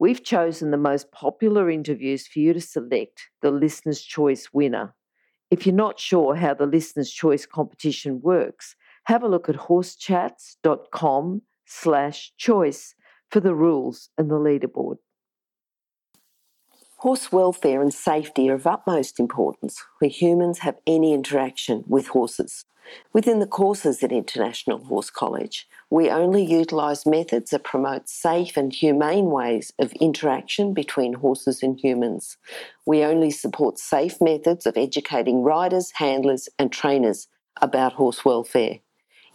We've 0.00 0.24
chosen 0.24 0.70
the 0.70 0.78
most 0.78 1.12
popular 1.12 1.68
interviews 1.68 2.26
for 2.26 2.38
you 2.38 2.54
to 2.54 2.60
select 2.60 3.28
the 3.42 3.50
Listener's 3.50 4.00
Choice 4.00 4.48
winner. 4.50 4.94
If 5.50 5.66
you're 5.66 5.74
not 5.74 6.00
sure 6.00 6.36
how 6.36 6.54
the 6.54 6.64
Listener's 6.64 7.10
Choice 7.10 7.44
competition 7.44 8.22
works, 8.22 8.76
have 9.04 9.22
a 9.22 9.28
look 9.28 9.50
at 9.50 9.56
horsechats.com 9.56 11.42
slash 11.66 12.32
choice 12.38 12.94
for 13.30 13.40
the 13.40 13.54
rules 13.54 14.08
and 14.16 14.30
the 14.30 14.36
leaderboard. 14.36 14.96
Horse 17.00 17.32
welfare 17.32 17.80
and 17.80 17.94
safety 17.94 18.50
are 18.50 18.56
of 18.56 18.66
utmost 18.66 19.18
importance 19.18 19.82
where 20.00 20.10
humans 20.10 20.58
have 20.58 20.76
any 20.86 21.14
interaction 21.14 21.82
with 21.86 22.08
horses. 22.08 22.66
Within 23.14 23.38
the 23.38 23.46
courses 23.46 24.02
at 24.02 24.12
International 24.12 24.84
Horse 24.84 25.08
College, 25.08 25.66
we 25.88 26.10
only 26.10 26.44
utilise 26.44 27.06
methods 27.06 27.52
that 27.52 27.64
promote 27.64 28.10
safe 28.10 28.54
and 28.54 28.70
humane 28.70 29.30
ways 29.30 29.72
of 29.78 29.94
interaction 29.94 30.74
between 30.74 31.14
horses 31.14 31.62
and 31.62 31.80
humans. 31.80 32.36
We 32.84 33.02
only 33.02 33.30
support 33.30 33.78
safe 33.78 34.20
methods 34.20 34.66
of 34.66 34.76
educating 34.76 35.42
riders, 35.42 35.92
handlers, 35.94 36.50
and 36.58 36.70
trainers 36.70 37.28
about 37.62 37.94
horse 37.94 38.26
welfare. 38.26 38.80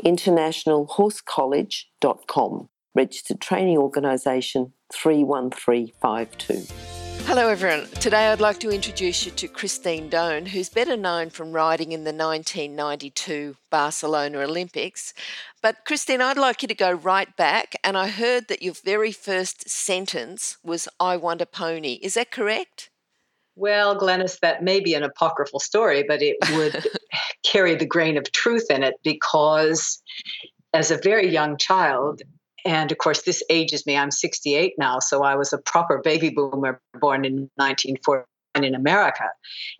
InternationalHorseCollege.com, 0.03 2.69
registered 2.93 3.41
training 3.41 3.77
organisation 3.79 4.73
31352. 4.93 6.94
Hello, 7.27 7.47
everyone. 7.49 7.87
Today 7.99 8.27
I'd 8.27 8.39
like 8.39 8.59
to 8.59 8.69
introduce 8.69 9.25
you 9.25 9.31
to 9.31 9.47
Christine 9.47 10.09
Doan, 10.09 10.45
who's 10.45 10.69
better 10.69 10.95
known 10.95 11.31
from 11.31 11.53
riding 11.53 11.91
in 11.91 12.03
the 12.03 12.13
1992 12.13 13.57
Barcelona 13.71 14.41
Olympics. 14.41 15.11
But, 15.59 15.85
Christine, 15.85 16.21
I'd 16.21 16.37
like 16.37 16.61
you 16.61 16.67
to 16.67 16.75
go 16.75 16.91
right 16.91 17.35
back, 17.35 17.73
and 17.83 17.97
I 17.97 18.09
heard 18.09 18.47
that 18.47 18.61
your 18.61 18.75
very 18.75 19.11
first 19.11 19.67
sentence 19.67 20.57
was, 20.63 20.87
I 20.99 21.17
want 21.17 21.41
a 21.41 21.47
pony. 21.47 21.93
Is 22.03 22.13
that 22.13 22.29
correct? 22.29 22.91
Well, 23.55 23.97
Glenys, 23.97 24.39
that 24.41 24.63
may 24.63 24.79
be 24.79 24.93
an 24.93 25.01
apocryphal 25.01 25.59
story, 25.59 26.03
but 26.07 26.21
it 26.21 26.37
would 26.55 26.85
carry 27.43 27.73
the 27.73 27.87
grain 27.87 28.17
of 28.17 28.31
truth 28.33 28.69
in 28.69 28.83
it 28.83 28.95
because 29.03 29.99
as 30.75 30.91
a 30.91 30.97
very 30.97 31.27
young 31.27 31.57
child, 31.57 32.21
and 32.65 32.91
of 32.91 32.97
course, 32.97 33.21
this 33.21 33.43
ages 33.49 33.85
me. 33.85 33.95
I'm 33.95 34.11
68 34.11 34.73
now, 34.77 34.99
so 34.99 35.23
I 35.23 35.35
was 35.35 35.53
a 35.53 35.59
proper 35.59 36.01
baby 36.03 36.29
boomer 36.29 36.81
born 36.99 37.23
in 37.23 37.49
1949 37.55 38.25
in 38.63 38.73
America. 38.73 39.29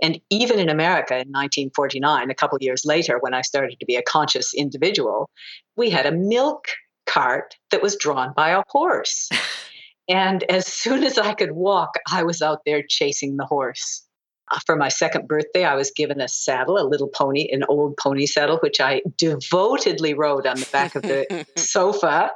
And 0.01 0.19
even 0.29 0.59
in 0.59 0.69
America 0.69 1.13
in 1.13 1.29
1949, 1.29 2.29
a 2.29 2.35
couple 2.35 2.57
years 2.61 2.83
later, 2.85 3.17
when 3.19 3.33
I 3.33 3.41
started 3.41 3.79
to 3.79 3.85
be 3.85 3.95
a 3.95 4.03
conscious 4.03 4.53
individual, 4.53 5.29
we 5.75 5.89
had 5.89 6.05
a 6.05 6.11
milk 6.11 6.65
cart 7.07 7.55
that 7.71 7.81
was 7.81 7.95
drawn 7.95 8.33
by 8.35 8.49
a 8.49 8.63
horse. 8.67 9.29
and 10.09 10.43
as 10.43 10.67
soon 10.67 11.03
as 11.03 11.17
I 11.17 11.33
could 11.33 11.53
walk, 11.53 11.95
I 12.11 12.23
was 12.23 12.41
out 12.41 12.59
there 12.65 12.83
chasing 12.87 13.37
the 13.37 13.45
horse. 13.45 14.04
Uh, 14.51 14.59
for 14.65 14.75
my 14.75 14.89
second 14.89 15.27
birthday, 15.27 15.65
I 15.65 15.75
was 15.75 15.91
given 15.91 16.21
a 16.21 16.27
saddle, 16.27 16.77
a 16.77 16.87
little 16.87 17.07
pony, 17.07 17.49
an 17.51 17.63
old 17.67 17.97
pony 17.97 18.25
saddle, 18.27 18.57
which 18.59 18.79
I 18.79 19.01
devotedly 19.17 20.13
rode 20.13 20.45
on 20.45 20.59
the 20.59 20.69
back 20.71 20.95
of 20.95 21.01
the 21.01 21.45
sofa 21.57 22.29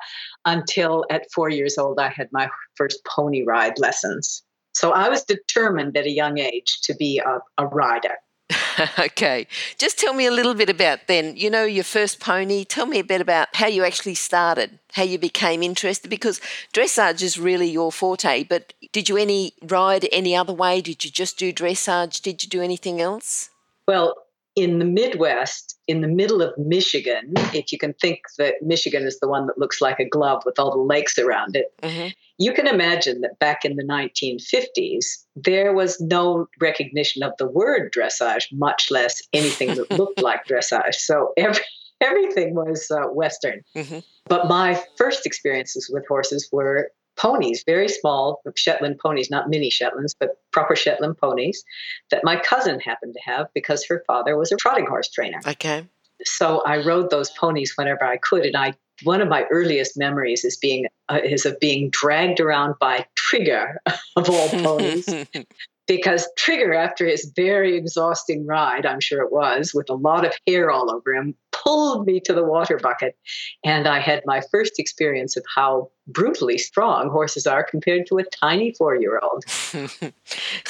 until 0.46 1.06
at 1.12 1.32
four 1.32 1.50
years 1.50 1.78
old, 1.78 2.00
I 2.00 2.10
had 2.10 2.30
my 2.32 2.50
first 2.76 3.06
pony 3.06 3.44
ride 3.46 3.78
lessons. 3.78 4.42
So 4.74 4.92
I 4.92 5.10
was 5.10 5.24
determined 5.24 5.98
at 5.98 6.06
a 6.06 6.12
young 6.12 6.40
age 6.40 6.80
to 6.84 6.96
be 6.96 7.20
a, 7.20 7.40
a 7.58 7.68
rider. 7.68 8.16
okay. 9.00 9.48
Just 9.78 10.00
tell 10.00 10.14
me 10.14 10.26
a 10.26 10.32
little 10.32 10.54
bit 10.54 10.70
about 10.70 11.08
then, 11.08 11.36
you 11.36 11.50
know, 11.50 11.66
your 11.66 11.84
first 11.84 12.20
pony. 12.20 12.64
Tell 12.64 12.86
me 12.86 13.00
a 13.00 13.04
bit 13.04 13.22
about 13.22 13.56
how 13.56 13.68
you 13.68 13.84
actually 13.84 14.16
started, 14.16 14.80
how 14.94 15.04
you 15.04 15.18
became 15.18 15.62
interested, 15.62 16.10
because 16.10 16.42
dressage 16.74 17.22
is 17.22 17.38
really 17.38 17.70
your 17.70 17.92
forte. 17.92 18.44
But 18.44 18.74
did 18.92 19.10
you 19.10 19.18
any 19.18 19.54
ride 19.62 20.08
any 20.12 20.36
other 20.36 20.54
way? 20.54 20.82
Did 20.82 21.04
you 21.06 21.12
just 21.12 21.38
do 21.38 21.54
dressage? 21.54 22.22
Did 22.22 22.44
you 22.44 22.50
do 22.50 22.62
anything 22.62 23.02
else? 23.02 23.50
Well, 23.88 24.16
in 24.60 24.80
the 24.80 24.86
Midwest, 24.86 25.80
in 25.88 26.02
the 26.02 26.08
middle 26.08 26.42
of 26.42 26.58
Michigan, 26.58 27.34
if 27.54 27.72
you 27.72 27.78
can 27.78 27.94
think 27.94 28.20
that 28.38 28.56
Michigan 28.62 29.04
is 29.04 29.20
the 29.20 29.28
one 29.30 29.48
that 29.48 29.58
looks 29.58 29.80
like 29.80 30.00
a 30.00 30.08
glove 30.08 30.44
with 30.46 30.60
all 30.60 30.72
the 30.72 30.84
lakes 30.84 31.18
around 31.18 31.56
it, 31.56 31.68
mm-hmm. 31.82 32.10
you 32.38 32.52
can 32.52 32.68
imagine 32.68 33.22
that 33.22 33.40
back 33.40 33.64
in 33.64 33.78
the 33.78 33.84
1950s, 33.84 35.06
there 35.38 35.74
was 35.74 36.02
no 36.02 36.48
recognition 36.60 37.24
of 37.24 37.32
the 37.40 37.48
word 37.48 37.94
dressage, 37.94 38.48
much 38.52 38.92
less 38.92 39.22
anything 39.32 39.76
that 39.76 39.90
looked 39.98 40.22
like 40.22 40.46
dressage. 40.46 40.96
So 40.96 41.32
every, 41.38 41.64
everything 42.02 42.54
was 42.54 42.92
uh, 42.92 43.08
Western. 43.08 43.62
Mm-hmm. 43.78 44.00
But 44.26 44.48
my 44.50 44.84
first 44.98 45.26
experiences 45.26 45.90
with 45.92 46.06
horses 46.06 46.50
were 46.52 46.92
ponies, 47.20 47.64
very 47.66 47.90
small 47.90 48.42
Shetland 48.56 48.98
ponies, 49.00 49.30
not 49.30 49.50
mini 49.50 49.70
Shetlands, 49.70 50.16
but 50.20 50.38
proper 50.52 50.76
Shetland 50.76 51.18
ponies 51.18 51.64
that 52.12 52.24
my 52.24 52.38
cousin 52.38 52.80
happened 52.80 53.14
to 53.14 53.32
have 53.32 53.48
because 53.54 53.86
her 53.86 54.04
father 54.08 54.38
was 54.38 54.52
a 54.52 54.56
trotting 54.56 54.88
horse 54.88 55.10
trainer. 55.10 55.40
Okay. 55.46 55.86
So 56.24 56.62
I 56.66 56.84
rode 56.84 57.10
those 57.10 57.30
ponies 57.32 57.74
whenever 57.76 58.04
I 58.04 58.18
could, 58.18 58.46
and 58.46 58.58
I 58.58 58.74
one 59.04 59.22
of 59.22 59.30
my 59.30 59.46
earliest 59.50 59.98
memories 59.98 60.44
is 60.44 60.58
being 60.58 60.88
uh, 61.08 61.20
is 61.24 61.46
of 61.46 61.60
being 61.60 61.90
dragged 61.90 62.40
around 62.40 62.76
by 62.80 63.06
Trigger 63.16 63.80
of 64.16 64.30
all 64.30 64.50
ponies 64.50 65.08
because 65.90 66.30
Trigger, 66.38 66.74
after 66.76 67.08
his 67.08 67.34
very 67.36 67.76
exhausting 67.76 68.46
ride, 68.46 68.86
I'm 68.86 69.00
sure 69.00 69.24
it 69.24 69.32
was, 69.32 69.74
with 69.74 69.90
a 69.90 69.96
lot 69.96 70.24
of 70.24 70.34
hair 70.46 70.70
all 70.70 70.92
over 70.92 71.16
him, 71.16 71.34
pulled 71.52 72.06
me 72.06 72.20
to 72.22 72.34
the 72.34 72.44
water 72.44 72.78
bucket. 72.78 73.18
And 73.66 73.88
I 73.88 74.00
had 74.00 74.22
my 74.24 74.42
first 74.52 74.78
experience 74.78 75.36
of 75.36 75.44
how 75.56 75.90
brutally 76.08 76.60
strong 76.60 77.10
horses 77.10 77.48
are 77.48 77.64
compared 77.64 78.06
to 78.08 78.20
a 78.20 78.24
tiny 78.24 78.72
four 78.78 78.96
year 78.96 79.20
old. 79.24 79.44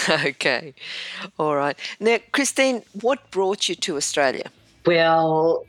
okay. 0.09 0.73
All 1.37 1.55
right. 1.57 1.77
Now, 1.99 2.19
Christine, 2.31 2.83
what 3.01 3.29
brought 3.29 3.67
you 3.67 3.75
to 3.75 3.97
Australia? 3.97 4.49
Well, 4.85 5.65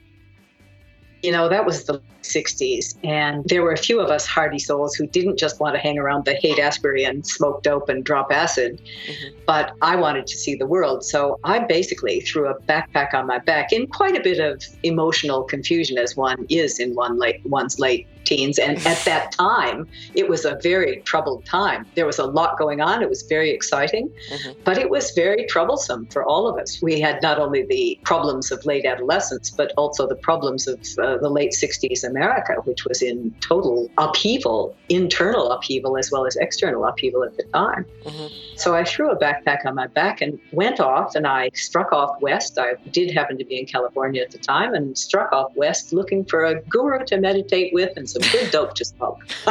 you 1.22 1.32
know, 1.32 1.48
that 1.48 1.66
was 1.66 1.84
the 1.84 2.00
60s. 2.22 2.96
And 3.04 3.44
there 3.46 3.62
were 3.62 3.72
a 3.72 3.76
few 3.76 4.00
of 4.00 4.10
us 4.10 4.26
hardy 4.26 4.58
souls 4.58 4.94
who 4.94 5.06
didn't 5.06 5.38
just 5.38 5.60
want 5.60 5.74
to 5.74 5.80
hang 5.80 5.98
around 5.98 6.24
the 6.24 6.34
Haight 6.34 6.58
Ashbury 6.58 7.04
and 7.04 7.26
smoke 7.26 7.62
dope 7.62 7.88
and 7.88 8.04
drop 8.04 8.30
acid, 8.32 8.80
mm-hmm. 8.80 9.38
but 9.46 9.72
I 9.82 9.96
wanted 9.96 10.26
to 10.28 10.36
see 10.36 10.54
the 10.54 10.66
world. 10.66 11.04
So 11.04 11.38
I 11.44 11.60
basically 11.60 12.20
threw 12.20 12.48
a 12.48 12.58
backpack 12.62 13.14
on 13.14 13.26
my 13.26 13.38
back 13.38 13.72
in 13.72 13.86
quite 13.86 14.16
a 14.16 14.22
bit 14.22 14.38
of 14.38 14.62
emotional 14.82 15.42
confusion, 15.42 15.98
as 15.98 16.16
one 16.16 16.46
is 16.48 16.78
in 16.78 16.94
one 16.94 17.18
late, 17.18 17.44
one's 17.44 17.78
late 17.78 18.06
teens. 18.24 18.58
And 18.58 18.78
at 18.86 19.04
that 19.04 19.32
time, 19.32 19.86
it 20.14 20.28
was 20.28 20.44
a 20.44 20.58
very 20.62 21.00
troubled 21.02 21.44
time. 21.44 21.86
There 21.94 22.06
was 22.06 22.18
a 22.18 22.26
lot 22.26 22.58
going 22.58 22.80
on. 22.80 23.02
It 23.02 23.08
was 23.08 23.22
very 23.22 23.50
exciting, 23.50 24.08
mm-hmm. 24.08 24.60
but 24.64 24.78
it 24.78 24.90
was 24.90 25.10
very 25.12 25.46
troublesome 25.46 26.06
for 26.06 26.24
all 26.24 26.48
of 26.48 26.58
us. 26.58 26.80
We 26.82 27.00
had 27.00 27.22
not 27.22 27.38
only 27.38 27.64
the 27.64 27.98
problems 28.04 28.50
of 28.50 28.64
late 28.64 28.84
adolescence, 28.84 29.50
but 29.50 29.72
also 29.76 30.06
the 30.06 30.16
problems 30.16 30.66
of 30.66 30.78
uh, 30.98 31.18
the 31.18 31.28
late 31.28 31.52
60s 31.52 32.04
America, 32.04 32.54
which 32.64 32.84
was 32.84 33.02
in 33.02 33.34
total 33.40 33.90
upheaval, 33.98 34.76
internal 34.88 35.50
upheaval 35.50 35.96
as 35.96 36.10
well 36.10 36.26
as 36.26 36.36
external 36.36 36.84
upheaval 36.84 37.24
at 37.24 37.36
the 37.36 37.44
time. 37.44 37.84
Mm-hmm. 38.04 38.56
So 38.56 38.74
I 38.74 38.84
threw 38.84 39.10
a 39.10 39.16
backpack 39.16 39.64
on 39.64 39.74
my 39.74 39.86
back 39.86 40.20
and 40.20 40.38
went 40.52 40.80
off, 40.80 41.14
and 41.14 41.26
I 41.26 41.50
struck 41.54 41.92
off 41.92 42.20
west. 42.20 42.58
I 42.58 42.74
did 42.90 43.10
happen 43.12 43.38
to 43.38 43.44
be 43.44 43.58
in 43.58 43.66
California 43.66 44.22
at 44.22 44.30
the 44.30 44.38
time 44.38 44.74
and 44.74 44.96
struck 44.96 45.32
off 45.32 45.54
west 45.56 45.92
looking 45.92 46.24
for 46.24 46.44
a 46.44 46.60
guru 46.62 47.04
to 47.06 47.16
meditate 47.18 47.72
with 47.72 47.96
and 47.96 48.08
some 48.12 48.22
good 48.30 48.50
dope 48.50 48.74
to 48.74 48.84
smoke. 48.84 49.18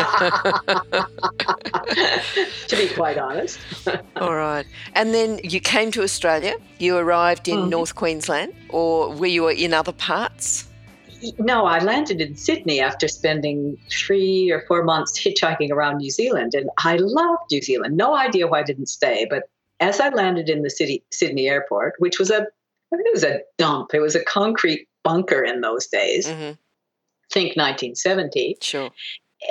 to 2.68 2.76
be 2.76 2.90
quite 2.90 3.18
honest. 3.18 3.60
All 4.16 4.36
right. 4.36 4.66
And 4.94 5.14
then 5.14 5.40
you 5.44 5.60
came 5.60 5.92
to 5.92 6.04
Australia. 6.04 6.56
You 6.78 6.98
arrived 6.98 7.48
in 7.48 7.58
mm-hmm. 7.58 7.70
North 7.70 7.96
Queensland, 7.96 8.54
or 8.70 9.14
were 9.14 9.28
you 9.28 9.48
in 9.50 9.74
other 9.74 9.94
parts? 9.94 10.66
no, 11.38 11.66
I 11.66 11.80
landed 11.80 12.22
in 12.22 12.36
Sydney 12.36 12.80
after 12.80 13.08
spending 13.08 13.78
three 13.90 14.52
or 14.52 14.64
four 14.68 14.84
months 14.84 15.20
hitchhiking 15.20 15.72
around 15.72 15.98
New 15.98 16.12
Zealand, 16.12 16.54
and 16.54 16.70
I 16.78 16.98
loved 16.98 17.44
New 17.52 17.62
Zealand. 17.62 17.98
No 17.98 18.16
idea 18.16 18.48
why 18.48 18.60
I 18.60 18.64
didn't 18.64 18.88
stay, 18.88 19.28
but 19.30 19.44
as 19.80 20.00
I 20.00 20.10
landed 20.10 20.50
in 20.50 20.62
the 20.62 20.70
city 20.70 21.04
Sydney 21.12 21.48
airport, 21.48 21.96
which 21.98 22.20
was 22.20 22.30
a 22.30 22.48
it 22.92 23.14
was 23.14 23.24
a 23.24 23.42
dump. 23.58 23.94
It 23.94 24.00
was 24.00 24.16
a 24.16 24.24
concrete 24.24 24.88
bunker 25.04 25.44
in 25.44 25.62
those 25.62 25.88
days. 25.88 26.28
Mm-hmm. 26.28 26.54
Think 27.32 27.56
1970. 27.56 28.58
Sure. 28.62 28.90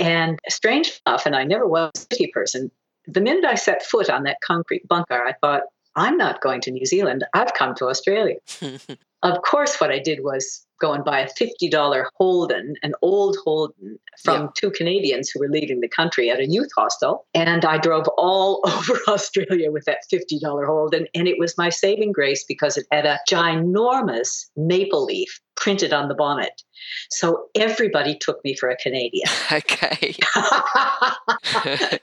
And 0.01 0.39
strange 0.49 1.01
enough, 1.07 1.27
and 1.27 1.35
I 1.35 1.45
never 1.45 1.67
was 1.67 1.91
a 1.95 2.15
city 2.15 2.31
person, 2.33 2.71
the 3.07 3.21
minute 3.21 3.45
I 3.45 3.55
set 3.55 3.83
foot 3.83 4.11
on 4.11 4.25
that 4.25 4.39
concrete 4.43 4.87
bunker, 4.87 5.25
I 5.25 5.33
thought, 5.41 5.63
I'm 5.97 6.17
not 6.17 6.41
going 6.43 6.61
to 6.63 6.71
New 6.71 6.87
Zealand. 6.87 7.25
I've 7.35 7.55
come 7.55 7.75
to 7.77 7.87
Australia. 7.87 8.37
of 9.23 9.43
course, 9.43 9.81
what 9.81 9.91
I 9.91 9.99
did 9.99 10.23
was 10.23 10.67
go 10.81 10.93
and 10.93 11.05
buy 11.05 11.21
a 11.21 11.29
$50 11.29 12.05
Holden, 12.17 12.75
an 12.83 12.93
old 13.03 13.37
Holden 13.45 13.99
from 14.23 14.43
yeah. 14.43 14.49
two 14.55 14.71
Canadians 14.71 15.31
who 15.31 15.41
were 15.41 15.49
leaving 15.49 15.81
the 15.81 15.89
country 15.89 16.31
at 16.31 16.41
a 16.41 16.47
youth 16.47 16.71
hostel. 16.77 17.27
And 17.35 17.65
I 17.65 17.79
drove 17.79 18.07
all 18.17 18.61
over 18.67 18.99
Australia 19.09 19.71
with 19.71 19.85
that 19.85 19.99
$50 20.13 20.67
Holden. 20.67 21.07
And 21.15 21.29
it 21.29 21.39
was 21.39 21.57
my 21.59 21.69
saving 21.69 22.13
grace 22.13 22.45
because 22.47 22.77
it 22.77 22.87
had 22.93 23.07
a 23.07 23.19
ginormous 23.29 24.47
maple 24.57 25.05
leaf 25.05 25.41
printed 25.57 25.93
on 25.93 26.09
the 26.09 26.15
bonnet. 26.15 26.63
So 27.11 27.49
everybody 27.55 28.17
took 28.17 28.43
me 28.45 28.55
for 28.55 28.69
a 28.69 28.77
Canadian. 28.77 29.29
Okay. 29.51 30.15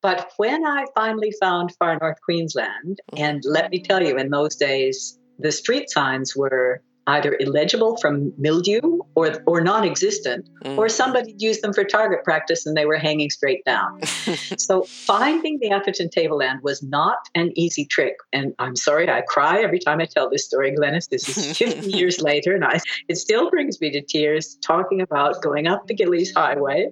But 0.00 0.30
when 0.36 0.64
I 0.64 0.84
finally 0.94 1.32
found 1.40 1.74
far 1.78 1.98
north 1.98 2.18
Queensland, 2.24 3.00
mm-hmm. 3.12 3.24
and 3.24 3.42
let 3.44 3.70
me 3.70 3.82
tell 3.82 4.02
you, 4.02 4.16
in 4.16 4.30
those 4.30 4.54
days, 4.54 5.18
the 5.38 5.52
street 5.52 5.90
signs 5.90 6.36
were 6.36 6.82
either 7.08 7.36
illegible 7.40 7.96
from 7.96 8.32
mildew 8.38 9.00
or, 9.14 9.42
or 9.46 9.60
non 9.60 9.84
existent, 9.84 10.48
mm-hmm. 10.62 10.78
or 10.78 10.88
somebody 10.88 11.34
used 11.38 11.62
them 11.62 11.72
for 11.72 11.82
target 11.82 12.22
practice 12.22 12.66
and 12.66 12.76
they 12.76 12.86
were 12.86 12.98
hanging 12.98 13.30
straight 13.30 13.64
down. 13.64 14.02
so 14.58 14.82
finding 14.82 15.58
the 15.60 15.70
Atherton 15.70 16.10
tableland 16.10 16.60
was 16.62 16.82
not 16.82 17.18
an 17.34 17.50
easy 17.56 17.84
trick. 17.86 18.14
And 18.32 18.54
I'm 18.58 18.76
sorry, 18.76 19.10
I 19.10 19.22
cry 19.22 19.62
every 19.62 19.78
time 19.78 20.00
I 20.00 20.04
tell 20.04 20.30
this 20.30 20.44
story, 20.44 20.74
Glenys. 20.76 21.08
This 21.08 21.36
is 21.36 21.56
50 21.58 21.90
years 21.98 22.20
later, 22.20 22.54
and 22.54 22.64
I, 22.64 22.80
it 23.08 23.16
still 23.16 23.50
brings 23.50 23.80
me 23.80 23.90
to 23.90 24.02
tears 24.02 24.58
talking 24.62 25.00
about 25.00 25.42
going 25.42 25.66
up 25.66 25.86
the 25.86 25.94
Gillies 25.94 26.32
Highway 26.34 26.90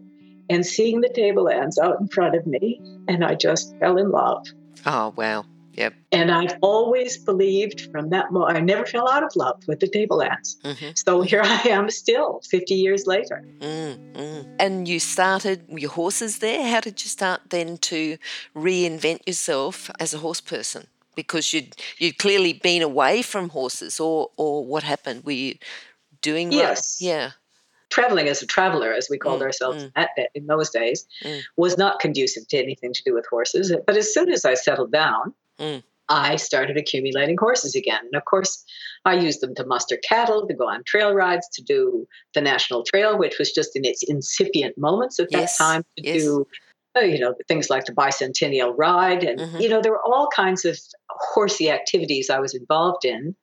and 0.48 0.64
seeing 0.64 1.00
the 1.00 1.08
tablelands 1.08 1.78
out 1.78 2.00
in 2.00 2.08
front 2.08 2.34
of 2.34 2.46
me, 2.46 2.80
and 3.08 3.24
I 3.24 3.34
just 3.34 3.76
fell 3.78 3.98
in 3.98 4.10
love. 4.10 4.46
Oh, 4.86 5.12
wow. 5.16 5.44
Yep. 5.76 5.94
And 6.12 6.30
I've 6.30 6.56
always 6.62 7.18
believed 7.18 7.92
from 7.92 8.08
that 8.10 8.32
moment, 8.32 8.56
I 8.56 8.60
never 8.60 8.86
fell 8.86 9.08
out 9.08 9.22
of 9.22 9.34
love 9.36 9.62
with 9.68 9.80
the 9.80 9.88
tablelands. 9.88 10.56
Mm-hmm. 10.64 10.90
So 10.94 11.20
here 11.20 11.42
I 11.44 11.68
am 11.68 11.90
still 11.90 12.40
50 12.48 12.74
years 12.74 13.06
later. 13.06 13.44
Mm-hmm. 13.58 14.56
And 14.58 14.88
you 14.88 14.98
started 14.98 15.64
your 15.68 15.90
horses 15.90 16.38
there. 16.38 16.66
How 16.66 16.80
did 16.80 17.02
you 17.04 17.08
start 17.08 17.42
then 17.50 17.76
to 17.78 18.16
reinvent 18.54 19.26
yourself 19.26 19.90
as 20.00 20.14
a 20.14 20.18
horse 20.18 20.40
person? 20.40 20.86
Because 21.14 21.52
you'd, 21.52 21.76
you'd 21.98 22.18
clearly 22.18 22.54
been 22.54 22.82
away 22.82 23.22
from 23.22 23.50
horses, 23.50 23.98
or, 24.00 24.30
or 24.36 24.66
what 24.66 24.82
happened? 24.82 25.24
Were 25.24 25.32
you 25.32 25.56
doing 26.20 26.52
Yes. 26.52 26.98
Yeah 27.00 27.32
traveling 27.88 28.28
as 28.28 28.42
a 28.42 28.46
traveler, 28.46 28.92
as 28.92 29.08
we 29.08 29.16
called 29.16 29.40
mm, 29.40 29.44
ourselves 29.44 29.84
mm. 29.84 29.92
at, 29.96 30.10
in 30.34 30.46
those 30.46 30.70
days, 30.70 31.06
mm. 31.24 31.40
was 31.56 31.78
not 31.78 32.00
conducive 32.00 32.46
to 32.48 32.58
anything 32.58 32.92
to 32.92 33.02
do 33.04 33.14
with 33.14 33.24
horses. 33.30 33.72
But 33.86 33.96
as 33.96 34.12
soon 34.12 34.30
as 34.30 34.44
I 34.44 34.54
settled 34.54 34.92
down, 34.92 35.32
mm. 35.58 35.82
I 36.08 36.36
started 36.36 36.76
accumulating 36.76 37.36
horses 37.38 37.74
again. 37.74 38.00
And 38.04 38.14
of 38.14 38.24
course, 38.24 38.64
I 39.04 39.14
used 39.14 39.40
them 39.40 39.54
to 39.56 39.66
muster 39.66 39.98
cattle, 40.08 40.46
to 40.46 40.54
go 40.54 40.68
on 40.68 40.84
trail 40.84 41.12
rides, 41.12 41.48
to 41.54 41.62
do 41.62 42.06
the 42.34 42.40
National 42.40 42.84
Trail, 42.84 43.18
which 43.18 43.38
was 43.38 43.50
just 43.52 43.74
in 43.74 43.84
its 43.84 44.04
incipient 44.06 44.78
moments 44.78 45.18
at 45.18 45.28
yes. 45.30 45.58
that 45.58 45.64
time, 45.64 45.82
to 45.96 46.02
yes. 46.04 46.22
do 46.22 46.46
uh, 46.96 47.00
you 47.00 47.18
know 47.18 47.34
things 47.48 47.68
like 47.68 47.84
the 47.84 47.92
bicentennial 47.92 48.72
ride 48.76 49.22
and 49.22 49.38
mm-hmm. 49.38 49.60
you 49.60 49.68
know 49.68 49.82
there 49.82 49.92
were 49.92 50.02
all 50.02 50.28
kinds 50.34 50.64
of 50.64 50.78
horsey 51.10 51.70
activities 51.70 52.30
i 52.30 52.38
was 52.38 52.54
involved 52.54 53.04
in 53.04 53.36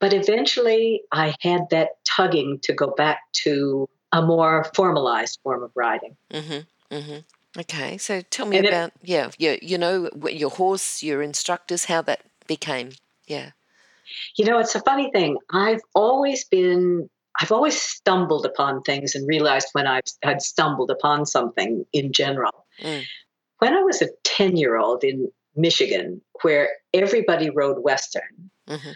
but 0.00 0.12
eventually 0.12 1.02
i 1.12 1.32
had 1.40 1.60
that 1.70 1.90
tugging 2.04 2.58
to 2.64 2.72
go 2.72 2.92
back 2.96 3.20
to 3.32 3.88
a 4.12 4.22
more 4.22 4.64
formalized 4.74 5.38
form 5.42 5.62
of 5.62 5.70
riding. 5.74 6.16
Mm-hmm, 6.32 6.94
mm-hmm. 6.94 7.18
Okay, 7.58 7.96
so 7.96 8.20
tell 8.20 8.46
me 8.46 8.58
and 8.58 8.66
about 8.66 8.88
it, 8.88 8.94
yeah, 9.02 9.30
yeah, 9.38 9.56
you 9.62 9.78
know, 9.78 10.10
your 10.30 10.50
horse, 10.50 11.02
your 11.02 11.22
instructors, 11.22 11.86
how 11.86 12.02
that 12.02 12.20
became. 12.46 12.90
Yeah. 13.26 13.50
You 14.36 14.44
know, 14.44 14.58
it's 14.58 14.74
a 14.74 14.80
funny 14.80 15.10
thing. 15.10 15.38
I've 15.50 15.80
always 15.94 16.44
been 16.44 17.08
I've 17.40 17.52
always 17.52 17.80
stumbled 17.80 18.46
upon 18.46 18.82
things 18.82 19.14
and 19.14 19.28
realized 19.28 19.68
when 19.72 19.86
I've 19.86 20.02
had 20.22 20.40
stumbled 20.40 20.90
upon 20.90 21.26
something 21.26 21.84
in 21.92 22.12
general. 22.12 22.66
Mm. 22.82 23.04
When 23.58 23.74
I 23.74 23.82
was 23.82 24.00
a 24.02 24.08
10 24.24 24.56
year 24.56 24.76
old 24.76 25.04
in 25.04 25.30
Michigan, 25.54 26.20
where 26.42 26.70
everybody 26.94 27.50
rode 27.50 27.82
Western, 27.82 28.50
mm-hmm. 28.68 28.90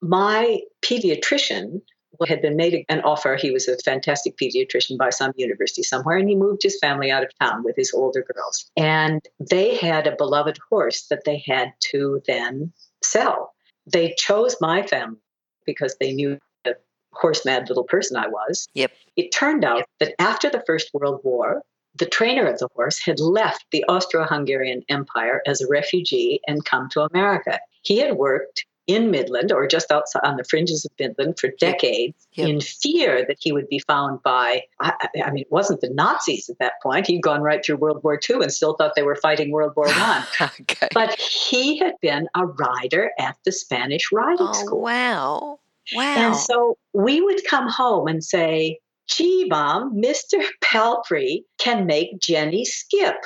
my 0.00 0.60
pediatrician 0.82 1.82
had 2.26 2.42
been 2.42 2.56
made 2.56 2.84
an 2.88 3.00
offer. 3.02 3.36
He 3.36 3.50
was 3.50 3.68
a 3.68 3.76
fantastic 3.78 4.36
pediatrician 4.36 4.96
by 4.96 5.10
some 5.10 5.32
university 5.36 5.82
somewhere, 5.82 6.16
and 6.16 6.28
he 6.28 6.34
moved 6.34 6.62
his 6.62 6.78
family 6.80 7.10
out 7.10 7.22
of 7.22 7.30
town 7.38 7.62
with 7.64 7.76
his 7.76 7.92
older 7.92 8.24
girls. 8.34 8.70
And 8.76 9.20
they 9.38 9.76
had 9.76 10.06
a 10.06 10.16
beloved 10.16 10.58
horse 10.68 11.06
that 11.08 11.24
they 11.24 11.42
had 11.46 11.72
to 11.90 12.22
then 12.26 12.72
sell. 13.02 13.54
They 13.86 14.14
chose 14.16 14.56
my 14.60 14.82
family 14.82 15.20
because 15.64 15.96
they 16.00 16.12
knew 16.12 16.38
the 16.64 16.76
horse 17.12 17.44
mad 17.44 17.68
little 17.68 17.84
person 17.84 18.16
I 18.16 18.28
was. 18.28 18.68
Yep. 18.74 18.92
It 19.16 19.30
turned 19.30 19.64
out 19.64 19.84
that 20.00 20.14
after 20.18 20.50
the 20.50 20.62
First 20.66 20.90
World 20.92 21.20
War, 21.24 21.62
the 21.98 22.06
trainer 22.06 22.46
of 22.46 22.58
the 22.58 22.68
horse 22.74 22.98
had 22.98 23.18
left 23.18 23.64
the 23.72 23.84
Austro 23.88 24.24
Hungarian 24.24 24.82
Empire 24.88 25.42
as 25.46 25.60
a 25.60 25.68
refugee 25.68 26.40
and 26.46 26.64
come 26.64 26.88
to 26.90 27.02
America. 27.02 27.58
He 27.82 27.98
had 27.98 28.16
worked 28.16 28.64
in 28.88 29.10
Midland 29.10 29.52
or 29.52 29.68
just 29.68 29.92
outside 29.92 30.22
on 30.24 30.36
the 30.36 30.44
fringes 30.44 30.84
of 30.84 30.90
Midland 30.98 31.38
for 31.38 31.50
decades 31.60 32.26
yep. 32.32 32.48
in 32.48 32.60
fear 32.60 33.24
that 33.28 33.36
he 33.38 33.52
would 33.52 33.68
be 33.68 33.78
found 33.78 34.20
by, 34.22 34.62
I, 34.80 35.08
I, 35.24 35.30
mean, 35.30 35.42
it 35.42 35.52
wasn't 35.52 35.82
the 35.82 35.90
Nazis 35.90 36.48
at 36.48 36.58
that 36.58 36.72
point. 36.82 37.06
He'd 37.06 37.22
gone 37.22 37.42
right 37.42 37.64
through 37.64 37.76
World 37.76 38.02
War 38.02 38.18
II 38.28 38.36
and 38.36 38.52
still 38.52 38.74
thought 38.74 38.94
they 38.96 39.02
were 39.02 39.14
fighting 39.16 39.52
World 39.52 39.74
War 39.76 39.86
One. 40.00 40.24
okay. 40.40 40.88
But 40.94 41.14
he 41.20 41.78
had 41.78 41.94
been 42.00 42.28
a 42.34 42.46
rider 42.46 43.12
at 43.18 43.36
the 43.44 43.52
Spanish 43.52 44.10
riding 44.10 44.48
oh, 44.48 44.52
school. 44.54 44.80
Wow. 44.80 45.60
Wow. 45.94 46.14
And 46.16 46.36
so 46.36 46.76
we 46.94 47.20
would 47.20 47.46
come 47.46 47.68
home 47.68 48.08
and 48.08 48.24
say, 48.24 48.78
gee, 49.06 49.46
mom, 49.48 50.00
Mr. 50.00 50.42
Palfrey 50.62 51.44
can 51.58 51.86
make 51.86 52.18
Jenny 52.20 52.64
skip. 52.64 53.16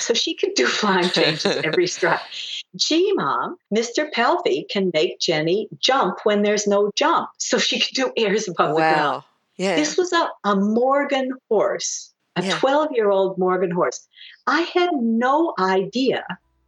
So 0.00 0.14
she 0.14 0.34
can 0.34 0.52
do 0.54 0.66
flying 0.66 1.08
changes 1.10 1.46
every 1.46 1.86
stride. 1.86 2.20
Gee, 2.76 3.12
mom, 3.14 3.56
Mr. 3.74 4.10
Palfy 4.12 4.68
can 4.68 4.90
make 4.94 5.18
Jenny 5.18 5.68
jump 5.78 6.20
when 6.24 6.42
there's 6.42 6.66
no 6.66 6.90
jump. 6.94 7.28
So 7.38 7.58
she 7.58 7.80
can 7.80 7.92
do 7.94 8.12
airs 8.16 8.48
above 8.48 8.70
wow. 8.70 8.74
the 8.74 8.94
ground. 8.94 9.22
Yeah. 9.56 9.76
This 9.76 9.96
was 9.96 10.12
a, 10.12 10.28
a 10.44 10.56
Morgan 10.56 11.32
horse, 11.48 12.12
a 12.36 12.50
12 12.50 12.88
yeah. 12.90 12.96
year 12.96 13.10
old 13.10 13.38
Morgan 13.38 13.70
horse. 13.70 14.08
I 14.46 14.62
had 14.62 14.90
no 14.94 15.54
idea 15.58 16.24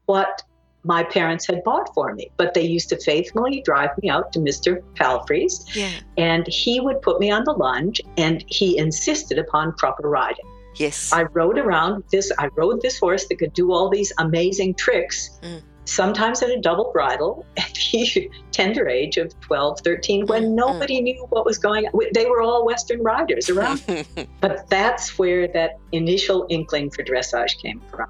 what 0.07 0.43
my 0.85 1.03
parents 1.03 1.47
had 1.47 1.65
bought 1.65 1.93
for 1.95 2.13
me, 2.15 2.31
but 2.37 2.53
they 2.53 2.63
used 2.63 2.91
to 2.91 3.01
faithfully 3.01 3.63
drive 3.63 3.91
me 4.03 4.11
out 4.11 4.33
to 4.35 4.39
Mr. 4.39 4.83
Palfrey's, 4.95 5.65
yeah. 5.75 5.91
and 6.19 6.47
he 6.47 6.79
would 6.79 7.01
put 7.01 7.19
me 7.21 7.31
on 7.31 7.45
the 7.45 7.53
lunge, 7.53 8.03
and 8.19 8.45
he 8.49 8.77
insisted 8.77 9.39
upon 9.39 9.73
proper 9.73 10.09
riding. 10.09 10.45
Yes. 10.77 11.13
I 11.13 11.25
rode 11.25 11.59
around 11.59 12.05
this, 12.11 12.33
I 12.39 12.49
rode 12.57 12.81
this 12.83 12.99
horse 12.99 13.27
that 13.27 13.37
could 13.37 13.53
do 13.53 13.73
all 13.73 13.89
these 13.89 14.13
amazing 14.19 14.75
tricks, 14.75 15.39
mm. 15.43 15.63
sometimes 15.85 16.43
at 16.43 16.51
a 16.51 16.61
double 16.61 16.91
bridle 16.93 17.47
at 17.57 17.73
the 17.93 18.31
tender 18.51 18.89
age 18.89 19.17
of 19.17 19.39
12, 19.41 19.81
13, 19.81 20.27
when 20.27 20.45
mm. 20.45 20.55
nobody 20.55 21.01
mm. 21.01 21.05
knew 21.05 21.27
what 21.31 21.45
was 21.45 21.59
going 21.59 21.87
on. 21.87 22.01
They 22.13 22.27
were 22.27 22.43
all 22.43 22.67
Western 22.67 23.03
riders 23.03 23.49
around. 23.51 23.83
but 24.41 24.69
that's 24.69 25.19
where 25.19 25.49
that 25.49 25.79
initial 25.93 26.47
inkling 26.49 26.91
for 26.91 27.03
dressage 27.03 27.59
came 27.59 27.81
from. 27.91 28.09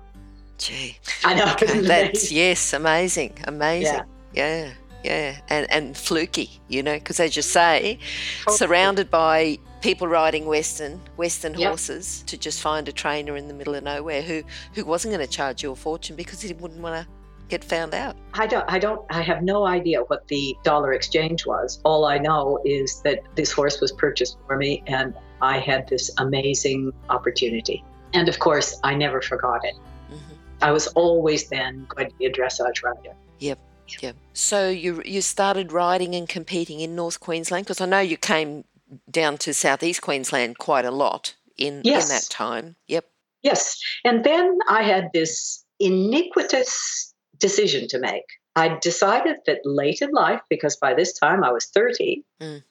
Gee. 0.59 0.97
I 1.25 1.35
know. 1.35 1.53
Okay. 1.53 1.81
That's, 1.81 2.31
yes, 2.31 2.73
amazing. 2.73 3.39
Amazing. 3.45 4.03
Yeah. 4.33 4.65
yeah. 4.65 4.73
Yeah, 5.05 5.37
and 5.51 5.71
and 5.71 5.95
fluky, 5.95 6.63
you 6.69 6.83
know, 6.83 6.95
because 6.95 7.21
as 7.21 7.37
you 7.37 7.43
say, 7.43 7.99
totally. 8.39 8.57
surrounded 8.57 9.11
by 9.11 9.59
people 9.85 10.09
riding 10.09 10.47
Western 10.47 10.99
Western 11.19 11.53
yep. 11.53 11.69
horses 11.69 12.25
to 12.27 12.39
just 12.39 12.63
find 12.63 12.89
a 12.89 12.93
trainer 12.93 13.37
in 13.37 13.49
the 13.49 13.53
middle 13.53 13.75
of 13.75 13.85
nowhere 13.85 14.23
who 14.23 14.43
who 14.73 14.83
wasn't 14.83 15.13
going 15.13 15.25
to 15.25 15.31
charge 15.31 15.63
you 15.63 15.73
a 15.73 15.77
fortune 15.77 16.17
because 16.17 16.41
he 16.41 16.51
wouldn't 16.55 16.81
want 16.81 16.97
to 16.97 17.07
get 17.51 17.63
found 17.63 17.93
out. 17.93 18.17
I 18.33 18.47
don't 18.47 18.65
I 18.67 18.79
don't 18.79 19.03
I 19.11 19.21
have 19.21 19.43
no 19.43 19.67
idea 19.67 20.01
what 20.05 20.27
the 20.29 20.57
dollar 20.63 20.95
exchange 20.95 21.45
was. 21.45 21.81
All 21.85 22.07
I 22.07 22.17
know 22.17 22.61
is 22.65 23.03
that 23.03 23.19
this 23.35 23.53
horse 23.53 23.79
was 23.83 23.93
purchased 23.93 24.39
for 24.47 24.57
me 24.57 24.83
and 24.87 25.15
I 25.43 25.59
had 25.59 25.87
this 25.87 26.11
amazing 26.17 26.91
opportunity. 27.11 27.85
And 28.15 28.27
of 28.31 28.39
course, 28.39 28.81
I 28.83 28.95
never 28.95 29.21
forgot 29.21 29.67
it. 29.67 29.77
Mm-hmm. 30.11 30.35
I 30.63 30.71
was 30.71 30.87
always 31.03 31.51
then 31.51 31.87
going 31.91 32.09
to 32.09 32.17
be 32.17 32.25
a 32.25 32.33
dressage 32.33 32.83
rider. 32.83 33.15
Yep. 33.39 33.59
Yep. 34.01 34.17
So 34.33 34.71
you 34.71 35.03
you 35.05 35.21
started 35.21 35.73
riding 35.73 36.15
and 36.15 36.27
competing 36.27 36.81
in 36.81 36.97
North 36.97 37.21
Queensland 37.21 37.67
because 37.67 37.83
I 37.83 37.87
know 37.87 38.01
you 38.01 38.17
came 38.17 38.65
down 39.11 39.39
to 39.39 39.55
southeast 39.55 40.03
Queensland 40.03 40.59
quite 40.59 40.85
a 40.85 40.91
lot 40.91 41.35
in, 41.57 41.83
yes. 41.85 42.05
in 42.05 42.09
that 42.15 42.27
time. 42.31 42.77
Yep. 42.89 43.07
Yes. 43.43 43.81
And 44.05 44.25
then 44.25 44.59
I 44.69 44.83
had 44.83 45.11
this 45.13 45.65
iniquitous 45.81 47.13
decision 47.39 47.89
to 47.89 47.99
make. 47.99 48.25
I 48.57 48.79
decided 48.81 49.37
that 49.47 49.61
late 49.65 50.01
in 50.01 50.13
life, 50.13 50.41
because 50.49 50.77
by 50.77 50.95
this 50.95 51.13
time 51.13 51.43
I 51.43 51.51
was 51.51 51.67
30, 51.67 52.25
mm. 52.41 52.63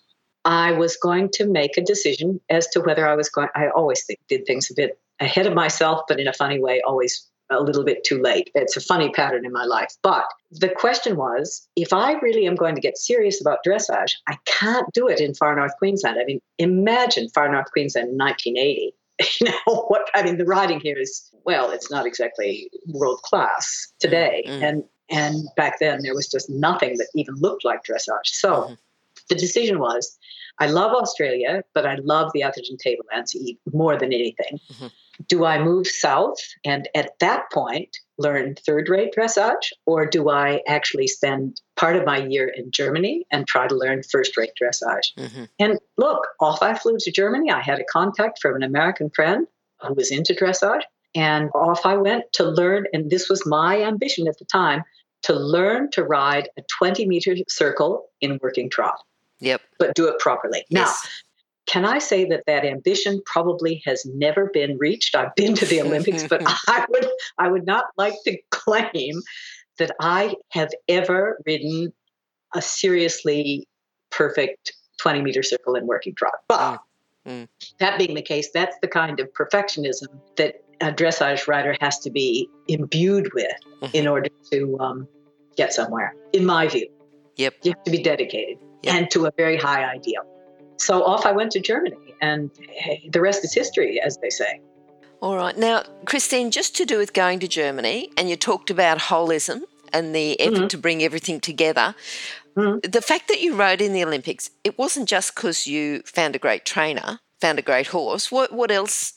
I 0.45 0.71
was 0.71 0.97
going 0.97 1.29
to 1.33 1.45
make 1.45 1.77
a 1.77 1.81
decision 1.81 2.39
as 2.49 2.67
to 2.69 2.81
whether 2.81 3.07
I 3.07 3.15
was 3.15 3.29
going, 3.29 3.49
I 3.55 3.67
always 3.69 4.03
think, 4.03 4.19
did 4.27 4.45
things 4.45 4.71
a 4.71 4.73
bit 4.73 4.99
ahead 5.19 5.45
of 5.45 5.53
myself, 5.53 6.01
but 6.07 6.19
in 6.19 6.27
a 6.27 6.33
funny 6.33 6.59
way, 6.59 6.81
always 6.85 7.27
a 7.49 7.61
little 7.61 7.83
bit 7.83 8.03
too 8.03 8.21
late. 8.21 8.49
It's 8.55 8.77
a 8.77 8.81
funny 8.81 9.09
pattern 9.09 9.45
in 9.45 9.51
my 9.51 9.65
life. 9.65 9.93
But 10.01 10.25
the 10.51 10.69
question 10.69 11.15
was 11.15 11.67
if 11.75 11.93
I 11.93 12.13
really 12.13 12.47
am 12.47 12.55
going 12.55 12.75
to 12.75 12.81
get 12.81 12.97
serious 12.97 13.41
about 13.41 13.59
dressage, 13.65 14.15
I 14.27 14.37
can't 14.45 14.91
do 14.93 15.07
it 15.07 15.19
in 15.19 15.33
far 15.33 15.55
north 15.55 15.73
Queensland. 15.77 16.17
I 16.19 16.25
mean, 16.25 16.41
imagine 16.57 17.29
far 17.29 17.51
north 17.51 17.71
Queensland 17.71 18.09
in 18.09 18.17
1980. 18.17 18.93
You 19.39 19.47
know 19.47 19.85
what? 19.87 20.09
I 20.15 20.23
mean, 20.23 20.37
the 20.37 20.45
riding 20.45 20.79
here 20.79 20.97
is 20.97 21.29
well, 21.45 21.69
it's 21.69 21.91
not 21.91 22.07
exactly 22.07 22.69
world 22.87 23.21
class 23.21 23.93
today, 23.99 24.43
mm-hmm. 24.45 24.63
and 24.63 24.83
and 25.09 25.47
back 25.55 25.79
then 25.79 26.01
there 26.01 26.15
was 26.15 26.27
just 26.27 26.49
nothing 26.49 26.97
that 26.97 27.07
even 27.13 27.35
looked 27.35 27.63
like 27.63 27.83
dressage. 27.83 28.25
So 28.25 28.49
mm-hmm. 28.53 28.73
the 29.29 29.35
decision 29.35 29.77
was, 29.79 30.17
I 30.59 30.65
love 30.65 30.93
Australia, 30.93 31.63
but 31.75 31.85
I 31.85 31.95
love 32.03 32.31
the 32.33 32.41
Atherton 32.41 32.77
Tablelands 32.77 33.37
more 33.71 33.97
than 33.97 34.11
anything. 34.11 34.59
Mm-hmm 34.71 34.87
do 35.27 35.45
I 35.45 35.61
move 35.61 35.87
south 35.87 36.37
and 36.65 36.89
at 36.95 37.11
that 37.19 37.51
point 37.51 37.97
learn 38.17 38.55
third 38.55 38.89
rate 38.89 39.13
dressage, 39.17 39.71
or 39.85 40.05
do 40.05 40.29
I 40.29 40.61
actually 40.67 41.07
spend 41.07 41.61
part 41.75 41.95
of 41.95 42.05
my 42.05 42.17
year 42.17 42.47
in 42.47 42.71
Germany 42.71 43.25
and 43.31 43.47
try 43.47 43.67
to 43.67 43.75
learn 43.75 44.03
first 44.03 44.37
rate 44.37 44.51
dressage? 44.61 45.13
Mm-hmm. 45.17 45.45
And 45.59 45.79
look, 45.97 46.27
off 46.39 46.61
I 46.61 46.75
flew 46.75 46.97
to 46.99 47.11
Germany. 47.11 47.51
I 47.51 47.61
had 47.61 47.79
a 47.79 47.85
contact 47.85 48.39
from 48.39 48.55
an 48.55 48.63
American 48.63 49.09
friend 49.09 49.47
who 49.81 49.93
was 49.93 50.11
into 50.11 50.33
dressage, 50.33 50.81
and 51.15 51.49
off 51.55 51.85
I 51.85 51.95
went 51.95 52.25
to 52.33 52.43
learn. 52.43 52.85
And 52.93 53.09
this 53.09 53.29
was 53.29 53.45
my 53.45 53.81
ambition 53.81 54.27
at 54.27 54.37
the 54.37 54.45
time 54.45 54.83
to 55.23 55.33
learn 55.33 55.89
to 55.91 56.03
ride 56.03 56.49
a 56.57 56.61
20 56.77 57.07
meter 57.07 57.35
circle 57.47 58.05
in 58.21 58.39
working 58.41 58.69
trot. 58.69 58.99
Yep. 59.39 59.61
But 59.79 59.95
do 59.95 60.07
it 60.07 60.19
properly. 60.19 60.65
Yes. 60.69 60.87
Now, 61.03 61.09
can 61.65 61.85
I 61.85 61.99
say 61.99 62.25
that 62.25 62.43
that 62.45 62.65
ambition 62.65 63.21
probably 63.25 63.81
has 63.85 64.05
never 64.05 64.49
been 64.53 64.77
reached? 64.77 65.15
I've 65.15 65.33
been 65.35 65.55
to 65.55 65.65
the 65.65 65.81
Olympics, 65.81 66.27
but 66.27 66.43
I 66.67 66.85
would 66.89 67.07
I 67.37 67.47
would 67.47 67.65
not 67.65 67.85
like 67.97 68.15
to 68.25 68.37
claim 68.49 69.21
that 69.79 69.91
I 69.99 70.35
have 70.49 70.69
ever 70.87 71.39
ridden 71.45 71.93
a 72.53 72.61
seriously 72.61 73.67
perfect 74.11 74.73
20 74.99 75.21
meter 75.21 75.43
circle 75.43 75.75
in 75.75 75.87
working 75.87 76.13
trot. 76.15 76.33
But 76.47 76.79
mm. 77.25 77.47
that 77.79 77.97
being 77.97 78.13
the 78.13 78.21
case, 78.21 78.49
that's 78.53 78.77
the 78.81 78.87
kind 78.87 79.19
of 79.19 79.33
perfectionism 79.33 80.07
that 80.35 80.63
a 80.81 80.91
dressage 80.91 81.47
rider 81.47 81.75
has 81.81 81.99
to 81.99 82.11
be 82.11 82.49
imbued 82.67 83.33
with 83.33 83.51
mm-hmm. 83.81 83.95
in 83.95 84.07
order 84.07 84.29
to 84.51 84.77
um, 84.79 85.07
get 85.55 85.73
somewhere, 85.73 86.13
in 86.33 86.45
my 86.45 86.67
view. 86.67 86.87
Yep. 87.37 87.55
You 87.63 87.71
have 87.71 87.83
to 87.83 87.91
be 87.91 88.03
dedicated 88.03 88.57
yep. 88.83 88.95
and 88.95 89.11
to 89.11 89.25
a 89.25 89.31
very 89.35 89.57
high 89.57 89.83
ideal. 89.83 90.21
So 90.77 91.03
off 91.03 91.25
I 91.25 91.31
went 91.31 91.51
to 91.51 91.59
Germany, 91.59 92.15
and 92.21 92.49
hey, 92.69 93.09
the 93.11 93.21
rest 93.21 93.43
is 93.43 93.53
history, 93.53 94.01
as 94.01 94.17
they 94.17 94.29
say. 94.29 94.61
All 95.21 95.37
right. 95.37 95.57
Now, 95.57 95.83
Christine, 96.05 96.51
just 96.51 96.75
to 96.75 96.85
do 96.85 96.97
with 96.97 97.13
going 97.13 97.39
to 97.39 97.47
Germany, 97.47 98.11
and 98.17 98.29
you 98.29 98.35
talked 98.35 98.69
about 98.69 98.99
holism 98.99 99.61
and 99.93 100.13
the 100.13 100.37
effort 100.41 100.53
mm-hmm. 100.53 100.67
to 100.67 100.77
bring 100.77 101.01
everything 101.01 101.39
together. 101.39 101.95
Mm-hmm. 102.57 102.89
The 102.89 103.01
fact 103.01 103.29
that 103.29 103.41
you 103.41 103.55
rode 103.55 103.81
in 103.81 103.93
the 103.93 104.03
Olympics, 104.03 104.49
it 104.63 104.77
wasn't 104.77 105.07
just 105.07 105.33
because 105.33 105.65
you 105.65 106.01
found 106.01 106.35
a 106.35 106.39
great 106.39 106.65
trainer, 106.65 107.19
found 107.39 107.57
a 107.57 107.61
great 107.61 107.87
horse. 107.87 108.31
What 108.31 108.51
what 108.51 108.69
else 108.69 109.13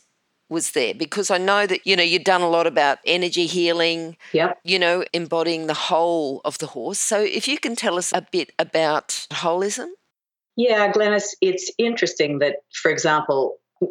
was 0.49 0.71
there? 0.73 0.95
Because 0.95 1.31
I 1.31 1.39
know 1.39 1.67
that 1.67 1.87
you 1.87 1.97
know 1.97 2.03
you've 2.03 2.25
done 2.25 2.43
a 2.43 2.49
lot 2.49 2.67
about 2.67 2.99
energy 3.05 3.47
healing. 3.47 4.17
Yep. 4.33 4.61
You 4.65 4.79
know, 4.79 5.05
embodying 5.13 5.67
the 5.67 5.75
whole 5.75 6.41
of 6.45 6.59
the 6.59 6.69
horse. 6.69 7.01
So 7.01 7.21
if 7.21 7.49
you 7.49 7.59
can 7.59 7.75
tell 7.75 7.99
us 7.99 8.13
a 8.13 8.23
bit 8.23 8.53
about 8.59 9.27
holism. 9.31 9.89
Yeah, 10.57 10.91
Glenys, 10.91 11.35
it's 11.41 11.71
interesting 11.79 12.39
that, 12.39 12.57
for 12.73 12.91
example, 12.91 13.59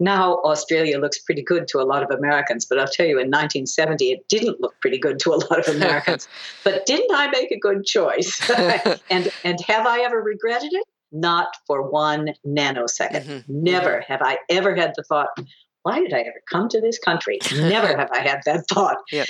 now 0.00 0.36
Australia 0.36 0.98
looks 0.98 1.18
pretty 1.18 1.42
good 1.42 1.68
to 1.68 1.78
a 1.78 1.84
lot 1.84 2.02
of 2.02 2.10
Americans, 2.10 2.64
but 2.64 2.78
I'll 2.78 2.86
tell 2.86 3.06
you, 3.06 3.18
in 3.18 3.28
1970, 3.28 4.12
it 4.12 4.28
didn't 4.28 4.60
look 4.60 4.74
pretty 4.80 4.98
good 4.98 5.18
to 5.20 5.34
a 5.34 5.36
lot 5.36 5.58
of 5.58 5.68
Americans. 5.74 6.28
but 6.64 6.86
didn't 6.86 7.14
I 7.14 7.28
make 7.28 7.50
a 7.50 7.58
good 7.58 7.84
choice? 7.84 8.50
and 9.10 9.30
and 9.44 9.60
have 9.66 9.86
I 9.86 10.00
ever 10.00 10.22
regretted 10.22 10.72
it? 10.72 10.84
Not 11.12 11.48
for 11.66 11.88
one 11.88 12.30
nanosecond. 12.46 13.24
Mm-hmm. 13.24 13.62
Never 13.62 14.04
have 14.08 14.22
I 14.22 14.38
ever 14.48 14.74
had 14.74 14.92
the 14.96 15.04
thought, 15.04 15.28
why 15.82 16.00
did 16.00 16.12
I 16.12 16.20
ever 16.20 16.42
come 16.50 16.68
to 16.70 16.80
this 16.80 16.98
country? 16.98 17.38
Never 17.52 17.96
have 17.96 18.10
I 18.12 18.18
had 18.18 18.40
that 18.46 18.64
thought. 18.68 18.96
Yep. 19.12 19.28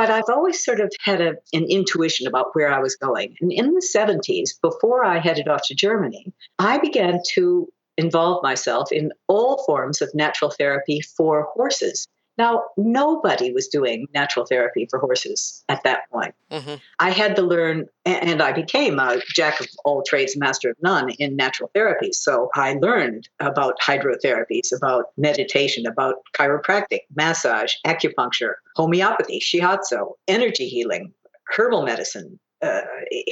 But 0.00 0.08
I've 0.08 0.30
always 0.30 0.64
sort 0.64 0.80
of 0.80 0.90
had 1.04 1.20
a, 1.20 1.34
an 1.52 1.66
intuition 1.68 2.26
about 2.26 2.54
where 2.54 2.72
I 2.72 2.78
was 2.78 2.96
going. 2.96 3.36
And 3.42 3.52
in 3.52 3.74
the 3.74 3.86
70s, 3.86 4.58
before 4.62 5.04
I 5.04 5.18
headed 5.18 5.46
off 5.46 5.60
to 5.64 5.74
Germany, 5.74 6.32
I 6.58 6.78
began 6.78 7.20
to 7.34 7.68
involve 7.98 8.42
myself 8.42 8.90
in 8.90 9.12
all 9.28 9.62
forms 9.64 10.00
of 10.00 10.10
natural 10.14 10.52
therapy 10.52 11.02
for 11.02 11.50
horses. 11.52 12.08
Now, 12.40 12.64
nobody 12.78 13.52
was 13.52 13.68
doing 13.68 14.06
natural 14.14 14.46
therapy 14.46 14.86
for 14.88 14.98
horses 14.98 15.62
at 15.68 15.82
that 15.84 16.08
point. 16.10 16.34
Mm-hmm. 16.50 16.76
I 16.98 17.10
had 17.10 17.36
to 17.36 17.42
learn, 17.42 17.86
and 18.06 18.40
I 18.40 18.50
became 18.52 18.98
a 18.98 19.20
jack 19.34 19.60
of 19.60 19.66
all 19.84 20.02
trades, 20.02 20.38
master 20.38 20.70
of 20.70 20.76
none 20.82 21.10
in 21.10 21.36
natural 21.36 21.70
therapy. 21.74 22.12
So 22.12 22.48
I 22.54 22.78
learned 22.80 23.28
about 23.40 23.74
hydrotherapies, 23.86 24.74
about 24.74 25.10
meditation, 25.18 25.84
about 25.84 26.14
chiropractic, 26.34 27.00
massage, 27.14 27.74
acupuncture, 27.86 28.54
homeopathy, 28.74 29.38
shiatsu, 29.38 30.14
energy 30.26 30.66
healing, 30.66 31.12
herbal 31.54 31.82
medicine, 31.82 32.40
uh, 32.62 32.80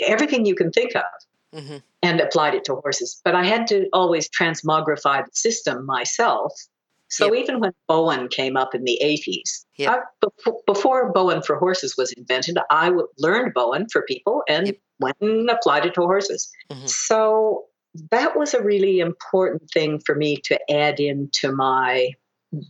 everything 0.07 0.45
you 0.45 0.55
can 0.55 0.71
think 0.71 0.95
of. 0.95 1.03
Mm-hmm. 1.55 1.77
And 2.03 2.21
applied 2.21 2.55
it 2.55 2.65
to 2.67 2.75
horses. 2.75 3.23
But 3.25 3.35
I 3.35 3.45
had 3.47 3.67
to 3.69 3.89
always 3.95 4.29
transmogrify 4.29 5.25
the 5.25 5.31
system 5.33 5.87
myself 5.87 6.53
so 7.09 7.33
yep. 7.33 7.43
even 7.43 7.61
when 7.61 7.73
Bowen 7.87 8.29
came 8.29 8.57
up 8.57 8.75
in 8.75 8.85
the 8.85 8.99
80s, 9.03 9.65
yep. 9.77 9.91
I, 9.91 9.99
before, 10.21 10.61
before 10.67 11.13
Bowen 11.13 11.43
for 11.43 11.57
horses 11.57 11.97
was 11.97 12.13
invented, 12.13 12.59
I 12.71 12.93
learned 13.19 13.55
Bowen 13.55 13.87
for 13.91 14.03
people 14.03 14.43
and 14.49 14.67
yep. 14.67 14.77
went 15.01 15.17
and 15.21 15.49
applied 15.49 15.87
it 15.87 15.95
to 15.95 16.03
horses. 16.03 16.51
Mm-hmm. 16.71 16.87
So 16.87 17.65
that 18.11 18.37
was 18.37 18.55
a 18.55 18.63
really 18.63 19.01
important 19.01 19.71
thing 19.73 20.01
for 20.05 20.15
me 20.15 20.37
to 20.45 20.59
add 20.71 21.01
into 21.01 21.51
my 21.51 22.11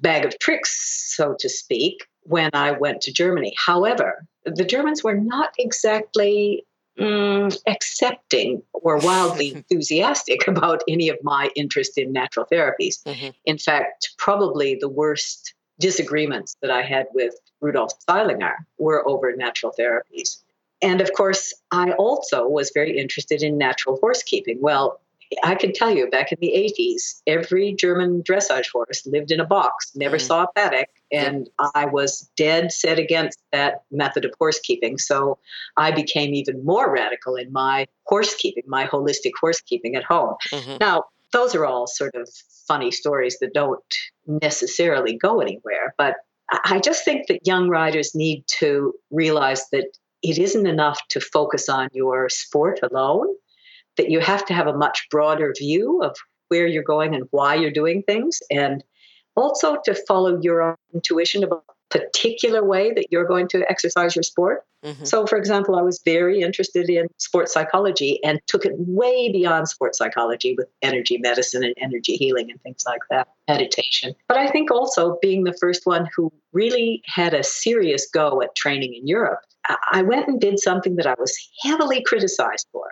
bag 0.02 0.25
of 0.25 0.38
tricks, 0.38 1.14
so 1.16 1.35
to 1.38 1.49
speak, 1.49 2.07
when 2.23 2.50
I 2.52 2.73
went 2.73 3.00
to 3.02 3.12
Germany. 3.12 3.54
However, 3.64 4.26
the 4.45 4.64
Germans 4.64 5.02
were 5.02 5.16
not 5.16 5.52
exactly 5.59 6.64
mm, 6.99 7.57
accepting 7.67 8.62
or 8.73 8.99
wildly 8.99 9.55
enthusiastic 9.55 10.47
about 10.49 10.83
any 10.88 11.09
of 11.09 11.17
my 11.23 11.50
interest 11.57 11.99
in 11.99 12.12
natural 12.12 12.47
therapies. 12.50 13.02
Mm-hmm. 13.05 13.31
In 13.45 13.59
fact, 13.59 14.11
probably 14.19 14.76
the 14.81 14.88
worst 14.88 15.55
disagreements 15.81 16.57
that 16.61 16.71
I 16.71 16.83
had 16.83 17.07
with 17.14 17.35
Rudolf 17.61 17.93
Zeilinger 18.07 18.55
were 18.78 19.09
over 19.09 19.35
natural 19.35 19.73
therapies. 19.78 20.43
And 20.83 21.00
of 21.00 21.12
course, 21.12 21.55
I 21.71 21.93
also 21.93 22.47
was 22.47 22.71
very 22.75 22.99
interested 22.99 23.43
in 23.43 23.59
natural 23.59 23.97
horse 23.97 24.23
keeping. 24.23 24.61
Well, 24.61 25.00
I 25.43 25.55
can 25.57 25.73
tell 25.73 25.95
you, 25.95 26.09
back 26.09 26.33
in 26.33 26.38
the 26.40 26.52
80s, 26.78 27.21
every 27.26 27.75
German 27.75 28.23
dressage 28.23 28.71
horse 28.71 29.07
lived 29.07 29.31
in 29.31 29.40
a 29.40 29.45
box, 29.45 29.93
never 29.95 30.17
mm. 30.17 30.21
saw 30.21 30.45
a 30.45 30.52
paddock, 30.55 30.88
and 31.12 31.49
I 31.75 31.87
was 31.87 32.31
dead 32.37 32.73
set 32.73 32.99
against 32.99 33.38
that 33.53 33.83
method 33.91 34.25
of 34.25 34.33
horse 34.38 34.61
keeping. 34.61 34.99
So 34.99 35.38
I 35.77 35.91
became 35.91 36.35
even 36.35 36.65
more 36.65 36.93
radical 36.93 37.35
in 37.37 37.53
my 37.53 37.87
horse 38.05 38.35
keeping, 38.35 38.65
my 38.67 38.87
holistic 38.87 39.33
horse 39.41 39.61
keeping 39.61 39.97
at 39.97 40.05
home. 40.05 40.35
Mm-hmm. 40.53 40.77
Now, 40.81 41.05
those 41.33 41.55
are 41.55 41.67
all 41.67 41.87
sort 41.87 42.15
of 42.15 42.29
funny 42.67 42.91
stories 42.91 43.38
that 43.41 43.53
don't 43.53 43.83
necessarily 44.27 45.17
go 45.17 45.41
anywhere, 45.41 45.95
but 45.99 46.17
I 46.65 46.81
just 46.81 47.05
think 47.05 47.27
that 47.27 47.47
young 47.47 47.69
riders 47.69 48.15
need 48.15 48.45
to 48.59 48.95
realize 49.11 49.69
that 49.71 49.87
it 50.23 50.38
isn't 50.38 50.67
enough 50.67 50.99
to 51.09 51.21
focus 51.21 51.69
on 51.69 51.88
your 51.93 52.29
sport 52.31 52.81
alone 52.83 53.27
that 53.99 54.11
you 54.11 54.21
have 54.21 54.47
to 54.47 54.55
have 54.55 54.67
a 54.67 54.77
much 54.77 55.07
broader 55.11 55.53
view 55.59 56.00
of 56.03 56.17
where 56.49 56.67
you're 56.67 56.83
going 56.83 57.15
and 57.15 57.25
why 57.31 57.55
you're 57.55 57.71
doing 57.71 58.03
things, 58.03 58.41
and 58.50 58.83
also 59.38 59.76
to 59.85 59.95
follow 60.07 60.40
your 60.40 60.76
intuition 60.92 61.45
about 61.45 61.64
a 61.68 61.99
particular 61.99 62.64
way 62.64 62.92
that 62.92 63.07
you're 63.11 63.25
going 63.25 63.49
to 63.49 63.64
exercise 63.71 64.14
your 64.14 64.23
sport. 64.23 64.64
Mm-hmm. 64.85 65.04
So, 65.04 65.26
for 65.26 65.37
example, 65.37 65.76
I 65.76 65.83
was 65.83 66.00
very 66.04 66.40
interested 66.42 66.88
in 66.88 67.09
sports 67.16 67.52
psychology 67.52 68.23
and 68.23 68.40
took 68.47 68.64
it 68.64 68.73
way 68.76 69.33
beyond 69.33 69.68
sports 69.68 69.99
psychology 69.99 70.54
with 70.57 70.68
energy 70.83 71.18
medicine 71.18 71.64
and 71.64 71.75
energy 71.80 72.16
healing 72.16 72.50
and 72.50 72.61
things 72.62 72.85
like 72.87 73.00
that, 73.11 73.28
meditation. 73.49 74.14
But 74.28 74.38
I 74.38 74.49
think 74.49 74.71
also 74.71 75.18
being 75.23 75.45
the 75.45 75.57
first 75.61 75.87
one 75.87 76.09
who 76.14 76.33
really 76.52 77.02
had 77.07 77.35
a 77.35 77.42
serious 77.42 78.09
go 78.09 78.42
at 78.42 78.54
training 78.54 78.95
in 78.95 79.07
Europe, 79.07 79.40
I 79.90 80.02
went 80.02 80.28
and 80.28 80.40
did 80.40 80.59
something 80.59 80.97
that 80.97 81.07
I 81.07 81.14
was 81.18 81.37
heavily 81.62 82.02
criticized 82.02 82.66
for 82.73 82.87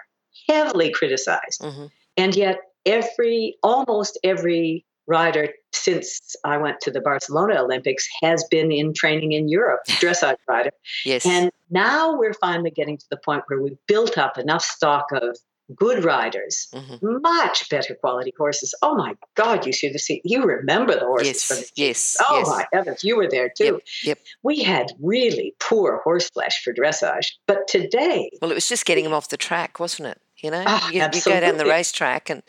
heavily 0.48 0.90
criticized. 0.90 1.60
Mm-hmm. 1.60 1.86
And 2.16 2.34
yet, 2.34 2.58
every, 2.84 3.56
almost 3.62 4.18
every 4.24 4.84
rider 5.06 5.48
since 5.72 6.34
I 6.44 6.56
went 6.56 6.80
to 6.82 6.90
the 6.90 7.00
Barcelona 7.00 7.62
Olympics 7.62 8.08
has 8.22 8.44
been 8.50 8.72
in 8.72 8.92
training 8.92 9.32
in 9.32 9.48
Europe, 9.48 9.80
dressage 9.88 10.36
rider. 10.48 10.70
Yes. 11.04 11.25
And 11.26 11.50
now 11.70 12.16
we're 12.16 12.34
finally 12.34 12.70
getting 12.70 12.96
to 12.98 13.06
the 13.10 13.16
point 13.18 13.44
where 13.48 13.60
we've 13.60 13.78
built 13.86 14.18
up 14.18 14.38
enough 14.38 14.64
stock 14.64 15.06
of 15.12 15.36
good 15.75 16.04
riders, 16.04 16.68
Mhm. 16.72 17.00
much 17.22 17.68
better 17.68 17.96
quality 17.96 18.32
horses. 18.38 18.72
Oh 18.82 18.94
my 18.94 19.16
God, 19.34 19.66
you 19.66 19.72
should 19.72 19.90
have 19.92 20.00
seen. 20.00 20.20
You 20.22 20.44
remember 20.44 20.94
the 20.94 21.00
horses 21.06 21.26
Yes, 21.28 21.42
from 21.44 21.56
the 21.56 21.70
yes, 21.75 22.16
Oh 22.28 22.38
yes. 22.38 22.46
my 22.48 22.66
heavens, 22.72 23.02
you 23.02 23.16
were 23.16 23.28
there 23.28 23.48
too. 23.48 23.80
yep. 24.04 24.20
We 24.44 24.62
had 24.62 24.92
really 25.00 25.56
poor 25.58 26.00
horse 26.04 26.30
flesh 26.30 26.62
for 26.62 26.72
dressage, 26.72 27.32
but 27.48 27.66
today, 27.66 28.30
Well, 28.40 28.52
it 28.52 28.54
was 28.54 28.68
just 28.68 28.86
getting 28.86 29.02
them 29.02 29.12
off 29.12 29.28
the 29.28 29.36
track, 29.36 29.80
wasn't 29.80 30.08
it? 30.08 30.20
You 30.38 30.52
know, 30.52 30.62
Ah, 30.66 30.88
you, 30.90 31.02
you 31.02 31.22
go 31.25 31.40
down 31.40 31.56
the 31.56 31.64
racetrack 31.66 32.30
and 32.30 32.44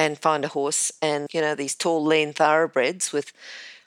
and 0.00 0.18
find 0.18 0.44
a 0.44 0.48
horse, 0.48 0.90
and 1.02 1.26
you 1.32 1.40
know 1.42 1.54
these 1.54 1.74
tall, 1.74 2.02
lean 2.04 2.32
thoroughbreds 2.32 3.12
with 3.12 3.32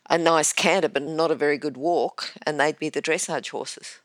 a 0.10 0.18
nice 0.18 0.54
canter 0.54 0.90
but 0.90 1.02
not 1.02 1.32
a 1.32 1.36
very 1.36 1.58
good 1.58 1.78
walk, 1.78 2.34
and 2.46 2.60
they'd 2.60 2.78
be 2.78 2.90
the 2.90 3.02
dressage 3.02 3.50
horses. 3.50 4.00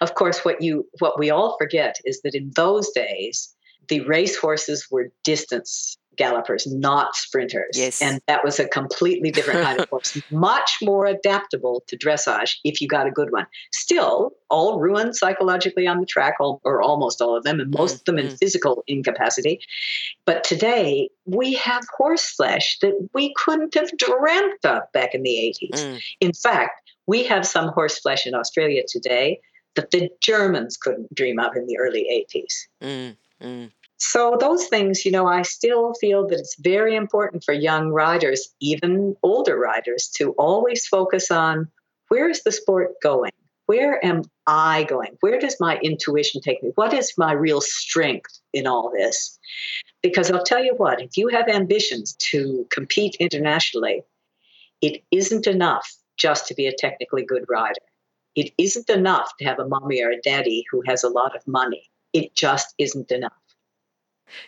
of 0.00 0.14
course, 0.14 0.44
what 0.44 0.60
you 0.60 0.86
what 0.98 1.18
we 1.18 1.30
all 1.30 1.56
forget 1.58 1.96
is 2.04 2.20
that 2.22 2.34
in 2.34 2.50
those 2.54 2.90
days, 2.90 3.54
the 3.88 4.00
race 4.02 4.36
horses 4.36 4.86
were 4.90 5.10
distance 5.24 5.96
gallopers, 6.18 6.66
not 6.66 7.16
sprinters. 7.16 7.78
Yes. 7.78 8.02
And 8.02 8.20
that 8.26 8.44
was 8.44 8.58
a 8.58 8.68
completely 8.68 9.30
different 9.30 9.62
kind 9.62 9.80
of 9.80 9.88
horse, 9.90 10.20
much 10.30 10.78
more 10.82 11.06
adaptable 11.06 11.82
to 11.86 11.96
dressage 11.96 12.56
if 12.64 12.80
you 12.80 12.88
got 12.88 13.06
a 13.06 13.10
good 13.10 13.30
one. 13.32 13.46
Still, 13.72 14.34
all 14.50 14.78
ruined 14.78 15.16
psychologically 15.16 15.86
on 15.86 16.00
the 16.00 16.06
track, 16.06 16.34
all, 16.40 16.60
or 16.64 16.82
almost 16.82 17.22
all 17.22 17.36
of 17.36 17.44
them, 17.44 17.60
and 17.60 17.70
most 17.70 18.00
of 18.00 18.04
them 18.04 18.18
in 18.18 18.26
Mhm. 18.28 18.38
physical 18.38 18.84
incapacity. 18.86 19.60
But 20.24 20.44
today, 20.44 21.08
we 21.24 21.54
have 21.54 21.84
horse 21.96 22.28
flesh 22.28 22.78
that 22.80 22.94
we 23.14 23.32
couldn't 23.34 23.74
have 23.74 23.96
dreamt 23.96 24.64
of 24.64 24.82
back 24.92 25.14
in 25.14 25.22
the 25.22 25.38
80s. 25.38 25.84
Mm. 25.84 26.02
In 26.20 26.32
fact, 26.32 26.82
we 27.06 27.22
have 27.24 27.46
some 27.46 27.68
horse 27.68 27.98
flesh 27.98 28.26
in 28.26 28.34
Australia 28.34 28.82
today 28.86 29.40
that 29.74 29.90
the 29.92 30.10
Germans 30.20 30.76
couldn't 30.76 31.14
dream 31.14 31.38
of 31.38 31.54
in 31.56 31.66
the 31.66 31.78
early 31.78 32.06
80s. 32.10 32.68
Mm. 32.82 33.16
Mm. 33.40 33.70
So, 34.00 34.36
those 34.38 34.66
things, 34.68 35.04
you 35.04 35.10
know, 35.10 35.26
I 35.26 35.42
still 35.42 35.92
feel 35.94 36.26
that 36.28 36.38
it's 36.38 36.56
very 36.60 36.94
important 36.94 37.42
for 37.42 37.52
young 37.52 37.90
riders, 37.90 38.48
even 38.60 39.16
older 39.24 39.58
riders, 39.58 40.08
to 40.16 40.32
always 40.32 40.86
focus 40.86 41.30
on 41.32 41.68
where 42.08 42.28
is 42.28 42.42
the 42.44 42.52
sport 42.52 42.92
going? 43.02 43.32
Where 43.66 44.04
am 44.04 44.22
I 44.46 44.84
going? 44.84 45.18
Where 45.20 45.38
does 45.38 45.56
my 45.60 45.78
intuition 45.82 46.40
take 46.40 46.62
me? 46.62 46.70
What 46.76 46.94
is 46.94 47.12
my 47.18 47.32
real 47.32 47.60
strength 47.60 48.38
in 48.54 48.66
all 48.66 48.90
this? 48.96 49.38
Because 50.02 50.30
I'll 50.30 50.44
tell 50.44 50.64
you 50.64 50.74
what, 50.76 51.02
if 51.02 51.16
you 51.16 51.28
have 51.28 51.48
ambitions 51.48 52.14
to 52.30 52.66
compete 52.70 53.16
internationally, 53.20 54.02
it 54.80 55.02
isn't 55.10 55.46
enough 55.46 55.92
just 56.16 56.46
to 56.46 56.54
be 56.54 56.66
a 56.66 56.72
technically 56.72 57.24
good 57.24 57.44
rider. 57.48 57.80
It 58.36 58.52
isn't 58.58 58.88
enough 58.88 59.32
to 59.38 59.44
have 59.44 59.58
a 59.58 59.68
mommy 59.68 60.02
or 60.02 60.10
a 60.10 60.20
daddy 60.20 60.64
who 60.70 60.82
has 60.86 61.02
a 61.02 61.08
lot 61.08 61.34
of 61.34 61.46
money. 61.46 61.90
It 62.12 62.34
just 62.36 62.74
isn't 62.78 63.10
enough. 63.10 63.37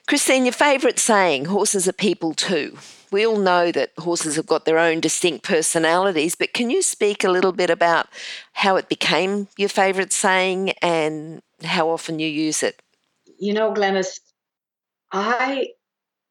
Christine, 0.06 0.44
your 0.44 0.52
favourite 0.52 0.98
saying, 0.98 1.46
horses 1.46 1.88
are 1.88 1.92
people 1.92 2.34
too. 2.34 2.76
We 3.10 3.26
all 3.26 3.38
know 3.38 3.72
that 3.72 3.90
horses 3.98 4.36
have 4.36 4.46
got 4.46 4.64
their 4.64 4.78
own 4.78 5.00
distinct 5.00 5.44
personalities, 5.44 6.34
but 6.34 6.52
can 6.52 6.70
you 6.70 6.80
speak 6.82 7.24
a 7.24 7.30
little 7.30 7.52
bit 7.52 7.70
about 7.70 8.06
how 8.52 8.76
it 8.76 8.88
became 8.88 9.48
your 9.56 9.68
favourite 9.68 10.12
saying 10.12 10.70
and 10.80 11.42
how 11.64 11.88
often 11.90 12.18
you 12.18 12.28
use 12.28 12.62
it? 12.62 12.80
You 13.38 13.52
know, 13.52 13.72
Glenys, 13.72 14.20
I 15.12 15.68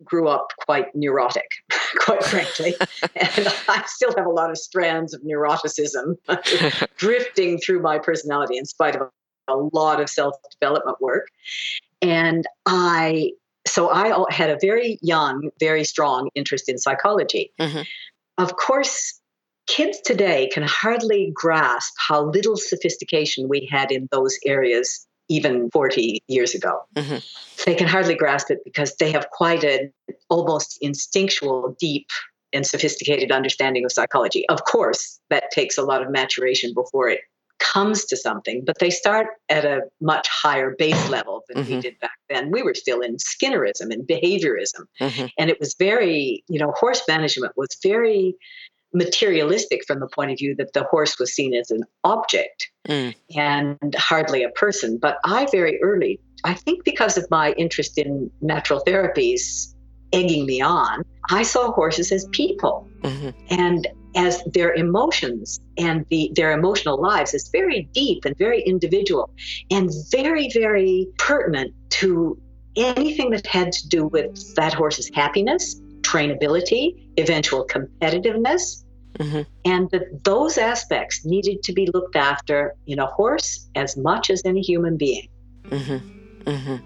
grew 0.03 0.27
up 0.27 0.53
quite 0.57 0.95
neurotic, 0.95 1.49
quite 1.99 2.23
frankly, 2.23 2.75
and 3.15 3.47
I 3.67 3.83
still 3.85 4.13
have 4.15 4.25
a 4.25 4.31
lot 4.31 4.49
of 4.49 4.57
strands 4.57 5.13
of 5.13 5.21
neuroticism 5.21 6.15
drifting 6.97 7.57
through 7.57 7.81
my 7.81 7.99
personality 7.99 8.57
in 8.57 8.65
spite 8.65 8.95
of 8.95 9.09
a 9.47 9.55
lot 9.73 9.99
of 9.99 10.09
self 10.09 10.35
development 10.59 11.01
work. 11.01 11.27
And 12.01 12.45
I, 12.65 13.31
so 13.67 13.89
I 13.89 14.25
had 14.31 14.49
a 14.49 14.57
very 14.61 14.97
young, 15.01 15.49
very 15.59 15.83
strong 15.83 16.29
interest 16.35 16.69
in 16.69 16.77
psychology. 16.77 17.51
Mhm. 17.59 17.85
Of 18.37 18.55
course, 18.55 19.19
kids 19.67 19.99
today 20.01 20.49
can 20.51 20.63
hardly 20.63 21.31
grasp 21.33 21.93
how 21.97 22.23
little 22.23 22.57
sophistication 22.57 23.49
we 23.49 23.67
had 23.69 23.91
in 23.91 24.07
those 24.11 24.37
areas 24.45 25.05
even 25.29 25.69
40 25.71 26.23
years 26.27 26.55
ago. 26.55 26.81
Mhm. 26.95 27.23
They 27.65 27.75
can 27.75 27.87
hardly 27.87 28.15
grasp 28.15 28.49
it 28.49 28.59
because 28.63 28.95
they 28.95 29.11
have 29.11 29.29
quite 29.29 29.63
an 29.63 29.93
almost 30.29 30.77
instinctual, 30.81 31.75
deep, 31.79 32.07
and 32.51 32.65
sophisticated 32.65 33.31
understanding 33.31 33.85
of 33.85 33.91
psychology. 33.91 34.47
Of 34.49 34.63
course, 34.65 35.19
that 35.29 35.51
takes 35.51 35.77
a 35.77 35.83
lot 35.83 36.01
of 36.01 36.09
maturation 36.09 36.73
before 36.73 37.09
it 37.09 37.21
comes 37.59 38.05
to 38.05 38.17
something, 38.17 38.63
but 38.65 38.79
they 38.79 38.89
start 38.89 39.27
at 39.49 39.65
a 39.65 39.81
much 40.01 40.27
higher 40.29 40.75
base 40.77 41.09
level 41.09 41.43
than 41.47 41.65
we 41.65 41.73
Mhm. 41.73 41.81
did 41.81 41.99
back 41.99 42.17
then. 42.29 42.51
We 42.51 42.63
were 42.63 42.73
still 42.73 43.01
in 43.01 43.17
Skinnerism 43.17 43.91
and 43.91 44.07
behaviorism. 44.07 44.85
Mhm. 44.99 45.29
And 45.37 45.49
it 45.49 45.59
was 45.59 45.75
very, 45.77 46.43
you 46.47 46.59
know, 46.59 46.71
horse 46.71 47.03
management 47.07 47.53
was 47.57 47.69
very 47.83 48.35
materialistic 48.93 49.85
from 49.85 49.99
the 49.99 50.07
point 50.07 50.31
of 50.31 50.37
view 50.37 50.55
that 50.55 50.73
the 50.73 50.83
horse 50.85 51.19
was 51.19 51.33
seen 51.33 51.53
as 51.53 51.69
an 51.69 51.83
object 52.03 52.71
Mm. 52.87 53.13
and 53.35 53.95
hardly 53.95 54.43
a 54.43 54.49
person. 54.49 54.97
But 54.97 55.17
I 55.23 55.45
very 55.51 55.79
early, 55.81 56.19
I 56.43 56.53
think 56.55 56.83
because 56.85 57.17
of 57.17 57.29
my 57.29 57.51
interest 57.53 57.97
in 57.97 58.31
natural 58.41 58.81
therapies 58.87 59.75
egging 60.11 60.45
me 60.47 60.59
on, 60.59 61.03
I 61.29 61.43
saw 61.43 61.71
horses 61.71 62.11
as 62.11 62.27
people 62.31 62.87
Mhm. 63.03 63.33
and 63.51 63.87
as 64.19 64.43
their 64.43 64.73
emotions 64.73 65.61
and 65.77 66.05
the, 66.09 66.29
their 66.35 66.51
emotional 66.51 67.01
lives 67.01 67.33
is 67.33 67.47
very 67.47 67.89
deep 67.93 68.25
and 68.25 68.37
very 68.37 68.61
individual 68.63 69.31
and 69.71 69.89
very, 70.11 70.49
very 70.53 71.07
pertinent 71.17 71.73
to 71.89 72.37
anything 72.75 73.29
that 73.31 73.47
had 73.47 73.71
to 73.71 73.87
do 73.87 74.05
with 74.05 74.55
that 74.55 74.73
horse's 74.73 75.09
happiness, 75.13 75.79
trainability, 76.01 76.83
eventual 77.17 77.65
competitiveness, 77.65 78.83
Mhm. 79.17 79.45
and 79.65 79.89
that 79.91 80.23
those 80.23 80.57
aspects 80.57 81.25
needed 81.25 81.63
to 81.63 81.73
be 81.73 81.89
looked 81.93 82.15
after 82.15 82.75
in 82.87 82.99
a 82.99 83.07
horse 83.07 83.69
as 83.75 83.97
much 83.97 84.29
as 84.29 84.41
in 84.41 84.55
a 84.57 84.61
human 84.61 84.97
being. 84.97 85.27
Mhm. 85.65 86.01
Mhm. 86.43 86.81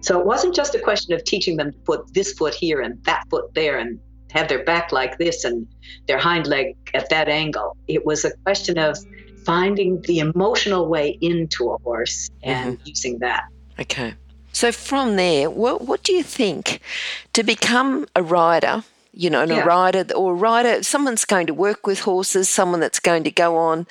So 0.00 0.20
it 0.20 0.26
wasn't 0.26 0.54
just 0.54 0.74
a 0.74 0.78
question 0.78 1.12
of 1.14 1.24
teaching 1.24 1.56
them 1.56 1.72
to 1.72 1.78
put 1.78 2.14
this 2.14 2.32
foot 2.34 2.54
here 2.54 2.80
and 2.80 3.02
that 3.04 3.24
foot 3.30 3.52
there 3.54 3.76
and 3.78 3.98
have 4.30 4.48
their 4.48 4.64
back 4.64 4.92
like 4.92 5.18
this 5.18 5.44
and 5.44 5.66
their 6.06 6.18
hind 6.18 6.46
leg 6.46 6.76
at 6.94 7.08
that 7.10 7.28
angle. 7.28 7.76
It 7.86 8.04
was 8.04 8.24
a 8.24 8.32
question 8.44 8.78
of 8.78 8.98
finding 9.44 10.00
the 10.02 10.18
emotional 10.18 10.88
way 10.88 11.18
into 11.20 11.70
a 11.70 11.78
horse 11.78 12.28
and 12.42 12.76
mm-hmm. 12.76 12.88
using 12.88 13.18
that. 13.20 13.44
Okay. 13.80 14.14
So 14.52 14.72
from 14.72 15.16
there, 15.16 15.50
what 15.50 15.82
what 15.82 16.02
do 16.02 16.12
you 16.12 16.22
think 16.22 16.80
to 17.32 17.42
become 17.42 18.06
a 18.14 18.22
rider? 18.22 18.82
You 19.12 19.30
know, 19.30 19.42
and 19.42 19.50
Yeah. 19.50 19.62
a 19.62 19.66
rider 19.66 20.04
or 20.14 20.32
a 20.32 20.34
rider, 20.34 20.82
someone's 20.82 21.24
going 21.24 21.46
to 21.46 21.54
work 21.54 21.86
with 21.86 22.00
horses, 22.00 22.48
someone 22.48 22.80
that's 22.80 23.00
going 23.00 23.24
to 23.24 23.30
go 23.30 23.56
on 23.56 23.86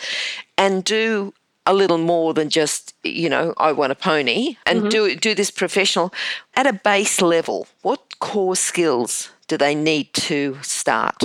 and 0.58 0.84
do 0.84 1.34
a 1.66 1.74
little 1.74 1.98
more 1.98 2.34
than 2.34 2.50
just 2.50 2.94
you 3.04 3.30
know 3.30 3.54
I 3.58 3.72
want 3.74 3.92
a 3.92 3.96
pony 3.96 4.58
and 4.66 4.80
mm-hmm. 4.80 4.90
do 4.90 5.16
do 5.16 5.36
this 5.36 5.52
professional 5.52 6.14
at 6.56 6.66
a 6.68 6.74
base 6.74 7.22
level. 7.22 7.68
What 7.82 8.20
core 8.20 8.56
skills 8.56 9.30
do 9.48 9.58
they 9.58 9.76
need 9.76 10.14
to 10.14 10.58
start? 10.62 11.24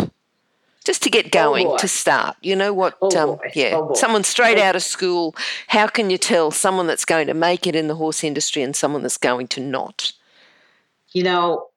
Just 0.84 1.02
to 1.04 1.10
get 1.10 1.30
going, 1.30 1.68
boy. 1.68 1.76
to 1.78 1.86
start. 1.86 2.36
You 2.42 2.56
know 2.56 2.72
what? 2.72 2.98
Oh, 3.00 3.16
um, 3.34 3.38
yeah, 3.54 3.72
Oh, 3.76 3.94
someone 3.94 4.24
straight 4.24 4.58
Oh. 4.58 4.62
out 4.62 4.74
of 4.74 4.82
school. 4.82 5.34
How 5.68 5.86
can 5.86 6.10
you 6.10 6.18
tell 6.18 6.50
someone 6.50 6.88
that's 6.88 7.04
going 7.04 7.28
to 7.28 7.34
make 7.34 7.68
it 7.68 7.76
in 7.76 7.86
the 7.86 7.94
horse 7.94 8.24
industry 8.24 8.62
and 8.62 8.74
someone 8.74 9.02
that's 9.02 9.16
going 9.18 9.46
to 9.48 9.60
not? 9.60 10.12
You 11.12 11.22
know, 11.22 11.68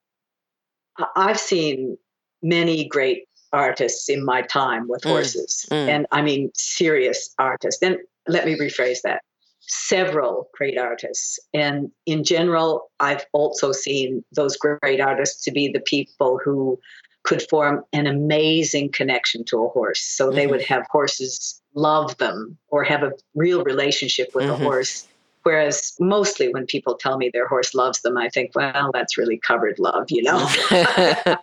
I've 1.15 1.39
seen 1.39 1.97
many 2.41 2.87
great 2.87 3.27
artists 3.53 4.09
in 4.09 4.25
my 4.25 4.41
time 4.41 4.87
with 4.87 5.01
Mm, 5.03 5.09
horses, 5.11 5.65
mm. 5.69 5.87
and 5.87 6.07
I 6.11 6.21
mean 6.23 6.51
serious 6.55 7.33
artists. 7.37 7.81
And 7.83 7.97
let 8.27 8.45
me 8.45 8.57
rephrase 8.57 9.01
that 9.03 9.21
several 9.67 10.49
great 10.53 10.77
artists. 10.77 11.39
And 11.53 11.91
in 12.05 12.23
general, 12.23 12.91
I've 12.99 13.25
also 13.33 13.71
seen 13.71 14.23
those 14.31 14.57
great 14.57 15.01
artists 15.01 15.43
to 15.45 15.51
be 15.51 15.67
the 15.67 15.79
people 15.79 16.39
who 16.43 16.79
could 17.23 17.41
form 17.49 17.83
an 17.91 18.05
amazing 18.05 18.91
connection 18.91 19.43
to 19.45 19.63
a 19.63 19.69
horse. 19.69 20.01
So 20.01 20.29
they 20.29 20.45
Mhm. 20.45 20.51
would 20.51 20.61
have 20.63 20.85
horses 20.91 21.61
love 21.73 22.15
them 22.17 22.57
or 22.69 22.83
have 22.83 23.03
a 23.03 23.11
real 23.33 23.63
relationship 23.63 24.29
with 24.35 24.45
Mhm. 24.45 24.51
a 24.51 24.57
horse. 24.57 25.07
Whereas 25.45 25.93
mostly 25.99 26.49
when 26.49 26.65
people 26.65 26.95
tell 26.95 27.17
me 27.17 27.29
their 27.31 27.47
horse 27.47 27.75
loves 27.75 28.01
them, 28.01 28.17
I 28.17 28.29
think, 28.29 28.53
well, 28.55 28.89
that's 28.91 29.15
really 29.15 29.37
covered 29.37 29.77
love, 29.77 30.05
you 30.09 30.23
know? 30.23 30.49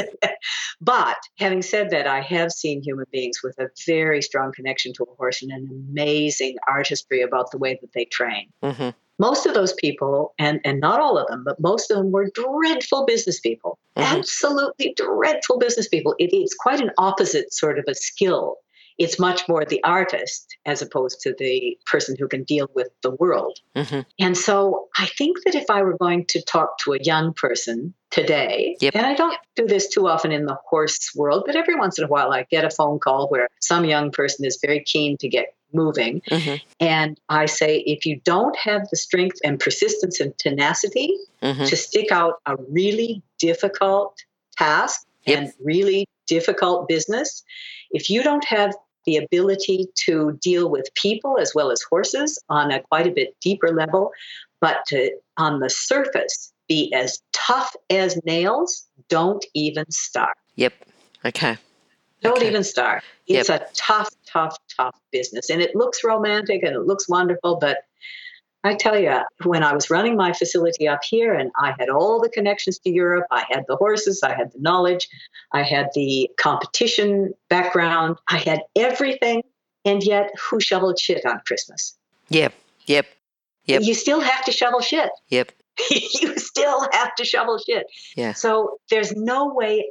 but 0.80 1.16
having 1.36 1.60
said 1.62 1.90
that, 1.90 2.06
I 2.06 2.20
have 2.20 2.52
seen 2.52 2.80
human 2.80 3.06
beings 3.10 3.40
with 3.42 3.58
a 3.58 3.70
very 3.88 4.22
strong 4.22 4.52
connection 4.52 4.92
to 4.94 5.02
a 5.02 5.14
horse 5.16 5.42
and 5.42 5.50
an 5.50 5.68
amazing 5.90 6.58
artistry 6.68 7.20
about 7.20 7.50
the 7.50 7.58
way 7.58 7.76
that 7.80 7.92
they 7.92 8.04
train. 8.04 8.52
hmm 8.62 8.90
Most 9.18 9.46
of 9.46 9.54
those 9.54 9.72
people, 9.72 10.32
and, 10.38 10.60
and 10.64 10.78
not 10.78 11.00
all 11.00 11.18
of 11.18 11.26
them, 11.26 11.42
but 11.44 11.58
most 11.58 11.90
of 11.90 11.96
them 11.96 12.12
were 12.12 12.30
dreadful 12.32 13.04
business 13.04 13.40
people. 13.40 13.80
Mhm. 13.96 14.18
Absolutely 14.18 14.94
dreadful 14.96 15.58
business 15.58 15.88
people. 15.88 16.14
It, 16.20 16.30
it's 16.32 16.54
quite 16.54 16.80
an 16.80 16.92
opposite 16.98 17.52
sort 17.52 17.80
of 17.80 17.84
a 17.88 17.96
skill 17.96 18.58
it's 18.98 19.18
much 19.18 19.48
more 19.48 19.64
the 19.64 19.82
artist 19.84 20.56
as 20.66 20.82
opposed 20.82 21.20
to 21.20 21.34
the 21.38 21.78
person 21.86 22.16
who 22.18 22.26
can 22.26 22.42
deal 22.42 22.68
with 22.74 22.88
the 23.02 23.12
world. 23.12 23.58
Mm-hmm. 23.76 24.00
And 24.18 24.36
so 24.36 24.88
I 24.98 25.06
think 25.06 25.38
that 25.44 25.54
if 25.54 25.70
I 25.70 25.82
were 25.82 25.96
going 25.96 26.24
to 26.30 26.42
talk 26.42 26.78
to 26.84 26.94
a 26.94 26.98
young 27.00 27.32
person 27.32 27.94
today, 28.10 28.76
Yep. 28.80 28.96
and 28.96 29.06
I 29.06 29.14
don't 29.14 29.36
do 29.54 29.66
this 29.66 29.88
too 29.88 30.08
often 30.08 30.32
in 30.32 30.46
the 30.46 30.58
horse 30.68 31.12
world, 31.14 31.44
but 31.46 31.54
every 31.54 31.76
once 31.76 31.98
in 31.98 32.04
a 32.04 32.08
while 32.08 32.32
I 32.32 32.44
get 32.50 32.64
a 32.64 32.70
phone 32.70 32.98
call 32.98 33.28
where 33.28 33.48
some 33.60 33.84
young 33.84 34.10
person 34.10 34.44
is 34.44 34.58
very 34.60 34.82
keen 34.82 35.16
to 35.18 35.28
get 35.28 35.54
moving. 35.72 36.20
Mm-hmm. 36.30 36.56
And 36.80 37.20
I 37.28 37.46
say, 37.46 37.80
if 37.86 38.04
you 38.06 38.20
don't 38.24 38.56
have 38.56 38.88
the 38.90 38.96
strength 38.96 39.38
and 39.44 39.60
persistence 39.60 40.20
and 40.20 40.36
tenacity 40.38 41.16
Mm-hmm. 41.40 41.66
to 41.66 41.76
stick 41.76 42.10
out 42.10 42.34
a 42.46 42.56
really 42.68 43.22
difficult 43.38 44.18
task 44.56 45.06
Yep. 45.26 45.38
and 45.38 45.52
really 45.62 46.08
difficult 46.26 46.88
business, 46.88 47.44
if 47.92 48.10
you 48.10 48.22
don't 48.24 48.44
have 48.44 48.74
the 49.08 49.16
ability 49.16 49.86
to 49.94 50.38
deal 50.42 50.68
with 50.68 50.92
people 50.92 51.38
as 51.40 51.54
well 51.54 51.70
as 51.70 51.80
horses 51.80 52.38
on 52.50 52.70
a 52.70 52.82
quite 52.82 53.06
a 53.06 53.10
bit 53.10 53.34
deeper 53.40 53.72
level, 53.72 54.10
but 54.60 54.84
to 54.88 55.10
on 55.38 55.60
the 55.60 55.70
surface 55.70 56.52
be 56.68 56.92
as 56.92 57.22
tough 57.32 57.74
as 57.88 58.20
nails, 58.26 58.86
don't 59.08 59.46
even 59.54 59.90
start. 59.90 60.36
Yep. 60.56 60.74
Okay. 61.24 61.56
Don't 62.20 62.36
Okay. 62.36 62.48
even 62.48 62.62
start. 62.62 63.02
It's 63.26 63.48
a 63.48 63.66
tough, 63.72 64.10
tough, 64.26 64.58
tough 64.76 65.00
business. 65.10 65.48
And 65.48 65.62
it 65.62 65.74
looks 65.74 66.04
romantic 66.04 66.62
and 66.62 66.76
it 66.76 66.80
looks 66.80 67.08
wonderful, 67.08 67.56
but 67.56 67.78
I 68.68 68.74
tell 68.74 68.98
you, 68.98 69.20
when 69.44 69.62
I 69.62 69.72
was 69.72 69.90
running 69.90 70.16
my 70.16 70.32
facility 70.32 70.86
up 70.86 71.00
here 71.02 71.34
and 71.34 71.50
I 71.58 71.74
had 71.78 71.88
all 71.88 72.20
the 72.20 72.28
connections 72.28 72.78
to 72.80 72.90
Europe, 72.90 73.26
I 73.30 73.44
had 73.48 73.64
the 73.66 73.76
horses, 73.76 74.22
I 74.22 74.34
had 74.34 74.52
the 74.52 74.60
knowledge, 74.60 75.08
I 75.52 75.62
had 75.62 75.88
the 75.94 76.30
competition 76.38 77.32
background, 77.48 78.16
I 78.28 78.38
had 78.38 78.62
everything. 78.76 79.42
And 79.84 80.02
yet, 80.02 80.30
who 80.38 80.60
shoveled 80.60 80.98
shit 80.98 81.24
on 81.24 81.40
Christmas? 81.46 81.96
Yep. 82.28 82.52
Yep. 82.86 83.06
Yep. 83.66 83.82
You 83.82 83.94
still 83.94 84.20
have 84.20 84.44
to 84.44 84.52
shovel 84.52 84.80
shit. 84.80 85.10
Yep. 85.30 85.52
you 85.90 86.36
still 86.38 86.88
have 86.90 87.14
to 87.14 87.24
shovel 87.24 87.56
shit. 87.56 87.86
Yeah. 88.16 88.32
So 88.32 88.78
there's 88.90 89.14
no 89.14 89.54
way, 89.54 89.88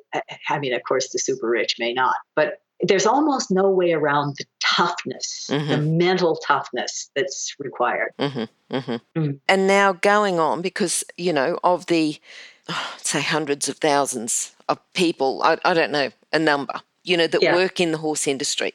I 0.49 0.59
mean, 0.59 0.73
of 0.73 0.83
course, 0.83 1.13
the 1.13 1.19
super 1.19 1.49
rich 1.49 1.77
may 1.79 1.93
not, 1.93 2.15
but 2.35 2.59
there's 2.81 3.05
almost 3.05 3.49
no 3.49 3.69
way 3.69 3.93
around 3.93 4.35
the 4.37 4.45
toughness, 4.75 5.47
the 5.47 5.55
Mhm. 5.55 5.97
mental 5.97 6.35
toughness 6.35 7.09
that's 7.15 7.55
required. 7.59 8.13
Mm-hmm, 8.19 8.75
mm-hmm. 8.75 9.19
Mm. 9.19 9.39
And 9.47 9.67
now 9.67 9.93
going 9.93 10.39
on, 10.39 10.61
because, 10.61 11.03
you 11.17 11.33
know, 11.33 11.59
of 11.63 11.85
the, 11.87 12.19
oh, 12.69 12.93
say, 13.03 13.21
hundreds 13.21 13.69
of 13.69 13.77
thousands 13.77 14.51
of 14.67 14.77
people, 14.93 15.41
I, 15.43 15.57
I 15.63 15.73
don't 15.73 15.91
know, 15.91 16.09
a 16.33 16.39
number, 16.39 16.81
you 17.03 17.15
know, 17.15 17.27
that 17.27 17.41
Yeah. 17.41 17.55
work 17.55 17.79
in 17.79 17.91
the 17.91 17.97
horse 17.99 18.27
industry. 18.27 18.73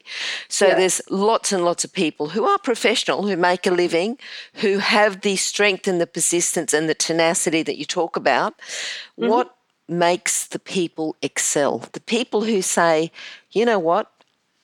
So 0.49 0.67
Yeah. 0.67 0.75
there's 0.75 1.01
lots 1.09 1.51
and 1.51 1.63
lots 1.63 1.83
of 1.83 1.93
people 1.93 2.29
who 2.29 2.45
are 2.45 2.57
professional, 2.57 3.23
who 3.27 3.37
make 3.37 3.67
a 3.67 3.71
living, 3.71 4.17
who 4.55 4.79
have 4.79 5.21
the 5.21 5.35
strength 5.35 5.87
and 5.87 6.01
the 6.01 6.07
persistence 6.07 6.73
and 6.73 6.89
the 6.89 6.95
tenacity 6.95 7.61
that 7.63 7.77
you 7.77 7.85
talk 7.85 8.15
about. 8.17 8.53
Mm-hmm. 8.57 9.27
What 9.27 9.55
makes 9.87 10.47
the 10.47 10.59
people 10.59 11.15
excel? 11.21 11.79
The 11.91 11.99
people 11.99 12.41
who 12.45 12.61
say, 12.61 13.11
you 13.51 13.65
know 13.65 13.77
what, 13.79 14.09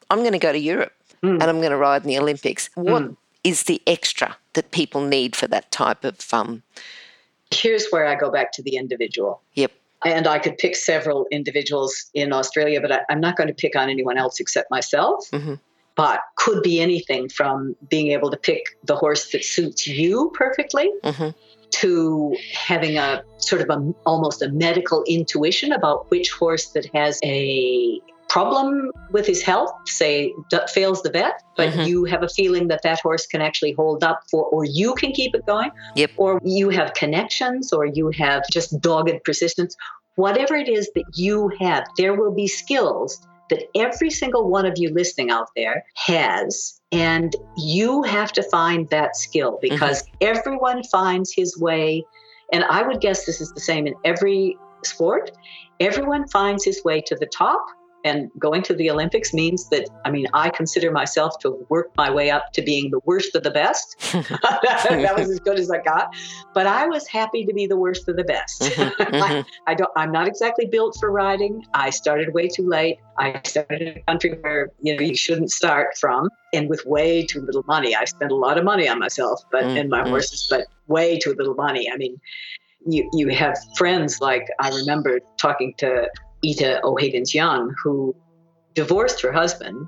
I'm 0.10 0.20
going 0.20 0.32
to 0.34 0.40
go 0.40 0.52
to 0.52 0.58
Europe 0.58 0.94
Mm. 1.24 1.34
and 1.34 1.44
I'm 1.44 1.58
going 1.60 1.72
to 1.72 1.78
ride 1.78 2.04
in 2.04 2.08
the 2.08 2.18
Olympics. 2.18 2.70
What 2.76 3.12
is 3.44 3.64
the 3.64 3.82
extra 3.88 4.38
that 4.54 4.72
people 4.72 5.02
need 5.02 5.36
for 5.36 5.48
that 5.48 5.72
type 5.72 6.04
of 6.04 6.34
um 6.34 6.64
Here's 7.52 7.90
where 7.90 8.06
I 8.06 8.16
go 8.16 8.30
back 8.30 8.52
to 8.54 8.62
the 8.62 8.76
individual. 8.76 9.42
yep 9.56 9.72
And 10.06 10.28
I 10.28 10.38
could 10.40 10.58
pick 10.58 10.76
several 10.76 11.26
individuals 11.32 12.10
in 12.14 12.32
Australia, 12.32 12.80
but 12.82 12.92
I, 12.92 13.00
I'm 13.10 13.20
not 13.20 13.36
going 13.38 13.48
to 13.48 13.54
pick 13.54 13.76
on 13.76 13.90
anyone 13.90 14.18
else 14.18 14.40
except 14.40 14.70
myself. 14.72 15.30
Mhm. 15.32 15.60
But 15.96 16.20
could 16.38 16.64
be 16.64 16.80
anything 16.80 17.28
from 17.28 17.76
being 17.90 18.08
able 18.12 18.30
to 18.32 18.38
pick 18.38 18.64
the 18.86 18.96
horse 18.96 19.32
that 19.32 19.44
suits 19.44 19.88
you 19.88 20.32
perfectly 20.36 20.90
Mhm. 21.04 21.34
to 21.82 22.36
having 22.54 22.98
a 22.98 23.24
sort 23.38 23.62
of 23.62 23.70
a 23.70 23.94
almost 24.06 24.42
a 24.42 24.50
medical 24.50 25.04
intuition 25.08 25.72
about 25.74 26.10
which 26.12 26.32
horse 26.32 26.68
that 26.76 26.86
has 26.94 27.20
a 27.24 28.00
problem 28.30 28.92
with 29.12 29.26
his 29.26 29.42
health 29.42 29.72
say 29.88 30.34
d- 30.50 30.58
fails 30.70 31.02
the 31.02 31.10
vet 31.10 31.42
but 31.58 31.70
Mhm. 31.74 31.88
you 31.88 32.06
have 32.06 32.24
a 32.24 32.30
feeling 32.30 32.68
that 32.68 32.82
that 32.84 33.00
horse 33.02 33.26
can 33.26 33.42
actually 33.42 33.74
hold 33.74 34.04
up 34.04 34.22
for 34.30 34.46
or 34.46 34.64
you 34.66 34.94
can 34.96 35.12
keep 35.12 35.34
it 35.36 35.46
going 35.46 35.72
Yep. 35.96 36.12
or 36.18 36.40
you 36.44 36.70
have 36.70 36.94
connections 36.94 37.74
or 37.74 37.86
you 37.86 38.12
have 38.12 38.44
just 38.52 38.80
dogged 38.80 39.24
persistence 39.26 39.76
whatever 40.16 40.56
it 40.56 40.70
is 40.70 40.90
that 40.96 41.06
you 41.16 41.50
have 41.60 41.84
there 41.98 42.14
will 42.14 42.32
be 42.32 42.48
skills 42.48 43.20
that 43.50 43.64
every 43.76 44.12
single 44.12 44.48
one 44.48 44.66
of 44.66 44.74
you 44.78 44.90
listening 44.94 45.32
out 45.32 45.48
there 45.56 45.84
has 45.96 46.80
and 46.92 47.36
you 47.58 48.04
have 48.04 48.32
to 48.32 48.44
find 48.44 48.88
that 48.90 49.16
skill 49.16 49.58
because 49.62 50.04
everyone 50.22 50.84
finds 50.84 51.34
his 51.34 51.58
way 51.60 52.04
and 52.54 52.64
i 52.66 52.84
would 52.84 53.02
guess 53.02 53.26
this 53.26 53.42
is 53.42 53.52
the 53.54 53.60
same 53.62 53.88
in 53.88 53.96
every 54.06 54.56
sport 54.84 55.32
everyone 55.80 56.28
finds 56.28 56.64
his 56.64 56.80
way 56.86 57.02
to 57.02 57.16
the 57.16 57.26
top 57.28 57.66
and 58.04 58.30
going 58.40 58.62
to 58.62 58.74
the 58.74 58.90
olympics 58.90 59.34
means 59.34 59.70
that 59.70 59.88
i 60.06 60.12
mean 60.12 60.26
i 60.34 60.50
consider 60.50 60.92
myself 60.92 61.38
to 61.40 61.52
have 61.52 61.70
worked 61.70 61.96
my 61.98 62.10
way 62.10 62.30
up 62.30 62.52
to 62.54 62.62
being 62.62 62.92
the 62.92 63.00
worst 63.06 63.36
of 63.36 63.44
the 63.44 63.52
best. 63.52 63.96
That 65.00 65.16
was 65.18 65.30
as 65.30 65.40
good 65.40 65.60
as 65.60 65.70
i 65.72 65.78
got. 65.80 66.14
But 66.54 66.68
i 66.68 66.88
was 66.88 67.08
happy 67.08 67.46
to 67.46 67.54
be 67.54 67.68
the 67.68 67.78
worst 67.78 68.08
of 68.08 68.16
the 68.16 68.24
best. 68.24 68.62
Mhm, 68.62 68.94
I, 69.00 69.06
mhm. 69.06 69.46
I 69.68 69.74
don't 69.74 69.92
i'm 69.96 70.12
not 70.12 70.28
exactly 70.28 70.66
built 70.66 70.98
for 71.00 71.12
riding. 71.12 71.66
I 71.74 71.90
started 71.90 72.34
way 72.34 72.48
too 72.48 72.68
late. 72.68 72.98
I 73.18 73.42
started 73.46 73.82
in 73.82 73.98
a 73.98 74.02
country 74.04 74.32
where 74.42 74.70
you 74.82 74.96
know 74.96 75.02
you 75.02 75.16
shouldn't 75.16 75.52
start 75.52 75.98
from. 75.98 76.30
And 76.54 76.70
with 76.70 76.86
way 76.86 77.26
too 77.26 77.42
little 77.42 77.64
money 77.68 77.96
i 77.96 78.06
spent 78.06 78.32
a 78.32 78.36
lot 78.36 78.58
of 78.58 78.64
money 78.64 78.88
on 78.88 79.00
myself 79.00 79.44
but 79.52 79.64
Mm, 79.64 79.80
and 79.80 79.90
my 79.90 80.02
mm. 80.04 80.10
horses 80.10 80.48
but 80.50 80.66
way 80.88 81.20
too 81.20 81.34
little 81.38 81.56
money. 81.56 81.90
I 81.94 81.98
mean 81.98 82.20
you 82.88 83.10
you 83.14 83.28
have 83.28 83.58
friends 83.76 84.22
like 84.22 84.48
i 84.60 84.70
remember 84.70 85.20
talking 85.38 85.74
to 85.78 86.10
ita 86.44 86.80
o'higgins 86.84 87.34
young 87.34 87.74
who 87.82 88.16
divorced 88.76 89.22
her 89.22 89.32
husband 89.32 89.88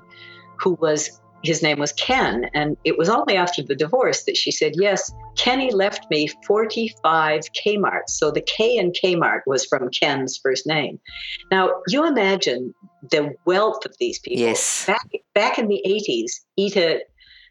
who 0.58 0.74
was 0.80 1.20
his 1.42 1.62
name 1.62 1.78
was 1.78 1.92
Ken. 1.92 2.48
And 2.54 2.76
it 2.84 2.96
was 2.96 3.08
only 3.08 3.36
after 3.36 3.62
the 3.62 3.74
divorce 3.74 4.24
that 4.24 4.36
she 4.36 4.50
said, 4.52 4.72
Yes, 4.76 5.12
Kenny 5.36 5.72
left 5.72 6.08
me 6.10 6.28
45 6.46 7.40
Kmarts. 7.52 8.10
So 8.10 8.30
the 8.30 8.42
K 8.42 8.76
in 8.76 8.92
Kmart 8.92 9.40
was 9.46 9.64
from 9.66 9.90
Ken's 9.90 10.38
first 10.40 10.66
name. 10.66 11.00
Now, 11.50 11.70
you 11.88 12.06
imagine 12.06 12.72
the 13.10 13.34
wealth 13.44 13.84
of 13.84 13.94
these 13.98 14.18
people. 14.20 14.40
Yes. 14.40 14.86
Back, 14.86 15.08
back 15.34 15.58
in 15.58 15.66
the 15.68 15.82
80s, 15.84 16.30
Ita 16.58 17.00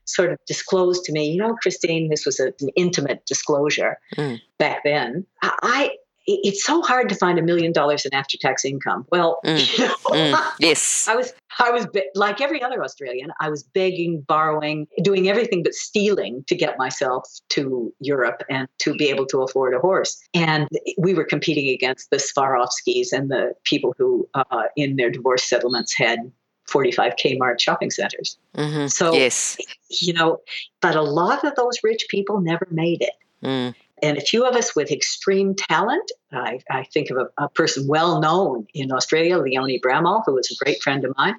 sort 0.06 0.32
of 0.32 0.40
disclosed 0.48 1.04
to 1.06 1.12
me, 1.12 1.30
you 1.30 1.38
know, 1.38 1.56
Christine, 1.62 2.10
this 2.10 2.26
was 2.26 2.40
a, 2.40 2.48
an 2.62 2.70
intimate 2.76 3.26
disclosure 3.26 3.98
Mm. 4.18 4.40
back 4.58 4.84
then. 4.84 5.26
I, 5.42 5.52
I 5.62 5.90
it's 6.28 6.64
so 6.64 6.82
hard 6.82 7.10
to 7.10 7.16
find 7.16 7.40
a 7.40 7.42
million 7.42 7.72
dollars 7.72 8.06
in 8.06 8.14
after-tax 8.14 8.66
income. 8.66 9.06
Well, 9.12 9.40
Mm, 9.46 9.78
you 9.78 9.86
know, 9.86 9.96
Mm, 10.10 10.52
yes 10.60 11.08
I 11.10 11.16
was, 11.16 11.34
I 11.60 11.72
was 11.72 11.86
be- 11.88 12.10
like 12.16 12.42
every 12.42 12.62
other 12.62 12.84
Australian. 12.84 13.32
I 13.40 13.50
was 13.50 13.64
begging, 13.64 14.22
borrowing, 14.22 14.88
doing 15.02 15.30
everything 15.30 15.64
but 15.64 15.74
stealing 15.74 16.44
to 16.48 16.56
get 16.56 16.78
myself 16.78 17.28
to 17.50 17.94
Europe 18.00 18.44
and 18.50 18.68
to 18.80 18.94
be 18.94 19.10
able 19.10 19.26
to 19.28 19.42
afford 19.42 19.74
a 19.74 19.80
horse. 19.80 20.22
And 20.34 20.68
we 20.98 21.14
were 21.14 21.26
competing 21.26 21.70
against 21.70 22.10
the 22.12 22.18
Swarovskis 22.18 23.12
and 23.12 23.32
the 23.32 23.54
people 23.64 23.96
who, 23.98 24.28
uh, 24.34 24.64
in 24.76 24.96
their 24.96 25.10
divorce 25.10 25.44
settlements, 25.44 25.96
had 25.96 26.20
45 26.68 27.14
Kmart 27.16 27.60
shopping 27.60 27.92
centers. 27.92 28.38
hmm 28.56 28.88
So, 28.88 29.14
yes 29.14 29.58
you 29.90 30.14
know, 30.14 30.40
but 30.82 30.96
a 30.96 31.02
lot 31.02 31.44
of 31.44 31.56
those 31.56 31.80
rich 31.84 32.06
people 32.10 32.40
never 32.40 32.68
made 32.72 33.02
it 33.02 33.14
Mm, 33.44 33.74
and 34.02 34.18
a 34.18 34.22
few 34.22 34.46
of 34.46 34.56
us 34.56 34.76
with 34.76 34.92
extreme 34.92 35.56
talent. 35.56 36.12
I, 36.32 36.60
I 36.70 36.84
think 36.84 37.10
of 37.10 37.18
a, 37.18 37.44
a 37.46 37.50
person 37.50 37.88
well 37.88 38.20
known 38.20 38.66
in 38.74 38.92
Australia, 38.92 39.38
Leonie 39.38 39.80
Bramall, 39.80 40.24
who 40.26 40.34
was 40.34 40.50
a 40.52 40.64
great 40.64 40.82
friend 40.82 41.04
of 41.06 41.14
mine. 41.18 41.36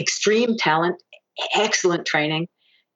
Extreme 0.00 0.56
talent, 0.58 1.02
excellent 1.54 2.06
training, 2.06 2.48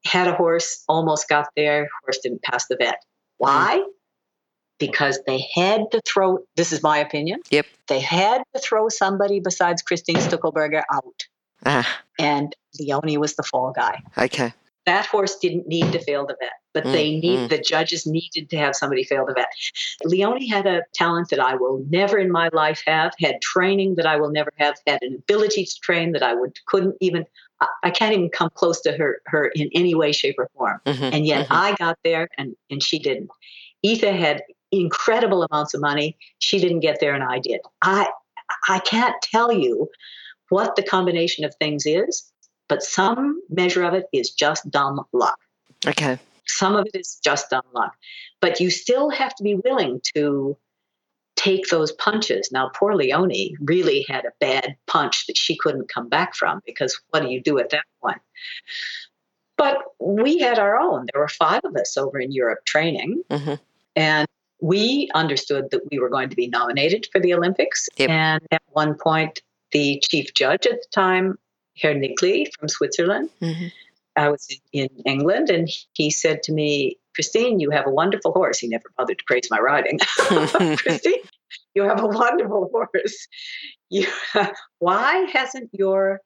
had 0.05 0.27
a 0.29 0.35
horse, 0.35 0.83
almost 0.89 1.29
got 1.29 1.49
there, 1.57 1.89
horse 2.03 2.19
didn't 2.23 2.43
pass 2.43 2.67
the 2.67 2.77
vet. 2.77 2.97
Why? 3.39 3.83
Because 4.79 5.21
they 5.27 5.47
had 5.55 5.91
to 5.93 6.01
throw, 6.05 6.39
this 6.57 6.73
is 6.73 6.83
my 6.83 6.99
opinion, 6.99 7.41
Yep. 7.51 7.67
they 7.87 8.01
had 8.01 8.43
to 8.55 8.61
throw 8.61 8.89
somebody 8.89 9.39
besides 9.39 9.81
Christine 9.83 10.17
Stuckelberger 10.17 10.83
out. 10.93 11.27
ah, 11.65 12.01
And 12.19 12.55
Leonie 12.81 13.19
was 13.19 13.37
the 13.37 13.43
fall 13.45 13.73
guy 13.77 14.03
okay 14.19 14.53
that 14.87 15.07
horse 15.07 15.37
didn't 15.39 15.69
need 15.69 15.93
to 15.93 16.01
fail 16.01 16.27
the 16.27 16.35
vet, 16.41 16.51
but 16.75 16.85
Mm, 16.85 16.93
they 16.93 17.11
need 17.21 17.39
mm. 17.41 17.49
the 17.49 17.59
judges 17.59 18.07
needed 18.07 18.51
to 18.51 18.57
have 18.57 18.75
somebody 18.75 19.05
fail 19.05 19.27
the 19.27 19.35
vet. 19.35 19.53
Leonie 20.05 20.49
had 20.49 20.67
a 20.67 20.83
talent 20.95 21.29
that 21.31 21.41
I 21.41 21.55
will 21.55 21.85
never 21.91 22.19
in 22.19 22.31
my 22.31 22.49
life 22.53 22.83
have, 22.87 23.13
had 23.19 23.41
training 23.43 23.97
that 23.97 24.07
I 24.07 24.17
will 24.17 24.31
never 24.31 24.53
have, 24.57 24.77
had 24.87 25.03
an 25.03 25.15
ability 25.15 25.65
to 25.65 25.81
train 25.81 26.13
that 26.13 26.23
I 26.23 26.35
would 26.35 26.59
couldn't 26.67 26.97
even 27.01 27.27
I, 27.61 27.67
I 27.85 27.91
can't 27.91 28.13
even 28.13 28.31
come 28.31 28.51
close 28.55 28.81
to 28.83 28.93
her 28.93 29.21
her 29.27 29.47
in 29.55 29.71
any 29.75 29.95
way, 29.95 30.13
shape, 30.13 30.37
or 30.39 30.49
form. 30.57 30.81
Mhm, 30.87 31.13
And 31.13 31.27
yet 31.27 31.47
mhm. 31.47 31.57
I 31.57 31.75
got 31.77 31.99
there 32.05 32.29
and 32.39 32.57
and 32.71 32.83
she 32.83 32.99
didn't. 32.99 33.31
Ita 33.85 34.13
had 34.13 34.43
incredible 34.71 35.43
amounts 35.45 35.75
of 35.75 35.81
money. 35.81 36.17
She 36.39 36.59
didn't 36.59 36.81
get 36.81 37.01
there 37.01 37.15
and 37.15 37.25
I 37.25 37.39
did. 37.39 37.61
I 37.83 38.09
I 38.69 38.79
can't 38.81 39.15
tell 39.23 39.53
you 39.53 39.89
what 40.49 40.77
the 40.77 40.83
combination 40.83 41.45
of 41.45 41.55
things 41.57 41.87
is, 41.87 42.31
but 42.69 42.83
some 42.83 43.41
measure 43.49 43.83
of 43.85 43.95
it 43.95 44.07
is 44.13 44.31
just 44.31 44.71
dumb 44.71 45.01
luck. 45.13 45.39
Okay. 45.87 46.19
Some 46.47 46.77
of 46.77 46.87
it 46.87 46.99
is 46.99 47.21
just 47.23 47.51
dumb 47.51 47.63
luck. 47.73 47.95
But 48.41 48.61
you 48.61 48.71
still 48.71 49.11
have 49.11 49.35
to 49.37 49.43
be 49.43 49.55
willing 49.55 50.01
to 50.15 50.57
take 51.37 51.69
those 51.69 51.93
punches. 51.93 52.51
Now, 52.53 52.71
poor 52.75 52.95
Leonie 52.95 53.57
really 53.61 54.05
had 54.09 54.25
a 54.25 54.33
bad 54.41 54.77
punch 54.87 55.27
that 55.27 55.37
she 55.37 55.57
couldn't 55.57 55.89
come 55.89 56.09
back 56.09 56.35
from 56.35 56.61
because 56.67 57.01
what 57.11 57.23
do 57.23 57.31
you 57.31 57.41
do 57.41 57.59
at 57.59 57.71
that 57.71 57.85
point? 58.03 58.21
But 59.57 59.79
we 59.99 60.39
had 60.39 60.59
our 60.59 60.77
own. 60.79 61.07
There 61.13 61.21
were 61.21 61.29
five 61.29 61.63
of 61.65 61.77
us 61.77 61.97
over 61.97 62.19
in 62.19 62.33
Europe 62.33 62.65
training. 62.65 63.23
Mhm. 63.31 63.61
And 63.97 64.27
we 64.61 65.11
understood 65.15 65.71
that 65.71 65.91
we 65.91 65.99
were 65.99 66.09
going 66.09 66.31
to 66.31 66.37
be 66.37 66.49
nominated 66.49 67.07
for 67.13 67.21
the 67.21 67.35
Olympics. 67.35 67.89
Yep. 67.97 68.11
And 68.11 68.43
at 68.51 68.63
one 68.69 68.95
point, 68.95 69.43
the 69.73 70.03
chief 70.09 70.35
judge 70.35 70.67
at 70.67 70.81
the 70.83 70.89
time, 70.93 71.39
Herr 71.77 71.95
Niggli 71.95 72.53
from 72.59 72.69
Switzerland, 72.69 73.31
hmm 73.41 73.69
I 74.17 74.29
was 74.29 74.47
in, 74.73 74.89
in 74.89 75.03
England, 75.07 75.51
and 75.51 75.69
he 75.95 76.11
said 76.11 76.43
to 76.45 76.53
me, 76.53 76.99
Christine, 77.15 77.61
you 77.61 77.71
have 77.71 77.87
a 77.87 77.91
wonderful 77.91 78.33
horse. 78.33 78.59
He 78.59 78.69
never 78.69 78.85
bothered 78.97 79.19
to 79.19 79.25
praise 79.27 79.49
my 79.51 79.59
riding. 79.59 79.99
Christine, 80.77 81.21
you 81.75 81.83
have 81.83 82.03
a 82.03 82.07
wonderful 82.07 82.71
horse. 82.73 83.29
You, 83.91 84.07
why 84.79 85.27
hasn't 85.33 85.71
your 85.73 86.21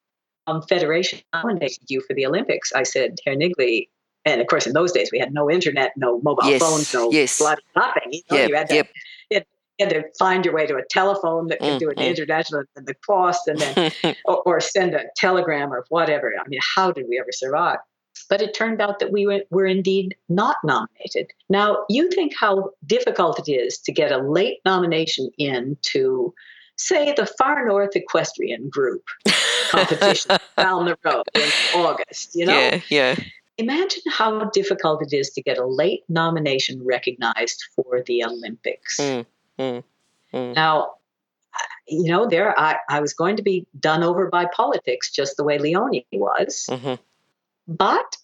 um, 0.47 0.63
federation 0.63 1.21
nominated 1.33 1.85
you 1.89 2.03
for 2.07 2.15
the 2.15 2.27
Olympics? 2.27 2.73
I 2.73 2.85
said, 2.85 3.17
Herr 3.25 3.37
Niggli, 3.37 3.89
and 4.25 4.41
of 4.41 4.47
course, 4.49 4.67
in 4.67 4.73
those 4.73 4.93
days, 4.93 5.11
we 5.13 5.19
had 5.19 5.33
no 5.33 5.51
internet, 5.51 5.93
no 5.97 6.21
mobile 6.21 6.49
Yes, 6.49 6.61
phones, 6.61 6.93
no 6.95 7.11
yes. 7.11 7.39
bloody 7.39 7.63
nothing. 7.77 8.13
You, 8.13 8.23
know, 8.31 8.37
Yep, 8.37 8.49
you, 8.49 8.55
had 8.57 8.69
to, 8.69 8.75
yep. 8.75 8.89
Had 9.79 9.91
to 9.91 10.05
find 10.19 10.45
your 10.45 10.55
way 10.55 10.67
to 10.67 10.77
a 10.77 10.83
telephone 10.91 11.49
that 11.49 11.59
could 11.61 11.79
do 11.79 11.91
an 11.91 11.97
Mhm. 11.97 12.09
international 12.09 12.65
and 12.77 12.87
the 12.87 12.95
cost, 12.95 13.47
and 13.49 13.59
then 13.59 13.93
or, 14.25 14.43
or 14.43 14.61
send 14.61 14.95
a 14.95 15.05
telegram 15.17 15.73
or 15.73 15.85
whatever. 15.89 16.33
I 16.39 16.49
mean, 16.49 16.61
how 16.75 16.91
did 16.93 17.07
we 17.09 17.19
ever 17.19 17.33
survive? 17.33 17.79
But 18.31 18.41
it 18.41 18.55
turned 18.55 18.81
out 18.81 18.99
that 19.01 19.13
we 19.13 19.27
were, 19.27 19.43
were 19.51 19.67
indeed 19.67 20.17
not 20.29 20.57
nominated. 20.65 21.31
Now, 21.51 21.85
you 21.91 22.11
think 22.11 22.33
how 22.35 22.71
difficult 22.87 23.47
it 23.47 23.53
is 23.53 23.79
to 23.81 23.93
get 23.93 24.11
a 24.11 24.19
late 24.19 24.59
nomination 24.65 25.31
into, 25.37 26.33
say, 26.77 27.13
the 27.13 27.27
Far 27.27 27.67
North 27.67 27.95
Equestrian 27.95 28.71
Group 28.71 29.03
competition 29.71 30.39
down 30.57 30.87
the 30.87 30.97
road 31.05 31.25
in 31.35 31.49
August, 31.75 32.35
you 32.35 32.47
know? 32.47 32.59
Yeah, 32.59 32.81
yeah. 32.89 33.17
Imagine 33.59 34.03
how 34.11 34.45
difficult 34.51 35.03
it 35.03 35.15
is 35.17 35.31
to 35.31 35.43
get 35.43 35.57
a 35.59 35.67
late 35.67 36.03
nomination 36.09 36.85
recognized 36.85 37.63
for 37.75 38.03
the 38.07 38.25
Olympics. 38.25 38.99
Mm, 38.99 39.25
mm, 39.59 39.83
mm. 40.33 40.55
Now, 40.55 40.93
you 41.89 42.11
know, 42.11 42.27
there 42.29 42.59
I, 42.59 42.77
I 42.89 43.01
was 43.01 43.15
going 43.15 43.37
to 43.37 43.43
be 43.43 43.67
done 43.79 44.03
over 44.03 44.29
by 44.29 44.47
politics 44.47 45.11
just 45.11 45.37
the 45.37 45.45
way 45.45 45.59
Leonie 45.59 46.07
was, 46.13 46.67
Mhm. 46.71 46.99
but 47.69 48.17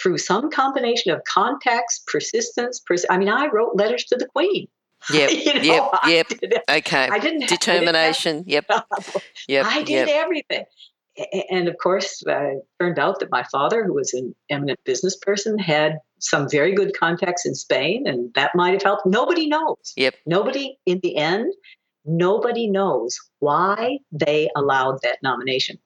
through 0.00 0.18
some 0.18 0.50
combination 0.50 1.10
of 1.12 1.22
contacts, 1.24 2.02
persistence, 2.06 2.80
pers- 2.80 3.04
I 3.10 3.18
mean, 3.18 3.28
I 3.28 3.46
wrote 3.48 3.76
letters 3.76 4.04
to 4.04 4.16
the 4.16 4.26
Queen. 4.26 4.68
Yep, 5.12 5.30
You 5.44 5.54
know, 5.54 5.60
yep, 5.62 5.90
I 6.02 6.10
yep. 6.10 6.62
Okay. 6.70 7.08
I 7.08 7.18
didn't 7.18 7.48
Determination. 7.48 8.44
Yep, 8.46 8.70
yep, 9.48 9.66
I 9.66 9.82
did 9.82 10.08
yep. 10.08 10.24
everything. 10.24 10.64
And 11.50 11.68
of 11.68 11.76
course, 11.78 12.22
uh, 12.26 12.56
it 12.56 12.66
turned 12.78 12.98
out 12.98 13.20
that 13.20 13.30
my 13.30 13.42
father, 13.44 13.84
who 13.84 13.94
was 13.94 14.12
an 14.12 14.34
eminent 14.50 14.78
business 14.84 15.16
person, 15.16 15.58
had 15.58 15.98
some 16.18 16.48
very 16.48 16.72
good 16.72 16.96
contacts 16.98 17.44
in 17.44 17.54
Spain, 17.54 18.06
and 18.06 18.32
that 18.34 18.54
might 18.54 18.72
have 18.72 18.82
helped. 18.82 19.06
Nobody 19.06 19.46
knows. 19.46 19.92
Yep. 19.96 20.14
Nobody, 20.26 20.78
in 20.86 21.00
the 21.02 21.16
end, 21.16 21.52
nobody 22.04 22.66
knows 22.68 23.18
why 23.40 23.98
they 24.12 24.48
allowed 24.56 25.02
that 25.02 25.18
nomination. 25.22 25.78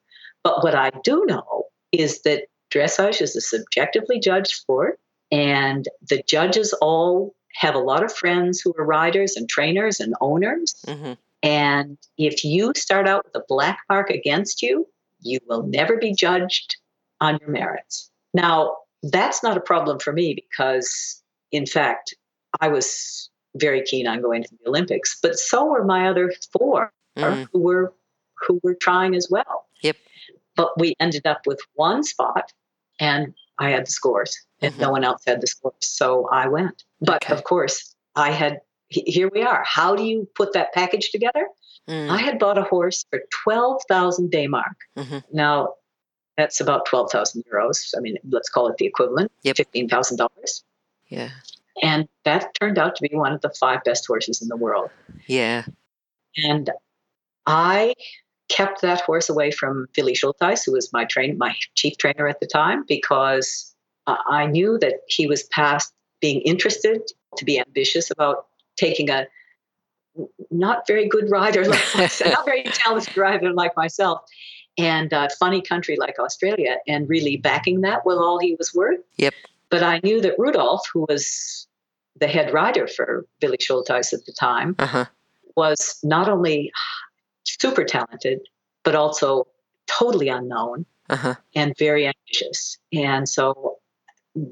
But 0.43 0.63
what 0.63 0.75
I 0.75 0.91
do 1.03 1.25
know 1.27 1.65
is 1.91 2.21
that 2.21 2.45
dressage 2.73 3.21
is 3.21 3.35
a 3.35 3.41
subjectively 3.41 4.19
judged 4.19 4.51
sport, 4.51 4.99
and 5.31 5.87
the 6.09 6.23
judges 6.27 6.73
all 6.81 7.35
have 7.55 7.75
a 7.75 7.79
lot 7.79 8.03
of 8.03 8.13
friends 8.13 8.61
who 8.61 8.73
are 8.77 8.85
riders 8.85 9.35
and 9.35 9.49
trainers 9.49 9.99
and 9.99 10.15
owners. 10.21 10.73
Mhm. 10.87 11.17
And 11.43 11.97
if 12.17 12.45
you 12.45 12.71
start 12.75 13.07
out 13.07 13.25
with 13.25 13.35
a 13.35 13.45
black 13.47 13.79
mark 13.89 14.09
against 14.09 14.61
you, 14.61 14.87
you 15.19 15.39
will 15.47 15.63
never 15.63 15.97
be 15.97 16.13
judged 16.13 16.77
on 17.19 17.37
your 17.41 17.49
merits. 17.49 18.09
Now, 18.33 18.77
that's 19.03 19.43
not 19.43 19.57
a 19.57 19.61
problem 19.61 19.99
for 19.99 20.13
me 20.13 20.35
because, 20.35 21.21
in 21.51 21.65
fact, 21.65 22.15
I 22.59 22.67
was 22.67 23.29
very 23.55 23.81
keen 23.83 24.07
on 24.07 24.21
going 24.21 24.43
to 24.43 24.49
the 24.61 24.69
Olympics, 24.69 25.17
but 25.21 25.37
so 25.37 25.65
were 25.65 25.83
my 25.83 26.07
other 26.07 26.31
4 26.57 26.91
Mm. 27.17 27.47
who 27.51 27.59
were 27.59 27.93
who 28.47 28.59
were 28.63 28.73
trying 28.73 29.15
as 29.15 29.27
well. 29.29 29.67
Yep. 29.83 29.97
But 30.55 30.79
we 30.79 30.95
ended 30.99 31.27
up 31.27 31.45
with 31.45 31.59
one 31.73 32.03
spot, 32.03 32.53
and 32.99 33.33
I 33.59 33.69
had 33.71 33.85
the 33.85 33.91
scores, 33.91 34.35
and 34.61 34.77
no 34.79 34.89
one 34.91 35.03
else 35.03 35.21
had 35.27 35.41
the 35.41 35.47
scores, 35.47 35.75
so 35.81 36.27
I 36.31 36.47
went. 36.47 36.83
But 37.01 37.23
Okay. 37.25 37.33
of 37.33 37.43
course, 37.43 37.95
I 38.15 38.31
had. 38.31 38.61
Here 38.87 39.29
we 39.33 39.41
are. 39.43 39.63
How 39.65 39.95
do 39.95 40.03
you 40.03 40.27
put 40.35 40.53
that 40.53 40.73
package 40.73 41.11
together? 41.11 41.47
Mm. 41.89 42.09
I 42.09 42.17
had 42.17 42.39
bought 42.39 42.57
a 42.57 42.63
horse 42.63 43.05
for 43.09 43.21
12,000 43.43 44.31
D-Mark. 44.31 44.77
Mhm. 44.97 45.23
Now, 45.31 45.75
that's 46.37 46.59
about 46.59 46.85
12,000 46.85 47.43
euros. 47.51 47.93
I 47.95 47.99
mean, 47.99 48.17
let's 48.29 48.49
call 48.49 48.67
it 48.69 48.77
the 48.77 48.85
equivalent, 48.85 49.31
Yep. 49.43 49.57
$15,000. 49.57 50.63
Yeah, 51.09 51.29
And 51.83 52.07
that 52.23 52.53
turned 52.59 52.77
out 52.79 52.95
to 52.95 53.07
be 53.07 53.15
one 53.15 53.33
of 53.33 53.41
the 53.41 53.49
five 53.49 53.83
best 53.83 54.05
horses 54.07 54.41
in 54.41 54.47
the 54.47 54.55
world. 54.55 54.89
yeah. 55.27 55.65
And 56.37 56.69
I 57.45 57.93
kept 58.47 58.81
that 58.81 59.01
horse 59.01 59.29
away 59.29 59.51
from 59.51 59.87
Philly 59.93 60.13
Schultheis, 60.13 60.65
who 60.65 60.71
was 60.71 60.91
my 60.93 61.03
train, 61.05 61.37
my 61.37 61.53
chief 61.75 61.97
trainer 61.97 62.27
at 62.27 62.39
the 62.39 62.47
time, 62.47 62.85
because 62.87 63.75
uh, 64.07 64.15
I 64.29 64.45
knew 64.45 64.77
that 64.79 65.01
he 65.07 65.27
was 65.27 65.43
past 65.43 65.93
being 66.21 66.39
interested, 66.41 67.01
to 67.37 67.45
be 67.45 67.59
ambitious 67.59 68.11
about 68.11 68.45
taking 68.77 69.09
a 69.09 69.25
not 70.49 70.85
very 70.87 71.07
good 71.07 71.29
rider 71.31 71.65
like 71.65 71.81
myself, 71.95 72.33
not 72.33 72.45
very 72.45 72.63
talented 72.63 73.17
rider 73.17 73.51
like 73.53 73.75
myself, 73.75 74.21
and 74.77 75.11
a 75.13 75.29
funny 75.39 75.61
country 75.61 75.97
like 75.99 76.17
Australia, 76.19 76.77
and 76.87 77.07
really 77.09 77.37
backing 77.37 77.81
that 77.81 78.05
with 78.05 78.17
all 78.17 78.39
he 78.39 78.55
was 78.55 78.73
worth. 78.73 78.99
Yep. 79.17 79.33
But 79.69 79.83
I 79.83 79.99
knew 80.03 80.21
that 80.21 80.35
Rudolph, 80.37 80.83
who 80.93 81.05
was 81.09 81.67
the 82.19 82.27
head 82.27 82.53
rider 82.53 82.87
for 82.87 83.25
Billy 83.39 83.57
Schultheis 83.57 84.13
at 84.13 84.25
the 84.25 84.33
time, 84.33 84.75
Uh 84.79 84.85
huh. 84.85 85.05
was 85.55 85.99
not 86.03 86.27
only 86.29 86.71
super 87.43 87.83
talented, 87.83 88.39
but 88.83 88.95
also 88.95 89.47
totally 89.87 90.27
unknown 90.29 90.85
Uh 91.09 91.15
huh. 91.15 91.35
and 91.55 91.73
very 91.77 92.07
ambitious. 92.07 92.77
And 92.93 93.27
so 93.27 93.77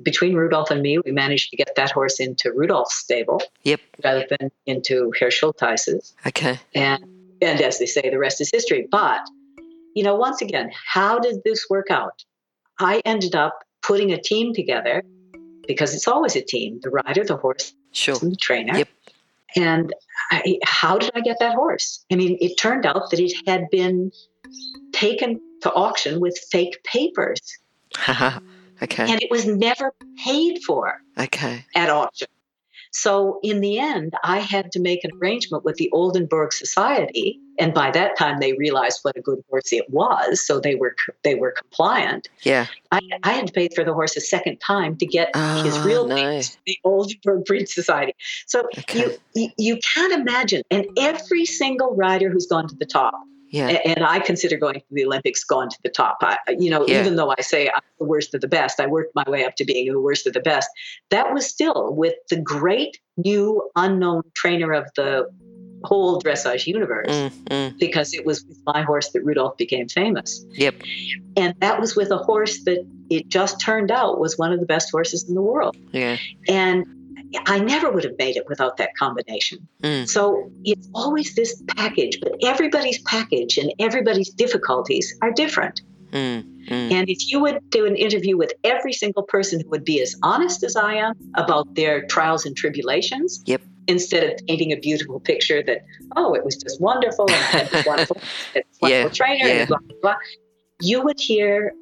between 0.03 0.35
Rudolph 0.35 0.71
and 0.71 0.81
me, 0.81 0.99
we 0.99 1.11
managed 1.11 1.49
to 1.51 1.55
get 1.57 1.73
that 1.75 1.91
horse 1.91 2.19
into 2.19 2.51
Rudolph's 2.51 2.95
stable 2.95 3.41
Yep. 3.63 3.79
rather 4.03 4.25
than 4.29 4.51
into 4.65 5.11
Herr 5.17 5.29
Schultheis's. 5.31 6.13
Okay. 6.27 6.59
And, 6.75 7.03
and 7.41 7.61
as 7.61 7.79
they 7.79 7.85
say, 7.85 8.09
the 8.09 8.19
rest 8.19 8.41
is 8.41 8.49
history. 8.51 8.87
But, 8.91 9.21
you 9.99 10.05
know, 10.05 10.15
once 10.15 10.41
again, 10.41 10.71
how 10.93 11.19
did 11.19 11.43
this 11.43 11.67
work 11.69 11.87
out? 11.91 12.23
I 12.79 13.01
ended 13.03 13.35
up 13.35 13.59
putting 13.81 14.13
a 14.13 14.21
team 14.21 14.53
together 14.53 15.03
because 15.67 15.93
it's 15.93 16.07
always 16.07 16.37
a 16.37 16.41
team 16.41 16.79
the 16.83 16.89
rider, 16.89 17.25
the 17.25 17.35
horse, 17.35 17.73
Sure. 17.91 18.15
and 18.21 18.31
the 18.31 18.37
trainer. 18.37 18.77
Yep. 18.77 18.87
And 19.57 19.93
I, 20.31 20.57
how 20.63 20.97
did 20.97 21.11
I 21.15 21.19
get 21.19 21.35
that 21.41 21.55
horse? 21.55 22.05
I 22.09 22.15
mean, 22.15 22.37
it 22.39 22.55
turned 22.57 22.85
out 22.85 23.09
that 23.11 23.19
it 23.19 23.33
had 23.45 23.69
been 23.71 24.13
taken 24.93 25.41
to 25.63 25.73
auction 25.73 26.21
with 26.21 26.39
fake 26.49 26.81
papers, 26.85 27.41
okay. 28.07 29.11
and 29.11 29.21
it 29.21 29.29
was 29.29 29.45
never 29.45 29.93
paid 30.23 30.61
for 30.65 31.01
Okay. 31.19 31.65
at 31.75 31.89
auction. 31.89 32.29
So 32.91 33.39
in 33.43 33.61
the 33.61 33.77
end, 33.79 34.13
I 34.23 34.39
had 34.39 34.71
to 34.71 34.79
make 34.79 35.03
an 35.03 35.11
arrangement 35.21 35.63
with 35.63 35.75
the 35.75 35.89
Oldenburg 35.93 36.53
Society, 36.53 37.39
and 37.59 37.73
by 37.73 37.91
that 37.91 38.17
time 38.17 38.39
they 38.39 38.53
realized 38.53 38.99
what 39.03 39.15
a 39.17 39.21
good 39.21 39.39
horse 39.49 39.71
it 39.71 39.85
was, 39.89 40.45
so 40.45 40.59
they 40.59 40.75
were 40.75 40.95
they 41.23 41.35
were 41.35 41.51
compliant. 41.51 42.27
Yeah. 42.41 42.65
I, 42.91 42.99
I 43.23 43.33
had 43.33 43.47
to 43.47 43.53
pay 43.53 43.69
for 43.75 43.83
the 43.83 43.93
horse 43.93 44.17
a 44.17 44.21
second 44.21 44.57
time 44.57 44.97
to 44.97 45.05
get 45.05 45.29
his 45.63 45.77
Oh, 45.77 45.83
real 45.83 46.07
no. 46.07 46.15
name 46.15 46.41
to 46.41 46.57
the 46.65 46.77
Oldenburg 46.83 47.45
Breed 47.45 47.69
Society. 47.69 48.13
So 48.47 48.67
Okay. 48.79 48.99
you, 48.99 49.17
you 49.35 49.49
you 49.57 49.79
can't 49.93 50.13
imagine, 50.13 50.63
and 50.71 50.85
every 50.97 51.45
single 51.45 51.95
rider 51.95 52.29
who's 52.29 52.47
gone 52.47 52.67
to 52.67 52.75
the 52.75 52.85
top, 52.85 53.13
Yeah. 53.51 53.67
and 53.85 54.03
I 54.05 54.19
consider 54.19 54.57
going 54.57 54.75
to 54.75 54.81
the 54.91 55.05
Olympics 55.05 55.43
gone 55.43 55.69
to 55.69 55.77
the 55.83 55.89
top. 55.89 56.17
I, 56.21 56.37
you 56.57 56.69
know, 56.69 56.85
Yeah. 56.87 57.01
even 57.01 57.15
though 57.15 57.33
I 57.37 57.41
say 57.41 57.67
I'm 57.69 57.81
the 57.97 58.05
worst 58.05 58.33
of 58.33 58.41
the 58.41 58.47
best, 58.47 58.79
I 58.79 58.87
worked 58.87 59.15
my 59.15 59.23
way 59.27 59.45
up 59.45 59.55
to 59.57 59.65
being 59.65 59.91
the 59.91 59.99
worst 59.99 60.27
of 60.27 60.33
the 60.33 60.39
best. 60.39 60.69
That 61.09 61.33
was 61.33 61.47
still 61.47 61.93
with 61.93 62.13
the 62.29 62.37
great 62.37 62.99
new 63.17 63.69
unknown 63.75 64.23
trainer 64.33 64.73
of 64.73 64.89
the 64.95 65.29
whole 65.83 66.21
dressage 66.21 66.67
universe. 66.67 67.07
Mm, 67.09 67.29
mm. 67.45 67.79
Because 67.79 68.13
it 68.13 68.25
was 68.25 68.43
with 68.45 68.59
my 68.65 68.81
horse 68.81 69.09
that 69.09 69.23
Rudolph 69.23 69.57
became 69.57 69.87
famous. 69.87 70.45
Yep. 70.51 70.75
And 71.37 71.55
that 71.61 71.79
was 71.79 71.95
with 71.95 72.11
a 72.11 72.17
horse 72.17 72.63
that 72.65 72.85
it 73.09 73.29
just 73.29 73.61
turned 73.61 73.91
out 73.91 74.19
was 74.19 74.37
one 74.37 74.51
of 74.51 74.59
the 74.59 74.65
best 74.65 74.91
horses 74.91 75.27
in 75.27 75.35
the 75.35 75.41
world. 75.41 75.77
Yeah. 75.91 76.17
And 76.47 76.85
I 77.45 77.59
never 77.59 77.91
would 77.91 78.03
have 78.03 78.17
made 78.17 78.35
it 78.35 78.45
without 78.47 78.77
that 78.77 78.95
combination. 78.97 79.67
Mm. 79.83 80.07
So 80.07 80.51
it's 80.63 80.87
always 80.93 81.35
this 81.35 81.61
package, 81.75 82.19
but 82.21 82.33
everybody's 82.43 83.01
package 83.03 83.57
and 83.57 83.71
everybody's 83.79 84.29
difficulties 84.29 85.15
are 85.21 85.31
different. 85.31 85.81
Mm. 86.11 86.43
Mm. 86.67 86.91
And 86.91 87.09
if 87.09 87.29
you 87.31 87.39
would 87.39 87.59
do 87.69 87.85
an 87.85 87.95
interview 87.95 88.37
with 88.37 88.53
every 88.63 88.93
single 88.93 89.23
person 89.23 89.59
who 89.61 89.69
would 89.69 89.83
be 89.83 90.01
as 90.01 90.15
honest 90.23 90.63
as 90.63 90.75
I 90.75 90.95
am 90.95 91.13
about 91.35 91.75
their 91.75 92.05
trials 92.07 92.45
and 92.45 92.55
tribulations, 92.55 93.43
Yep. 93.45 93.61
instead 93.87 94.23
of 94.23 94.47
painting 94.47 94.71
a 94.71 94.77
beautiful 94.77 95.19
picture 95.19 95.61
that, 95.63 95.81
oh, 96.15 96.33
it 96.33 96.43
was 96.43 96.55
just 96.55 96.81
wonderful 96.81 97.25
and 97.25 97.35
I 97.35 97.37
had 97.37 97.69
this 97.69 97.85
wonderful, 97.85 98.17
this 98.53 98.63
wonderful 98.81 98.89
Yeah, 98.89 99.09
trainer, 99.09 99.47
yeah. 99.47 99.59
and 99.59 99.67
blah, 99.67 99.77
blah, 99.79 99.97
blah, 100.01 100.15
you 100.81 101.01
would 101.03 101.19
hear 101.19 101.73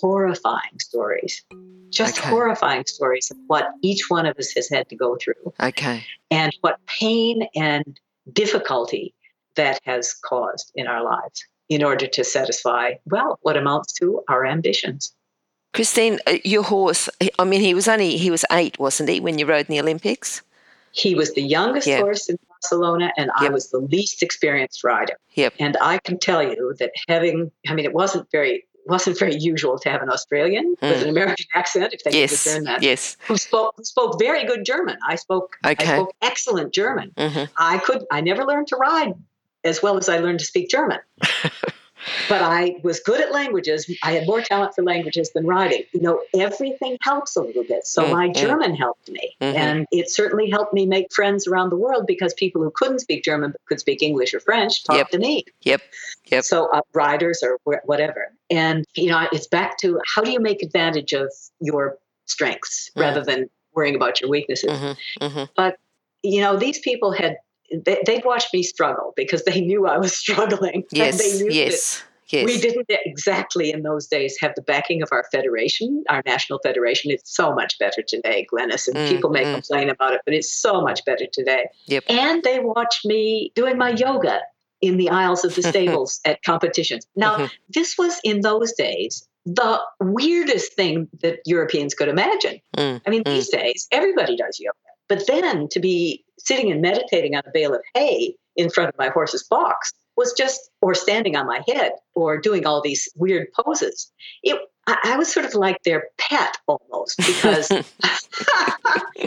horrifying 0.00 0.78
stories, 0.80 1.42
just 1.90 2.18
Okay. 2.18 2.28
horrifying 2.28 2.84
stories 2.86 3.30
of 3.30 3.36
what 3.46 3.68
each 3.82 4.08
one 4.08 4.26
of 4.26 4.38
us 4.38 4.52
has 4.52 4.68
had 4.68 4.88
to 4.88 4.96
go 4.96 5.16
through 5.16 5.52
Okay. 5.62 6.04
and 6.30 6.56
what 6.60 6.78
pain 6.86 7.46
and 7.54 7.98
difficulty 8.32 9.14
that 9.56 9.80
has 9.84 10.14
caused 10.14 10.72
in 10.74 10.86
our 10.86 11.02
lives 11.02 11.44
in 11.68 11.82
order 11.84 12.06
to 12.06 12.24
satisfy, 12.24 12.92
well, 13.06 13.38
what 13.42 13.56
amounts 13.56 13.92
to 13.94 14.22
our 14.28 14.44
ambitions. 14.46 15.14
Christine, 15.72 16.18
uh, 16.26 16.38
your 16.44 16.64
horse, 16.64 17.08
I 17.38 17.44
mean, 17.44 17.60
he 17.60 17.74
was 17.74 17.86
only, 17.86 18.16
he 18.16 18.30
was 18.30 18.44
eight, 18.50 18.78
wasn't 18.78 19.08
he, 19.08 19.20
when 19.20 19.38
you 19.38 19.46
rode 19.46 19.68
in 19.68 19.74
the 19.74 19.80
Olympics? 19.80 20.42
He 20.92 21.14
was 21.14 21.34
the 21.34 21.42
youngest 21.42 21.86
Yeah. 21.86 22.00
horse 22.00 22.28
in 22.28 22.36
Barcelona, 22.48 23.12
and 23.16 23.30
I 23.36 23.48
was 23.48 23.70
the 23.70 23.78
least 23.78 24.22
experienced 24.22 24.82
rider. 24.82 25.16
Yep. 25.34 25.54
And 25.60 25.76
I 25.80 25.98
can 25.98 26.18
tell 26.18 26.42
you 26.42 26.74
that 26.80 26.90
having, 27.08 27.52
I 27.68 27.74
mean, 27.74 27.84
it 27.84 27.92
wasn't 27.92 28.28
very 28.32 28.66
wasn't 28.86 29.18
very 29.18 29.36
usual 29.36 29.78
to 29.78 29.88
have 29.90 30.02
an 30.02 30.10
Australian 30.10 30.74
with 30.80 30.98
Mm. 30.98 31.02
an 31.02 31.08
American 31.08 31.46
accent, 31.54 31.92
if 31.92 32.02
they 32.04 32.10
Yes. 32.12 32.30
could 32.30 32.34
discern 32.36 32.64
that, 32.64 32.82
Yes. 32.82 33.16
who 33.28 33.36
spoke 33.36 33.74
who 33.76 33.84
spoke 33.84 34.18
very 34.18 34.44
good 34.44 34.64
German. 34.64 34.96
I 35.06 35.16
spoke 35.16 35.56
Okay. 35.64 35.84
I 35.84 35.96
spoke 35.96 36.12
excellent 36.22 36.72
German. 36.74 37.12
hmm 37.18 37.44
I 37.56 37.78
could 37.78 38.04
I 38.10 38.20
never 38.20 38.44
learned 38.44 38.68
to 38.68 38.76
ride 38.76 39.14
as 39.64 39.82
well 39.82 39.96
as 39.98 40.08
I 40.08 40.18
learned 40.18 40.38
to 40.40 40.44
speak 40.46 40.70
German. 40.70 40.98
but 42.28 42.42
I 42.42 42.76
was 42.82 43.00
good 43.00 43.20
at 43.20 43.32
languages. 43.32 43.90
I 44.02 44.12
had 44.12 44.26
more 44.26 44.40
talent 44.40 44.74
for 44.74 44.82
languages 44.82 45.30
than 45.34 45.46
writing. 45.46 45.82
You 45.92 46.00
know, 46.00 46.20
everything 46.34 46.96
helps 47.02 47.36
a 47.36 47.42
little 47.42 47.64
bit. 47.64 47.86
So 47.86 48.04
Mm, 48.04 48.10
my 48.10 48.28
mm. 48.28 48.34
German 48.34 48.74
helped 48.74 49.10
me. 49.10 49.36
Mhm. 49.40 49.54
And 49.54 49.86
it 49.90 50.10
certainly 50.10 50.48
helped 50.48 50.72
me 50.72 50.86
make 50.86 51.12
friends 51.12 51.46
around 51.46 51.70
the 51.70 51.76
world 51.76 52.06
because 52.06 52.34
people 52.34 52.62
who 52.62 52.70
couldn't 52.70 53.00
speak 53.00 53.24
German 53.24 53.52
but 53.52 53.60
could 53.66 53.80
speak 53.80 54.02
English 54.02 54.34
or 54.34 54.40
French 54.40 54.84
talked 54.84 54.98
Yep. 54.98 55.08
to 55.10 55.18
me. 55.18 55.44
Yep. 55.62 55.82
Yep. 56.30 56.44
So 56.44 56.66
uh, 56.72 56.82
riders 56.94 57.42
or 57.42 57.58
wh- 57.64 57.86
whatever. 57.86 58.32
And, 58.50 58.84
you 58.96 59.10
know, 59.10 59.26
it's 59.32 59.46
back 59.46 59.78
to 59.78 60.00
how 60.14 60.22
do 60.22 60.30
you 60.30 60.40
make 60.40 60.62
advantage 60.62 61.12
of 61.12 61.30
your 61.60 61.98
strengths 62.26 62.90
Mm. 62.96 63.00
rather 63.02 63.24
than 63.24 63.50
worrying 63.74 63.94
about 63.94 64.20
your 64.20 64.30
weaknesses? 64.30 64.70
hmm 64.70 64.92
hmm 65.26 65.70
you 66.22 66.42
know, 66.42 66.54
these 66.58 66.78
people 66.80 67.12
had 67.12 67.38
they, 67.84 68.02
they'd 68.06 68.24
watched 68.24 68.52
me 68.52 68.62
struggle 68.62 69.12
because 69.16 69.44
they 69.44 69.60
knew 69.60 69.86
I 69.86 69.98
was 69.98 70.16
struggling. 70.24 70.74
and 70.74 70.84
Yes. 70.92 71.18
they 71.18 71.42
knew 71.42 71.50
Yes. 71.52 72.02
Yes. 72.28 72.46
We 72.46 72.60
didn't 72.60 72.86
exactly 72.88 73.72
in 73.72 73.82
those 73.82 74.06
days 74.06 74.36
have 74.40 74.52
the 74.54 74.62
backing 74.62 75.02
of 75.02 75.08
our 75.10 75.24
federation, 75.32 76.04
our 76.08 76.22
national 76.24 76.60
federation. 76.62 77.10
It's 77.10 77.34
so 77.34 77.52
much 77.52 77.76
better 77.80 78.02
today, 78.06 78.46
Glenys, 78.52 78.86
and 78.86 78.96
Mm, 78.96 79.08
people 79.08 79.30
may 79.30 79.42
mm. 79.42 79.54
complain 79.54 79.88
about 79.90 80.12
it, 80.14 80.20
but 80.24 80.32
it's 80.34 80.52
so 80.52 80.80
much 80.80 81.04
better 81.04 81.24
today. 81.32 81.64
Yep. 81.86 82.04
And 82.08 82.42
they 82.44 82.60
watched 82.60 83.04
me 83.04 83.50
doing 83.56 83.76
my 83.78 83.90
yoga 83.90 84.42
in 84.80 84.96
the 84.96 85.10
aisles 85.10 85.44
of 85.44 85.56
the 85.56 85.62
stables 85.74 86.20
at 86.24 86.40
competitions. 86.44 87.04
Now, 87.16 87.36
Mhm. 87.36 87.50
this 87.68 87.98
was 87.98 88.20
in 88.22 88.42
those 88.42 88.72
days 88.74 89.26
the 89.44 89.80
weirdest 90.00 90.74
thing 90.74 91.08
that 91.22 91.40
Europeans 91.46 91.94
could 91.94 92.08
imagine. 92.08 92.60
Mm, 92.76 93.00
I 93.06 93.10
mean, 93.10 93.24
mm. 93.24 93.34
these 93.34 93.48
days, 93.48 93.88
everybody 93.90 94.36
does 94.36 94.60
yoga. 94.60 94.76
But 95.10 95.26
then 95.26 95.66
to 95.72 95.80
be 95.80 96.24
sitting 96.38 96.70
and 96.70 96.80
meditating 96.80 97.34
on 97.34 97.42
a 97.44 97.50
bale 97.52 97.74
of 97.74 97.82
hay 97.94 98.36
in 98.54 98.70
front 98.70 98.90
of 98.90 98.96
my 98.96 99.08
horse's 99.08 99.42
box 99.42 99.92
was 100.16 100.32
just, 100.34 100.70
or 100.80 100.94
standing 100.94 101.34
on 101.34 101.46
my 101.48 101.62
head, 101.66 101.92
or 102.14 102.38
doing 102.40 102.64
all 102.64 102.80
these 102.80 103.08
weird 103.16 103.48
poses. 103.52 104.10
It, 104.44 104.56
I, 104.86 104.98
I 105.14 105.16
was 105.16 105.30
sort 105.32 105.46
of 105.46 105.54
like 105.54 105.82
their 105.82 106.04
pet 106.18 106.56
almost 106.68 107.16
because 107.26 107.68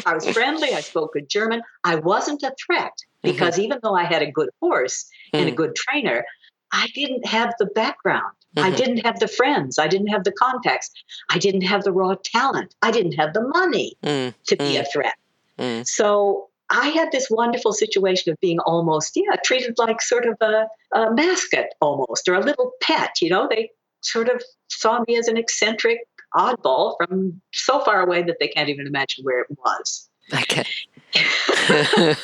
I 0.06 0.14
was 0.14 0.26
friendly. 0.30 0.74
I 0.74 0.80
spoke 0.82 1.14
good 1.14 1.28
German. 1.30 1.62
I 1.84 1.96
wasn't 1.96 2.44
a 2.44 2.56
threat 2.66 2.94
because 3.22 3.60
even 3.60 3.80
though 3.84 3.96
I 3.96 4.06
had 4.06 4.22
a 4.22 4.32
good 4.32 4.50
horse 4.62 5.06
and 5.34 5.50
a 5.50 5.52
Mm. 5.52 5.56
good 5.56 5.76
trainer, 5.76 6.24
I 6.72 6.88
didn't 6.96 7.26
have 7.28 7.54
the 7.60 7.66
background. 7.66 8.34
I 8.58 8.72
Mhm. 8.72 8.78
didn't 8.78 9.06
have 9.06 9.20
the 9.20 9.28
friends. 9.28 9.78
I 9.80 9.88
didn't 9.88 10.08
have 10.08 10.24
the 10.24 10.32
contacts. 10.32 10.92
I 11.30 11.40
didn't 11.40 11.62
have 11.62 11.84
the 11.84 11.92
raw 11.92 12.16
talent. 12.24 12.74
I 12.82 12.92
didn't 12.92 13.14
have 13.14 13.34
the 13.34 13.42
money 13.42 13.98
Mm, 14.04 14.34
to 14.48 14.56
be 14.56 14.78
a 14.78 14.86
threat. 14.86 15.16
Mm. 15.58 15.88
So 15.88 16.50
I 16.70 16.88
had 16.90 17.12
this 17.12 17.28
wonderful 17.30 17.74
situation 17.74 18.32
of 18.32 18.40
being 18.40 18.60
almost, 18.60 19.14
yeah, 19.16 19.36
treated 19.44 19.76
like 19.78 20.02
sort 20.02 20.26
of 20.26 20.36
a, 20.42 20.68
a 20.98 21.14
mascot 21.14 21.68
almost, 21.82 22.28
or 22.28 22.36
a 22.36 22.40
little 22.42 22.72
pet. 22.82 23.22
You 23.22 23.30
know, 23.30 23.48
they 23.50 23.70
sort 24.02 24.30
of 24.30 24.42
saw 24.70 25.04
me 25.08 25.18
as 25.18 25.28
an 25.28 25.38
eccentric 25.38 26.00
oddball 26.36 26.96
from 26.98 27.42
so 27.54 27.80
far 27.82 28.02
away 28.02 28.24
that 28.24 28.38
they 28.40 28.48
can't 28.48 28.70
even 28.70 28.88
imagine 28.88 29.24
where 29.24 29.42
it 29.42 29.48
was. 29.58 30.10
Okay. 30.34 30.66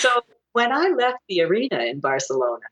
So 0.00 0.08
when 0.52 0.72
I 0.72 0.88
left 0.88 1.18
the 1.28 1.42
arena 1.42 1.84
in 1.84 2.00
Barcelona, 2.00 2.64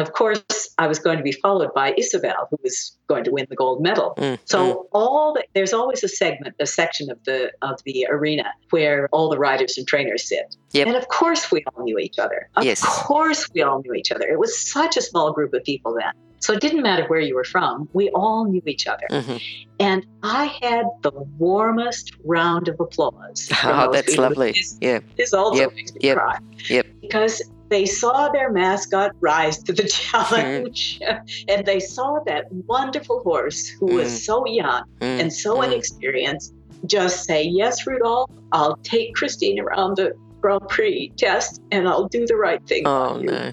of 0.00 0.12
course, 0.12 0.42
I 0.78 0.86
was 0.86 0.98
going 0.98 1.18
to 1.18 1.22
be 1.24 1.32
followed 1.32 1.72
by 1.74 1.94
Isabel, 1.96 2.46
who 2.50 2.56
was 2.62 2.96
going 3.08 3.24
to 3.24 3.30
win 3.30 3.46
the 3.50 3.56
gold 3.56 3.82
medal. 3.82 4.14
Mm, 4.18 4.38
So 4.44 4.88
all 4.92 5.34
the, 5.34 5.44
there's 5.54 5.72
always 5.72 6.02
a 6.04 6.08
segment, 6.08 6.54
a 6.60 6.66
section 6.66 7.10
of 7.10 7.18
the 7.24 7.50
of 7.62 7.76
the 7.84 8.06
arena 8.10 8.44
where 8.70 9.08
all 9.12 9.28
the 9.30 9.38
riders 9.38 9.76
and 9.78 9.86
trainers 9.86 10.28
sit. 10.28 10.56
Yep. 10.72 10.86
And 10.88 10.96
of 10.96 11.08
course, 11.08 11.50
we 11.52 11.64
all 11.74 11.84
knew 11.84 11.98
each 11.98 12.18
other. 12.18 12.48
Of 12.56 12.64
Yes. 12.64 12.80
course, 12.84 13.48
we 13.54 13.62
all 13.62 13.82
knew 13.82 13.94
each 13.94 14.10
other. 14.12 14.26
It 14.28 14.38
was 14.38 14.52
such 14.70 14.96
a 14.96 15.02
small 15.02 15.32
group 15.32 15.52
of 15.54 15.62
people 15.64 15.94
then. 15.94 16.12
So 16.42 16.54
it 16.54 16.60
didn't 16.62 16.82
matter 16.82 17.04
where 17.06 17.20
you 17.20 17.34
were 17.34 17.44
from. 17.44 17.86
We 17.92 18.08
all 18.10 18.46
knew 18.46 18.62
each 18.66 18.86
other. 18.86 19.06
mhm. 19.10 19.42
And 19.78 20.06
I 20.22 20.44
had 20.62 20.86
the 21.02 21.12
warmest 21.38 22.12
round 22.24 22.68
of 22.68 22.76
applause. 22.80 23.48
Oh, 23.64 23.90
that's 23.92 24.16
lovely. 24.16 24.52
This, 24.52 24.78
Yeah. 24.80 25.00
this 25.18 25.34
also 25.34 25.60
Yep, 25.60 25.74
makes 25.74 25.92
me 25.94 26.00
yep, 26.02 26.16
cry. 26.16 26.38
yep. 26.68 26.86
Because 27.02 27.42
they 27.70 27.86
saw 27.86 28.28
their 28.28 28.50
mascot 28.52 29.12
rise 29.20 29.62
to 29.62 29.72
the 29.72 29.84
challenge 30.00 31.00
and 31.48 31.64
they 31.64 31.80
saw 31.80 32.18
that 32.26 32.44
wonderful 32.66 33.20
horse 33.20 33.68
who 33.68 33.86
Mm. 33.88 33.94
was 33.94 34.24
so 34.24 34.44
young 34.46 34.82
Mm, 35.00 35.20
and 35.20 35.32
so 35.32 35.56
mm. 35.58 35.64
inexperienced 35.66 36.52
just 36.86 37.24
say, 37.24 37.42
Yes, 37.44 37.86
Rudolf, 37.86 38.30
I'll 38.52 38.76
take 38.82 39.14
Christine 39.14 39.58
around 39.60 39.96
the 39.96 40.12
Grand 40.40 40.66
Prix 40.68 41.12
test 41.16 41.60
and 41.70 41.86
I'll 41.88 42.08
do 42.08 42.26
the 42.26 42.36
right 42.36 42.62
thing. 42.66 42.82
Oh 42.86 43.14
by 43.14 43.20
you." 43.20 43.26
no. 43.26 43.52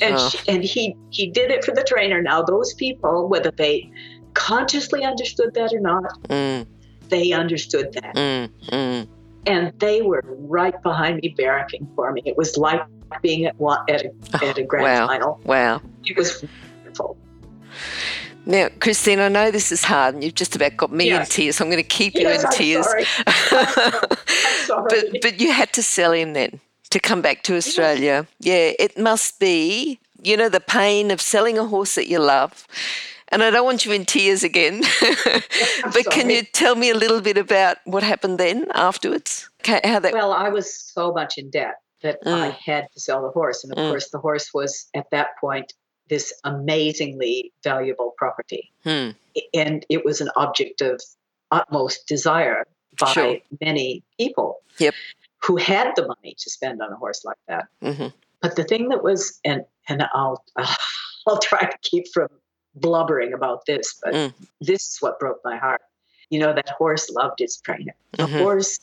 And, 0.00 0.14
Oh. 0.16 0.28
she, 0.30 0.38
and 0.48 0.64
he, 0.64 0.96
he 1.10 1.24
did 1.30 1.50
it 1.50 1.64
for 1.64 1.72
the 1.72 1.84
trainer. 1.84 2.20
Now, 2.22 2.42
those 2.42 2.74
people, 2.74 3.28
whether 3.28 3.52
they 3.52 3.88
consciously 4.34 5.04
understood 5.04 5.54
that 5.54 5.72
or 5.72 5.80
not, 5.80 6.18
Mm, 6.28 6.66
they 7.08 7.32
understood 7.32 7.92
that. 7.92 8.14
mm, 8.16 8.48
mm. 8.70 9.06
And 9.46 9.72
they 9.78 10.02
were 10.02 10.22
right 10.26 10.80
behind 10.82 11.20
me, 11.22 11.34
barracking 11.38 11.86
for 11.94 12.10
me. 12.12 12.22
It 12.24 12.36
was 12.36 12.56
like 12.56 12.80
being 13.20 13.44
at, 13.44 13.58
one, 13.58 13.78
at, 13.88 14.04
a, 14.04 14.46
at 14.46 14.58
a 14.58 14.62
grand 14.62 14.84
wow. 14.84 15.06
final. 15.06 15.40
Wow. 15.44 15.82
It 16.04 16.16
was 16.16 16.44
wonderful. 16.84 17.16
Now, 18.44 18.68
Christine, 18.80 19.20
I 19.20 19.28
know 19.28 19.50
this 19.50 19.70
is 19.70 19.84
hard, 19.84 20.14
and 20.14 20.24
you've 20.24 20.34
just 20.34 20.56
about 20.56 20.76
got 20.76 20.92
me 20.92 21.10
in 21.10 21.24
tears. 21.26 21.56
So 21.56 21.64
I'm 21.64 21.70
going 21.70 21.82
to 21.82 21.88
keep 21.88 22.14
you 22.14 22.22
Yes, 22.22 22.40
in 22.40 22.46
I'm 22.46 22.52
tears. 22.52 22.86
sorry. 22.86 23.04
I'm 23.26 24.66
sorry. 24.66 24.88
but 24.88 25.22
but 25.22 25.40
you 25.40 25.52
had 25.52 25.72
to 25.74 25.82
sell 25.82 26.12
him 26.12 26.32
then 26.32 26.60
to 26.90 26.98
come 26.98 27.22
back 27.22 27.42
to 27.44 27.56
Australia. 27.56 28.26
Yeah, 28.40 28.72
it 28.78 28.98
must 28.98 29.38
be. 29.38 30.00
You 30.24 30.36
know 30.36 30.48
the 30.48 30.60
pain 30.60 31.10
of 31.10 31.20
selling 31.20 31.58
a 31.58 31.66
horse 31.66 31.94
that 31.94 32.08
you 32.08 32.18
love. 32.18 32.66
And 33.28 33.42
I 33.42 33.50
don't 33.50 33.64
want 33.64 33.86
you 33.86 33.92
in 33.92 34.04
tears 34.04 34.42
again. 34.42 34.82
but 35.94 36.04
can 36.10 36.28
you 36.28 36.42
tell 36.42 36.74
me 36.74 36.90
a 36.90 36.94
little 36.94 37.22
bit 37.22 37.38
about 37.38 37.78
what 37.84 38.02
happened 38.02 38.38
then 38.38 38.66
afterwards? 38.74 39.48
Okay, 39.60 39.80
How 39.84 40.00
that 40.00 40.12
Well, 40.12 40.32
I 40.32 40.50
was 40.50 40.72
so 40.72 41.12
much 41.12 41.38
in 41.38 41.48
debt 41.48 41.76
that 42.02 42.18
I 42.26 42.48
Mm. 42.50 42.56
had 42.56 42.92
to 42.92 43.00
sell 43.00 43.22
the 43.22 43.30
horse. 43.30 43.64
And 43.64 43.72
of 43.72 43.78
Mm. 43.78 43.88
course, 43.90 44.10
the 44.10 44.18
horse 44.18 44.52
was 44.52 44.88
at 44.94 45.10
that 45.10 45.30
point 45.40 45.72
this 46.08 46.32
amazingly 46.44 47.52
valuable 47.62 48.12
property. 48.18 48.72
Hmm. 48.84 49.10
And 49.54 49.86
it 49.88 50.04
was 50.04 50.20
an 50.20 50.30
object 50.36 50.80
of 50.82 51.00
utmost 51.50 52.06
desire 52.06 52.66
by 52.98 53.12
Sure. 53.12 53.36
many 53.60 54.02
people 54.18 54.60
Yep. 54.78 54.94
who 55.44 55.56
had 55.56 55.94
the 55.96 56.06
money 56.06 56.34
to 56.38 56.50
spend 56.50 56.82
on 56.82 56.92
a 56.92 56.96
horse 56.96 57.24
like 57.24 57.38
that. 57.48 57.66
hmm 57.80 58.08
But 58.40 58.56
the 58.56 58.64
thing 58.64 58.88
that 58.88 59.02
was, 59.02 59.38
and, 59.44 59.64
and 59.88 60.02
I'll, 60.12 60.44
I'll 61.26 61.38
try 61.38 61.60
to 61.60 61.78
keep 61.82 62.08
from 62.12 62.28
blubbering 62.74 63.32
about 63.32 63.64
this, 63.66 63.94
but 64.02 64.12
Mm. 64.12 64.34
this 64.60 64.82
is 64.92 64.96
what 65.00 65.18
broke 65.20 65.40
my 65.44 65.56
heart. 65.56 65.82
You 66.30 66.40
know, 66.40 66.52
that 66.52 66.68
horse 66.70 67.08
loved 67.10 67.40
its 67.40 67.58
trainer. 67.60 67.94
The 68.12 68.26
Mhm. 68.26 68.38
horse, 68.38 68.80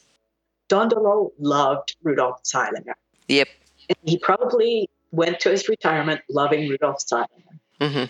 Dondolo 0.70 1.32
loved 1.39 1.95
Rudolf 2.03 2.43
Zeilinger. 2.43 2.93
Yep. 3.30 3.47
And 3.89 3.97
he 4.03 4.19
probably 4.19 4.89
went 5.11 5.39
to 5.41 5.49
his 5.49 5.67
retirement 5.69 6.21
loving 6.30 6.67
Rudolf 6.67 6.97
Zeilinger. 7.11 7.27
hmm 7.82 8.05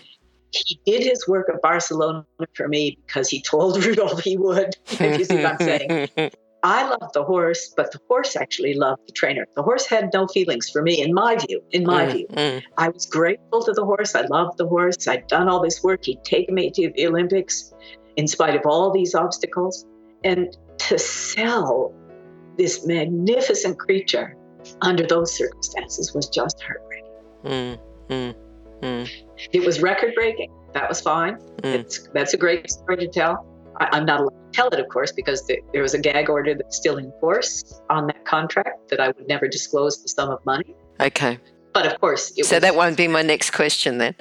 He 0.52 0.80
did 0.84 1.04
his 1.04 1.26
work 1.28 1.48
at 1.52 1.62
Barcelona 1.62 2.24
for 2.54 2.68
me 2.68 2.98
because 3.06 3.28
he 3.28 3.40
told 3.42 3.84
Rudolf 3.86 4.20
he 4.22 4.36
would. 4.36 4.74
if 4.90 5.00
you 5.18 5.24
see 5.24 5.36
what 5.36 5.46
I'm 5.46 5.58
saying. 5.58 6.08
I 6.62 6.86
loved 6.86 7.14
the 7.14 7.24
horse, 7.24 7.72
but 7.74 7.90
the 7.90 7.98
horse 8.08 8.36
actually 8.36 8.74
loved 8.74 9.00
the 9.06 9.12
trainer. 9.12 9.46
The 9.56 9.62
horse 9.62 9.86
had 9.86 10.10
no 10.12 10.26
feelings 10.26 10.68
for 10.68 10.82
me, 10.82 11.00
in 11.00 11.14
my 11.14 11.36
view. 11.36 11.62
In 11.72 11.84
my 11.86 12.04
Mm, 12.04 12.12
view, 12.12 12.26
mm, 12.28 12.62
I 12.76 12.90
was 12.90 13.06
grateful 13.06 13.62
to 13.64 13.72
the 13.72 13.84
horse. 13.84 14.14
I 14.14 14.22
loved 14.22 14.58
the 14.58 14.66
horse. 14.66 15.08
I'd 15.08 15.26
done 15.28 15.48
all 15.48 15.62
this 15.62 15.82
work. 15.82 16.00
He'd 16.02 16.22
taken 16.24 16.54
me 16.54 16.70
to 16.72 16.92
the 16.94 17.06
Olympics 17.06 17.72
in 18.16 18.26
spite 18.28 18.56
of 18.56 18.66
all 18.66 18.90
these 18.90 19.14
obstacles. 19.14 19.86
And 20.22 20.54
to 20.80 20.98
sell 20.98 21.94
this 22.58 22.86
magnificent 22.86 23.78
creature 23.78 24.36
under 24.82 25.06
those 25.06 25.36
circumstances 25.36 26.14
was 26.14 26.28
just 26.28 26.62
heartbreaking. 26.62 27.10
Mm, 27.44 27.78
mm, 28.08 28.34
mm. 28.82 29.10
It 29.52 29.64
was 29.64 29.80
record 29.80 30.14
breaking. 30.14 30.52
That 30.74 30.88
was 30.88 31.00
fine. 31.00 31.36
Mm. 31.62 31.74
It's, 31.74 32.08
that's 32.12 32.34
a 32.34 32.36
great 32.36 32.70
story 32.70 32.96
to 32.98 33.08
tell. 33.08 33.46
I, 33.76 33.96
am 33.96 34.04
not 34.04 34.20
allowed 34.20 34.30
to 34.30 34.52
tell 34.52 34.68
it, 34.68 34.78
of 34.78 34.88
course, 34.88 35.12
because 35.12 35.46
the, 35.46 35.58
there 35.72 35.82
was 35.82 35.94
a 35.94 35.98
gag 35.98 36.28
order 36.28 36.54
that's 36.54 36.76
still 36.76 36.98
in 36.98 37.12
force 37.20 37.80
on 37.88 38.06
that 38.08 38.24
contract 38.24 38.90
that 38.90 39.00
I 39.00 39.08
would 39.08 39.26
never 39.26 39.48
disclose 39.48 40.02
the 40.02 40.08
sum 40.08 40.30
of 40.30 40.44
money. 40.44 40.74
Okay. 41.00 41.38
But 41.72 41.86
of 41.86 42.00
course, 42.00 42.28
so 42.28 42.34
was, 42.38 42.50
that 42.50 42.74
won't 42.74 42.96
be 42.96 43.08
my 43.08 43.22
next 43.22 43.52
question 43.52 43.98
then. 43.98 44.14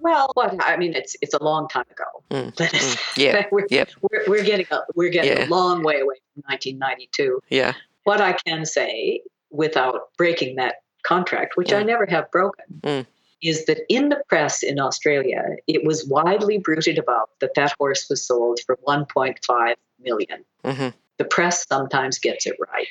Well, 0.00 0.32
I 0.36 0.76
mean, 0.76 0.94
it's 0.94 1.16
it's 1.22 1.34
a 1.34 1.42
long 1.42 1.68
time 1.68 1.84
ago. 1.90 2.04
Mm, 2.30 2.54
mm, 2.56 3.16
yeah, 3.16 3.46
we're, 3.52 3.66
yep. 3.70 3.90
we're, 4.00 4.24
we're 4.26 4.42
getting 4.42 4.66
a, 4.72 4.80
we're 4.96 5.10
getting 5.10 5.36
Yeah. 5.36 5.46
a 5.46 5.48
long 5.48 5.84
way 5.84 6.00
away 6.00 6.16
from 6.34 6.42
1992. 6.46 7.40
Yeah. 7.48 7.74
What 8.04 8.20
I 8.20 8.32
can 8.46 8.64
say 8.64 9.22
without 9.50 10.08
breaking 10.16 10.56
that 10.56 10.76
contract, 11.04 11.56
which 11.56 11.72
I 11.72 11.82
Mm. 11.82 11.86
never 11.86 12.06
have 12.06 12.30
broken, 12.30 12.64
Mm. 12.82 13.06
is 13.42 13.64
that 13.66 13.80
in 13.88 14.08
the 14.08 14.22
press 14.28 14.62
in 14.62 14.78
Australia, 14.80 15.56
it 15.66 15.84
was 15.84 16.06
widely 16.06 16.58
bruited 16.58 16.98
about 16.98 17.30
that 17.40 17.54
that 17.54 17.72
horse 17.78 18.08
was 18.08 18.24
sold 18.24 18.60
for 18.66 18.76
1.5 18.86 19.76
million. 19.98 20.44
hmm 20.64 20.88
The 21.18 21.24
press 21.24 21.66
sometimes 21.68 22.18
gets 22.18 22.46
it 22.46 22.56
right. 22.72 22.88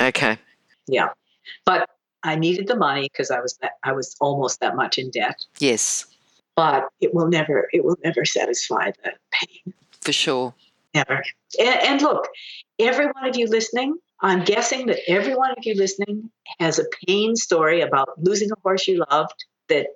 Okay. 0.00 0.38
Yeah, 0.86 1.08
but 1.66 1.88
I 2.22 2.36
needed 2.36 2.66
the 2.68 2.76
money 2.76 3.08
because 3.12 3.30
I 3.30 3.40
was 3.40 3.56
that, 3.60 3.72
I 3.82 3.92
was 3.92 4.16
almost 4.20 4.60
that 4.60 4.76
much 4.76 4.96
in 4.98 5.10
debt. 5.10 5.44
Yes, 5.58 6.06
But 6.56 6.88
it 7.00 7.12
will 7.14 7.28
never 7.28 7.68
it 7.72 7.84
will 7.84 7.96
never 8.04 8.24
satisfy 8.24 8.92
the 9.02 9.12
pain. 9.32 9.74
for 10.00 10.12
sure. 10.12 10.54
Never. 10.94 11.22
And, 11.58 11.80
and 11.82 12.02
look, 12.02 12.28
every 12.78 13.06
one 13.06 13.26
of 13.28 13.36
you 13.36 13.46
listening, 13.46 13.98
I'm 14.24 14.42
guessing 14.42 14.86
that 14.86 15.00
every 15.06 15.34
one 15.36 15.50
of 15.50 15.58
you 15.66 15.74
listening 15.74 16.30
has 16.58 16.78
a 16.78 16.84
pain 17.06 17.36
story 17.36 17.82
about 17.82 18.08
losing 18.16 18.50
a 18.50 18.54
horse 18.62 18.88
you 18.88 19.04
loved 19.10 19.44
that 19.68 19.88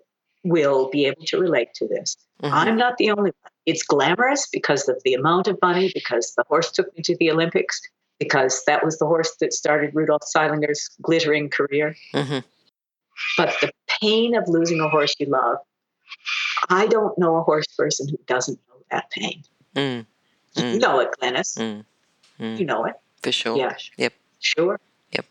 will 0.45 0.91
be 0.91 1.07
able 1.07 1.25
to 1.25 1.39
relate 1.39 1.73
to 1.77 1.89
this. 1.89 2.15
Mhm. 2.43 2.51
I'm 2.53 2.77
not 2.77 2.99
the 2.99 3.11
only 3.11 3.33
one. 3.43 3.53
It's 3.65 3.83
glamorous 3.83 4.47
because 4.53 4.87
of 4.87 5.03
the 5.03 5.15
amount 5.15 5.49
of 5.49 5.59
money, 5.63 5.91
because 5.95 6.35
the 6.37 6.45
horse 6.47 6.71
took 6.71 6.95
me 6.95 7.03
to 7.05 7.17
the 7.17 7.31
Olympics, 7.31 7.81
because 8.19 8.63
that 8.67 8.85
was 8.85 8.99
the 8.99 9.07
horse 9.07 9.35
that 9.41 9.55
started 9.55 9.95
Rudolf 9.95 10.23
Zeilinger's 10.37 10.91
glittering 11.01 11.49
career. 11.49 11.97
Mhm. 12.13 12.45
But 13.39 13.57
the 13.63 13.73
pain 14.03 14.35
of 14.37 14.45
losing 14.47 14.81
a 14.81 14.91
horse 14.91 15.15
you 15.19 15.27
love, 15.27 15.57
I 16.69 16.87
don't 16.87 17.17
know 17.19 17.37
a 17.37 17.43
horse 17.43 17.67
person 17.79 18.09
who 18.09 18.19
doesn't 18.27 18.61
know 18.69 18.77
that 18.91 19.11
pain. 19.11 19.43
Mm, 19.75 20.07
You 20.55 20.63
Mm. 20.65 20.81
know 20.81 21.01
it, 21.01 21.11
Glenys. 21.19 21.57
mm, 21.57 21.85
mm, 22.39 22.59
You 22.59 22.67
know 22.67 22.85
it. 22.85 22.95
For 23.23 23.33
sure. 23.33 23.57
Yeah. 23.57 23.77
Yep. 23.97 24.13
Sure. 24.41 24.81
Yep. 25.13 25.27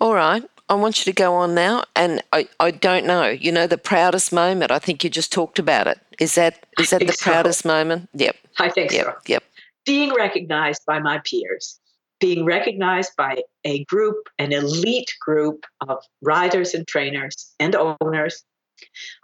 All 0.00 0.14
right. 0.14 0.42
I 0.70 0.74
want 0.74 0.98
you 0.98 1.10
to 1.12 1.16
go 1.16 1.34
on 1.34 1.54
now, 1.54 1.84
and 1.96 2.22
I, 2.32 2.46
I 2.60 2.70
don't 2.72 3.06
know. 3.06 3.28
You 3.28 3.52
know 3.52 3.66
the 3.66 3.78
proudest 3.78 4.32
moment. 4.32 4.70
I 4.70 4.78
think 4.78 5.02
you 5.02 5.08
just 5.08 5.32
talked 5.32 5.58
about 5.58 5.86
it. 5.86 5.98
Is 6.20 6.34
that 6.34 6.66
is 6.78 6.90
that 6.90 7.00
the 7.00 7.12
so. 7.12 7.30
proudest 7.30 7.64
moment? 7.64 8.10
Yep. 8.12 8.36
I 8.58 8.68
think 8.68 8.92
Yep. 8.92 9.04
so. 9.06 9.14
Yep. 9.26 9.44
Being 9.86 10.12
recognized 10.12 10.82
by 10.86 10.98
my 10.98 11.20
peers, 11.24 11.80
being 12.20 12.44
recognized 12.44 13.12
by 13.16 13.42
a 13.64 13.84
group, 13.84 14.28
an 14.38 14.52
elite 14.52 15.14
group 15.20 15.64
of 15.88 16.04
riders 16.20 16.74
and 16.74 16.86
trainers 16.86 17.54
and 17.58 17.74
owners 17.74 18.44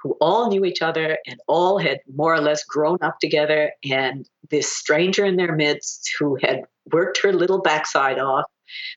who 0.03 0.17
all 0.21 0.49
knew 0.49 0.65
each 0.65 0.83
other 0.83 1.19
and 1.27 1.41
all 1.47 1.79
had 1.79 2.01
more 2.15 2.35
or 2.35 2.41
less 2.41 2.65
grown 2.65 2.99
up 3.03 3.19
together, 3.21 3.73
and 3.85 4.29
this 4.51 4.71
stranger 4.71 5.25
in 5.25 5.37
their 5.37 5.55
midst 5.55 6.11
who 6.19 6.37
had 6.43 6.65
worked 6.93 7.21
her 7.23 7.33
little 7.33 7.61
backside 7.61 8.19
off, 8.19 8.45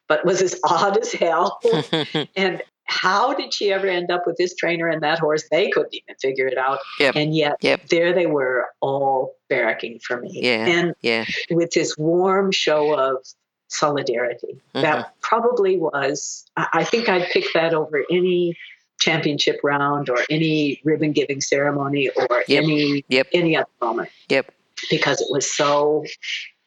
but 0.08 0.26
was 0.26 0.41
as 0.41 0.60
odd 0.70 0.97
as 0.97 1.12
hell. 1.12 1.60
and 2.36 2.62
how 2.86 3.34
did 3.34 3.53
she 3.53 3.72
ever 3.74 3.88
end 3.88 4.10
up 4.10 4.26
with 4.26 4.38
this 4.38 4.55
trainer 4.55 4.88
and 4.88 5.03
that 5.03 5.20
horse? 5.20 5.43
They 5.51 5.70
couldn't 5.70 5.93
even 5.93 6.16
figure 6.22 6.47
it 6.47 6.58
out. 6.58 6.80
Yep. 6.99 7.16
And 7.16 7.36
yet, 7.36 7.58
Yep. 7.62 7.88
there 7.89 8.14
they 8.14 8.28
were, 8.28 8.66
all 8.80 9.36
barracking 9.49 10.01
for 10.01 10.22
me. 10.22 10.39
Yeah. 10.41 10.66
And 10.66 10.95
yeah. 11.01 11.26
with 11.49 11.72
this 11.72 11.97
warm 11.97 12.51
show 12.51 12.93
of 12.97 13.26
solidarity. 13.68 14.62
Mhm. 14.74 14.82
That 14.82 15.14
probably 15.22 15.78
was, 15.78 16.45
I 16.55 16.86
think 16.86 17.10
I'd 17.10 17.30
pick 17.32 17.45
that 17.53 17.74
over 17.74 18.05
any 18.10 18.55
championship 18.99 19.59
round 19.63 20.09
or 20.09 20.17
any 20.29 20.81
ribbon 20.83 21.11
giving 21.11 21.41
ceremony 21.41 22.09
or 22.09 22.43
Yep. 22.47 22.63
any 22.63 23.05
Yep. 23.09 23.27
any 23.33 23.55
other 23.55 23.67
moment 23.81 24.09
Yep. 24.29 24.51
because 24.89 25.21
it 25.21 25.27
was 25.29 25.49
so 25.49 26.03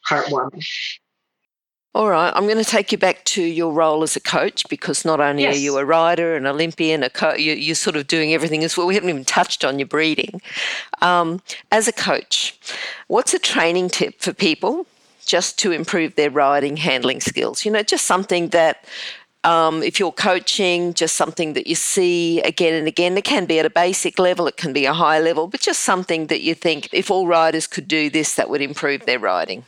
heartwarming. 0.08 0.64
All 1.92 2.08
right, 2.08 2.32
I'm 2.36 2.44
going 2.44 2.62
to 2.62 2.64
take 2.64 2.92
you 2.92 2.98
back 2.98 3.24
to 3.24 3.42
your 3.42 3.72
role 3.72 4.04
as 4.04 4.14
a 4.14 4.20
coach 4.20 4.68
because 4.68 5.04
not 5.04 5.18
only 5.20 5.44
are 5.48 5.52
you 5.54 5.76
a 5.76 5.84
rider, 5.84 6.36
an 6.36 6.46
Olympian, 6.46 7.02
a 7.02 7.10
co- 7.10 7.34
you, 7.34 7.52
you're 7.54 7.74
sort 7.74 7.96
of 7.96 8.06
doing 8.06 8.32
everything 8.32 8.62
as 8.62 8.76
well. 8.76 8.86
We 8.86 8.94
haven't 8.94 9.10
even 9.10 9.24
touched 9.24 9.64
on 9.64 9.80
your 9.80 9.88
breeding. 9.88 10.40
Um, 11.02 11.42
as 11.72 11.88
a 11.88 11.92
coach, 11.92 12.56
what's 13.08 13.34
a 13.34 13.40
training 13.40 13.88
tip 13.88 14.20
for 14.20 14.32
people 14.32 14.86
just 15.26 15.58
to 15.60 15.72
improve 15.72 16.14
their 16.14 16.30
riding 16.30 16.76
handling 16.76 17.20
skills? 17.20 17.64
You 17.64 17.72
know, 17.72 17.82
just 17.82 18.06
something 18.06 18.50
that 18.50 18.84
um, 19.44 19.82
if 19.82 19.98
you're 19.98 20.12
coaching, 20.12 20.94
just 20.94 21.16
something 21.16 21.54
that 21.54 21.66
you 21.66 21.74
see 21.74 22.40
again 22.42 22.74
and 22.74 22.86
again. 22.86 23.16
It 23.16 23.24
can 23.24 23.46
be 23.46 23.58
at 23.58 23.66
a 23.66 23.70
basic 23.70 24.18
level, 24.18 24.46
it 24.46 24.56
can 24.56 24.72
be 24.72 24.84
a 24.84 24.92
high 24.92 25.20
level, 25.20 25.46
but 25.46 25.60
just 25.60 25.80
something 25.80 26.26
that 26.26 26.42
you 26.42 26.54
think 26.54 26.88
if 26.92 27.10
all 27.10 27.26
riders 27.26 27.66
could 27.66 27.88
do 27.88 28.10
this, 28.10 28.34
that 28.34 28.50
would 28.50 28.60
improve 28.60 29.06
their 29.06 29.18
riding. 29.18 29.64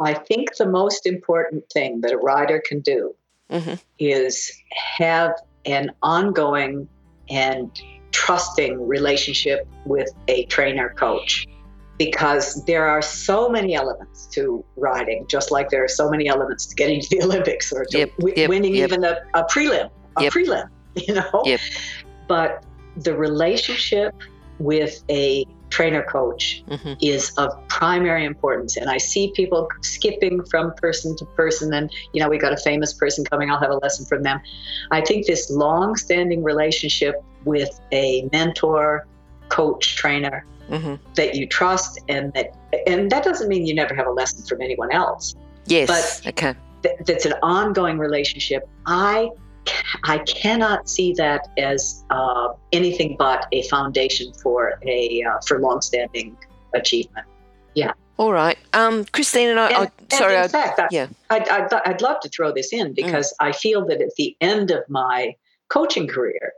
I 0.00 0.14
think 0.14 0.56
the 0.56 0.66
most 0.66 1.06
important 1.06 1.64
thing 1.72 2.00
that 2.00 2.12
a 2.12 2.18
rider 2.18 2.60
can 2.66 2.80
do 2.80 3.14
Mhm. 3.50 3.78
is 3.98 4.52
have 4.98 5.32
an 5.66 5.92
ongoing 6.02 6.88
and 7.30 7.70
trusting 8.10 8.86
relationship 8.86 9.66
with 9.84 10.10
a 10.28 10.44
trainer 10.46 10.94
coach 10.96 11.46
because 11.98 12.64
there 12.64 12.86
are 12.86 13.02
so 13.02 13.48
many 13.48 13.74
elements 13.74 14.26
to 14.32 14.64
riding, 14.76 15.26
just 15.28 15.50
like 15.50 15.70
there 15.70 15.84
are 15.84 15.88
so 15.88 16.10
many 16.10 16.28
elements 16.28 16.66
to 16.66 16.74
getting 16.74 17.00
to 17.00 17.08
the 17.10 17.22
Olympics 17.24 17.72
or 17.72 17.84
to 17.86 17.98
Yep, 17.98 18.10
wi- 18.18 18.34
yep, 18.36 18.48
winning 18.50 18.74
yep. 18.74 18.90
even 18.90 19.04
a, 19.04 19.16
a 19.34 19.44
prelim, 19.44 19.90
a 20.18 20.22
prelim, 20.22 20.68
you 20.96 21.14
know? 21.14 21.56
But 22.28 22.64
the 22.96 23.14
relationship 23.14 24.14
with 24.58 25.02
a 25.10 25.44
trainer 25.70 26.04
coach 26.04 26.62
Mhm. 26.68 26.96
is 27.02 27.32
of 27.36 27.50
primary 27.68 28.24
importance. 28.24 28.76
And 28.76 28.88
I 28.88 28.98
see 28.98 29.32
people 29.34 29.68
skipping 29.82 30.44
from 30.44 30.72
person 30.74 31.16
to 31.16 31.24
person. 31.36 31.74
And, 31.74 31.90
you 32.12 32.20
know, 32.22 32.28
we 32.28 32.38
got 32.38 32.52
a 32.52 32.56
famous 32.56 32.92
person 32.92 33.24
coming, 33.24 33.50
I'll 33.50 33.58
have 33.58 33.70
a 33.70 33.78
lesson 33.78 34.06
from 34.06 34.22
them. 34.22 34.40
I 34.92 35.00
think 35.00 35.26
this 35.26 35.50
long 35.50 35.96
standing 35.96 36.44
relationship 36.44 37.16
with 37.44 37.80
a 37.92 38.28
mentor, 38.32 39.06
coach, 39.48 39.96
trainer 39.96 40.46
hmm 40.68 40.94
that 41.14 41.34
you 41.34 41.46
trust 41.46 42.00
and 42.08 42.32
that, 42.32 42.54
and 42.86 43.10
that 43.10 43.24
doesn't 43.24 43.48
mean 43.48 43.66
you 43.66 43.74
never 43.74 43.94
have 43.94 44.06
a 44.06 44.10
lesson 44.10 44.44
from 44.44 44.60
anyone 44.60 44.90
else. 44.92 45.34
Yes. 45.66 46.26
okay. 46.26 46.54
That, 46.82 47.06
that's 47.06 47.24
an 47.24 47.34
ongoing 47.42 47.98
relationship. 47.98 48.68
I 48.86 49.30
I 50.04 50.18
cannot 50.18 50.88
see 50.88 51.14
that 51.14 51.48
as 51.56 52.04
uh, 52.10 52.48
anything 52.72 53.16
but 53.18 53.46
a 53.52 53.62
foundation 53.62 54.32
for 54.34 54.78
a 54.86 55.22
uh, 55.22 55.38
for 55.46 55.58
longstanding 55.58 56.36
achievement. 56.74 57.26
Yeah. 57.74 57.92
All 58.16 58.32
right. 58.32 58.58
Um, 58.72 59.04
Christine 59.06 59.48
and 59.48 59.58
I. 59.58 59.66
And, 59.66 59.76
I 59.76 59.90
and 60.00 60.12
sorry. 60.12 60.34
in 60.34 60.42
I, 60.42 60.48
fact, 60.48 60.78
I, 60.78 60.88
yeah. 60.90 61.06
Mm. 61.06 61.14
I'd, 61.30 61.48
I'd, 61.48 61.74
I'd 61.86 62.02
love 62.02 62.20
to 62.20 62.28
throw 62.28 62.52
this 62.52 62.72
in 62.72 62.94
because 62.94 63.34
I 63.40 63.52
feel 63.52 63.84
that 63.86 64.00
at 64.00 64.14
the 64.16 64.36
end 64.40 64.70
of 64.70 64.84
my 64.88 65.34
coaching 65.68 66.06
career, 66.06 66.52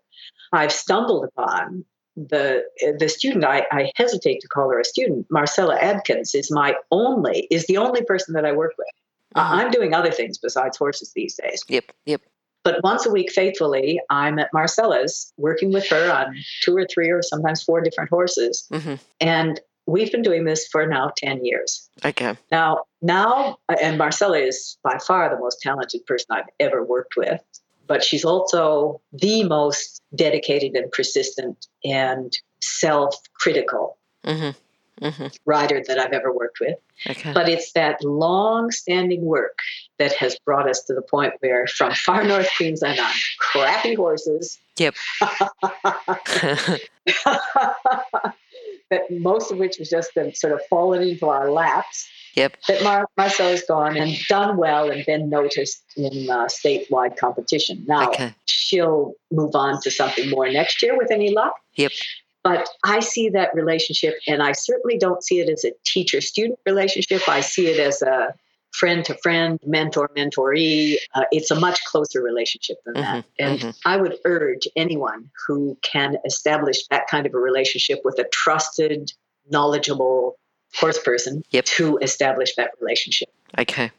I've 0.52 0.72
stumbled 0.72 1.24
upon 1.24 1.84
the 2.16 2.64
the 2.98 3.08
student. 3.08 3.44
I, 3.44 3.66
I 3.70 3.90
hesitate 3.96 4.40
to 4.40 4.48
call 4.48 4.70
her 4.70 4.80
a 4.80 4.84
student. 4.84 5.26
Marcella 5.30 5.76
Adkins 5.78 6.34
is 6.34 6.50
my 6.50 6.74
only 6.90 7.46
is 7.50 7.66
the 7.66 7.76
only 7.76 8.02
person 8.04 8.34
that 8.34 8.44
I 8.44 8.52
work 8.52 8.72
with. 8.78 8.88
Mhm. 9.36 9.42
I'm 9.42 9.70
doing 9.70 9.92
other 9.94 10.10
things 10.10 10.38
besides 10.38 10.76
horses 10.78 11.12
these 11.14 11.36
days. 11.36 11.62
Yep. 11.68 11.92
Yep. 12.06 12.22
But 12.64 12.82
once 12.82 13.06
a 13.06 13.10
week, 13.10 13.30
faithfully, 13.30 14.00
I'm 14.10 14.38
at 14.38 14.52
Marcella's 14.52 15.32
working 15.36 15.72
with 15.72 15.86
her 15.88 16.10
on 16.10 16.34
two 16.62 16.76
or 16.76 16.86
three 16.86 17.10
or 17.10 17.22
sometimes 17.22 17.62
four 17.62 17.80
different 17.80 18.10
horses. 18.10 18.66
hmm 18.72 18.94
And 19.20 19.60
we've 19.86 20.10
been 20.10 20.22
doing 20.22 20.44
this 20.46 20.66
for 20.66 20.84
now 20.84 21.12
10 21.16 21.44
years. 21.44 21.88
Okay. 22.04 22.36
Now, 22.50 22.84
now, 23.02 23.58
and 23.80 23.98
Marcella 23.98 24.38
is 24.38 24.78
by 24.82 24.98
far 24.98 25.28
the 25.28 25.38
most 25.38 25.60
talented 25.60 26.04
person 26.06 26.26
I've 26.30 26.48
ever 26.58 26.82
worked 26.82 27.14
with, 27.16 27.40
but 27.86 28.02
she's 28.02 28.24
also 28.24 29.00
the 29.12 29.44
most 29.44 30.02
dedicated 30.14 30.74
and 30.74 30.90
persistent 30.92 31.66
and 31.84 32.36
self 32.62 33.16
critical 33.34 33.98
hmm 34.24 34.50
hmm 35.00 35.26
rider 35.44 35.82
that 35.86 35.98
I've 35.98 36.12
ever 36.12 36.32
worked 36.32 36.58
with. 36.60 36.76
Okay. 37.08 37.32
But 37.32 37.48
it's 37.50 37.72
that 37.72 38.02
long 38.02 38.70
standing 38.70 39.22
work 39.24 39.58
that 39.98 40.14
has 40.14 40.38
brought 40.44 40.68
us 40.68 40.82
to 40.84 40.94
the 40.94 41.02
point 41.02 41.34
where, 41.40 41.66
from 41.66 41.92
far 41.92 42.24
north 42.24 42.48
Queensland 42.56 42.98
on 42.98 43.10
crappy 43.38 43.94
horses, 43.94 44.58
Yep. 44.78 44.94
that 48.90 49.10
most 49.10 49.50
of 49.50 49.58
which 49.58 49.78
has 49.78 49.88
just 49.88 50.14
been 50.14 50.34
sort 50.34 50.52
of 50.52 50.60
fallen 50.68 51.02
into 51.02 51.26
our 51.26 51.50
laps. 51.50 52.08
Yep. 52.36 52.56
That 52.68 52.82
Mar- 52.82 53.08
Marcel 53.16 53.48
has 53.48 53.62
gone 53.62 53.96
and 53.96 54.16
done 54.28 54.58
well 54.58 54.90
and 54.90 55.04
been 55.06 55.30
noticed 55.30 55.82
in 55.96 56.28
uh, 56.30 56.46
statewide 56.46 57.16
competition. 57.16 57.84
Now 57.88 58.08
Okay. 58.10 58.34
she'll 58.44 59.14
move 59.32 59.54
on 59.54 59.80
to 59.82 59.90
something 59.90 60.28
more 60.30 60.48
next 60.50 60.82
year 60.82 60.96
with 60.96 61.10
any 61.10 61.34
luck. 61.34 61.54
Yep. 61.76 61.92
But 62.44 62.68
I 62.84 63.00
see 63.00 63.28
that 63.30 63.54
relationship, 63.54 64.14
and 64.28 64.42
I 64.42 64.52
certainly 64.52 64.98
don't 64.98 65.24
see 65.24 65.40
it 65.40 65.48
as 65.48 65.64
a 65.64 65.72
teacher 65.84 66.20
student 66.20 66.60
relationship. 66.64 67.28
I 67.28 67.40
see 67.40 67.66
it 67.66 67.80
as 67.80 68.02
a 68.02 68.34
friend 68.72 69.04
to 69.06 69.14
friend, 69.22 69.58
mentor 69.66 70.10
mentoree. 70.16 70.96
Uh, 71.14 71.24
it's 71.32 71.50
a 71.50 71.58
much 71.58 71.82
closer 71.86 72.22
relationship 72.22 72.76
than 72.84 72.94
that. 72.94 73.24
And 73.38 73.60
mhm. 73.60 73.76
I 73.84 73.96
would 73.96 74.18
urge 74.24 74.68
anyone 74.76 75.30
who 75.46 75.76
can 75.82 76.18
establish 76.24 76.86
that 76.88 77.08
kind 77.10 77.26
of 77.26 77.34
a 77.34 77.38
relationship 77.38 78.00
with 78.04 78.18
a 78.18 78.28
trusted, 78.32 79.10
knowledgeable 79.50 80.38
horse 80.74 80.98
person 80.98 81.42
Yep. 81.50 81.64
to 81.64 81.98
establish 81.98 82.54
that 82.56 82.70
relationship. 82.80 83.28
Okay. 83.58 83.90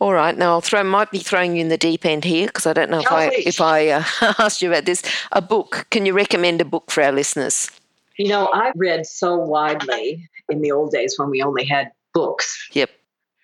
All 0.00 0.12
right. 0.12 0.36
Now 0.36 0.50
I'll 0.52 0.60
throw 0.60 0.82
might 0.84 1.10
be 1.10 1.18
throwing 1.20 1.54
you 1.54 1.60
in 1.60 1.68
the 1.68 1.78
deep 1.78 2.04
end 2.04 2.24
here 2.24 2.46
because 2.46 2.66
I 2.66 2.72
don't 2.72 2.90
know 2.90 3.00
if 3.00 3.06
Oh, 3.10 3.16
I 3.16 3.28
please. 3.28 3.46
if 3.46 3.60
I 3.60 3.88
uh, 3.88 4.04
asked 4.38 4.60
you 4.62 4.68
about 4.70 4.84
this. 4.86 5.02
A 5.32 5.40
book. 5.40 5.86
Can 5.90 6.04
you 6.06 6.12
recommend 6.12 6.60
a 6.60 6.64
book 6.64 6.90
for 6.90 7.02
our 7.02 7.12
listeners? 7.12 7.70
You 8.18 8.28
know, 8.28 8.48
I 8.52 8.72
read 8.76 9.06
so 9.06 9.36
widely 9.36 10.28
in 10.48 10.60
the 10.62 10.72
old 10.72 10.90
days 10.92 11.18
when 11.18 11.30
we 11.30 11.42
only 11.42 11.64
had 11.64 11.90
books. 12.12 12.68
Yep. 12.72 12.90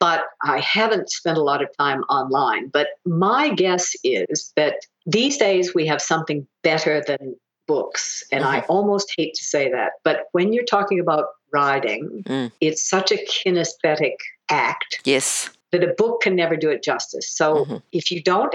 But 0.01 0.25
I 0.43 0.61
haven't 0.61 1.11
spent 1.11 1.37
a 1.39 1.43
lot 1.43 1.63
of 1.63 1.69
time 1.77 2.03
online. 2.05 2.69
But 2.69 2.89
my 3.05 3.51
guess 3.51 3.93
is 4.03 4.53
that 4.57 4.77
these 5.07 5.37
days 5.37 5.75
we 5.75 5.87
have 5.87 6.01
something 6.01 6.47
better 6.63 7.03
than 7.07 7.37
books. 7.67 8.25
And 8.33 8.45
I 8.45 8.61
almost 8.69 9.13
hate 9.17 9.35
to 9.35 9.45
say 9.45 9.71
that. 9.71 9.93
But 10.05 10.27
when 10.33 10.53
you're 10.53 10.65
talking 10.65 10.99
about 11.01 11.27
riding, 11.53 12.25
Mm. 12.27 12.53
it's 12.61 12.89
such 12.89 13.11
a 13.13 13.17
kinesthetic 13.17 14.15
act 14.51 15.01
Yes. 15.05 15.51
that 15.73 15.85
a 15.85 15.95
book 15.97 16.23
can 16.23 16.35
never 16.35 16.57
do 16.57 16.69
it 16.71 16.83
justice. 16.83 17.31
So 17.31 17.65
Mhm. 17.65 17.83
if 17.93 18.11
you 18.11 18.23
don't, 18.23 18.53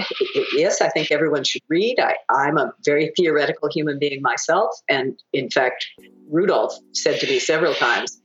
yes, 0.54 0.82
I 0.82 0.90
think 0.90 1.12
everyone 1.12 1.44
should 1.44 1.62
read. 1.70 2.00
I, 2.00 2.16
I'm 2.30 2.58
a 2.58 2.74
very 2.84 3.12
theoretical 3.16 3.70
human 3.72 4.00
being 4.00 4.22
myself. 4.22 4.76
And 4.90 5.18
in 5.32 5.50
fact, 5.50 5.88
Rudolf 6.30 6.78
said 6.94 7.20
to 7.22 7.28
me 7.28 7.40
several 7.40 7.74
times, 7.74 8.20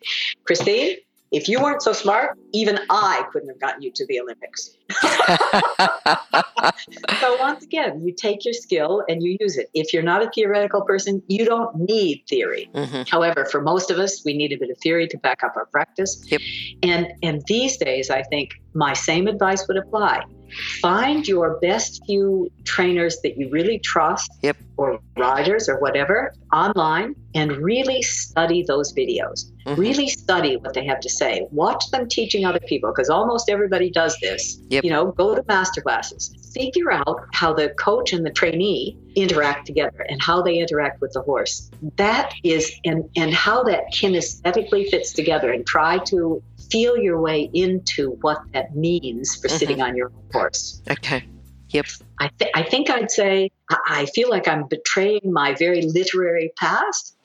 Christine, 0.45 0.97
if 1.31 1.49
you 1.49 1.61
weren't 1.61 1.83
so 1.83 1.93
smart, 1.93 2.39
even 2.53 2.79
I 2.91 3.25
couldn't 3.33 3.49
have 3.49 3.61
gotten 3.61 3.83
you 3.83 3.91
to 3.93 4.07
the 4.07 4.21
Olympics. 4.21 4.77
So 7.21 7.37
once 7.39 7.65
again, 7.65 8.03
you 8.05 8.13
take 8.13 8.45
your 8.45 8.55
skill 8.55 9.05
and 9.09 9.23
you 9.23 9.37
use 9.41 9.57
it. 9.57 9.71
If 9.75 9.93
you're 9.93 10.03
not 10.03 10.23
a 10.23 10.31
theoretical 10.35 10.83
person, 10.83 11.23
you 11.29 11.45
don't 11.45 11.75
need 11.77 12.25
theory. 12.29 12.71
hmm 12.75 13.03
However, 13.09 13.45
for 13.45 13.61
most 13.61 13.91
of 13.91 13.99
us, 13.99 14.23
we 14.25 14.37
need 14.37 14.53
a 14.53 14.57
bit 14.57 14.71
of 14.71 14.79
theory 14.79 15.07
to 15.09 15.19
back 15.19 15.43
up 15.43 15.57
our 15.57 15.67
practice. 15.67 16.23
Yep. 16.31 16.41
And 16.83 17.13
and 17.23 17.43
these 17.47 17.77
days, 17.77 18.11
I 18.11 18.23
think 18.23 18.51
my 18.75 18.93
same 18.93 19.27
advice 19.27 19.67
would 19.69 19.77
apply. 19.77 20.25
Find 20.81 21.27
your 21.27 21.59
best 21.61 22.03
few 22.07 22.51
trainers 22.65 23.21
that 23.23 23.37
you 23.39 23.49
really 23.51 23.79
trust, 23.79 24.31
Yep. 24.43 24.57
or 24.77 25.01
riders 25.17 25.69
or 25.69 25.79
whatever, 25.81 26.33
online, 26.53 27.15
and 27.35 27.53
really 27.59 28.03
study 28.03 28.65
those 28.67 28.93
videos. 28.93 29.51
Mhm. 29.67 29.77
Really 29.77 30.09
study 30.09 30.57
what 30.57 30.75
they 30.75 30.85
have 30.85 31.01
to 31.01 31.09
say. 31.09 31.47
Watch 31.53 31.91
them 31.91 32.09
teaching 32.09 32.45
other 32.45 32.61
people, 32.61 32.91
because 32.91 33.11
almost 33.11 33.51
everybody 33.51 33.91
does 33.91 34.17
this. 34.21 34.59
Yep. 34.71 34.85
You 34.85 34.91
know, 34.91 35.13
go 35.13 35.35
to 35.35 35.45
master 35.47 35.81
classes. 35.81 36.35
Figure 36.55 36.93
out 36.93 37.21
how 37.33 37.53
the 37.53 37.69
coach 37.71 38.13
and 38.13 38.25
the 38.27 38.31
trainee 38.31 38.97
interact 39.15 39.67
together 39.67 40.05
and 40.09 40.21
how 40.23 40.43
they 40.43 40.59
interact 40.59 41.01
with 41.01 41.13
the 41.13 41.21
horse. 41.21 41.71
That 41.97 42.33
is 42.43 42.73
and 42.85 43.05
and 43.17 43.33
how 43.33 43.63
that 43.65 43.93
kinesthetically 43.93 44.89
fits 44.89 45.13
together 45.13 45.53
and 45.53 45.67
try 45.67 45.99
to 46.07 46.43
feel 46.71 46.97
your 46.97 47.21
way 47.21 47.51
into 47.53 48.13
what 48.21 48.41
that 48.53 48.75
means 48.75 49.37
for 49.37 49.49
mm-hmm. 49.49 49.57
sitting 49.57 49.83
on 49.83 49.97
your 49.97 50.09
own 50.09 50.25
horse. 50.33 50.83
Okay. 50.91 51.25
Yep. 51.71 51.87
I, 52.19 52.31
th- 52.39 52.51
I 52.55 52.63
think 52.63 52.91
I'd 52.91 53.11
say 53.11 53.51
I-, 53.71 53.79
I 53.89 54.07
feel 54.07 54.29
like 54.29 54.49
I'm 54.49 54.67
betraying 54.69 55.33
my 55.33 55.55
very 55.55 55.83
literary 55.83 56.53
past, 56.57 57.17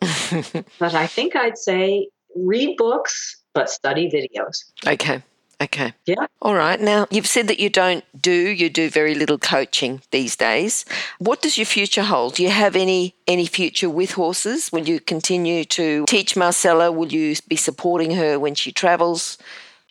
but 0.80 0.94
I 0.94 1.08
think 1.08 1.36
I'd 1.36 1.58
say 1.58 2.10
read 2.36 2.78
books 2.78 3.42
but 3.54 3.70
study 3.70 4.10
videos. 4.10 4.66
okay. 4.86 5.24
Okay. 5.62 5.94
Yeah. 6.06 6.28
All 6.42 6.56
right. 6.56 6.80
Now, 6.80 7.08
you've 7.10 7.28
said 7.28 7.48
that 7.48 7.60
you 7.60 7.70
don't 7.70 8.04
do, 8.20 8.32
you 8.32 8.70
do 8.70 8.90
very 8.90 9.16
little 9.16 9.38
coaching 9.38 10.02
these 10.12 10.36
days. 10.36 10.86
What 11.20 11.42
does 11.42 11.58
your 11.58 11.66
future 11.66 12.04
hold? 12.04 12.36
Do 12.36 12.44
you 12.44 12.50
have 12.50 12.76
any 12.76 13.16
any 13.28 13.46
future 13.46 13.90
with 13.90 14.12
horses? 14.12 14.72
Will 14.72 14.88
you 14.88 15.00
continue 15.00 15.64
to 15.66 16.06
teach 16.08 16.36
Marcella? 16.36 16.92
Will 16.92 17.12
you 17.12 17.36
be 17.48 17.56
supporting 17.56 18.12
her 18.12 18.38
when 18.40 18.56
she 18.56 18.72
travels? 18.72 19.38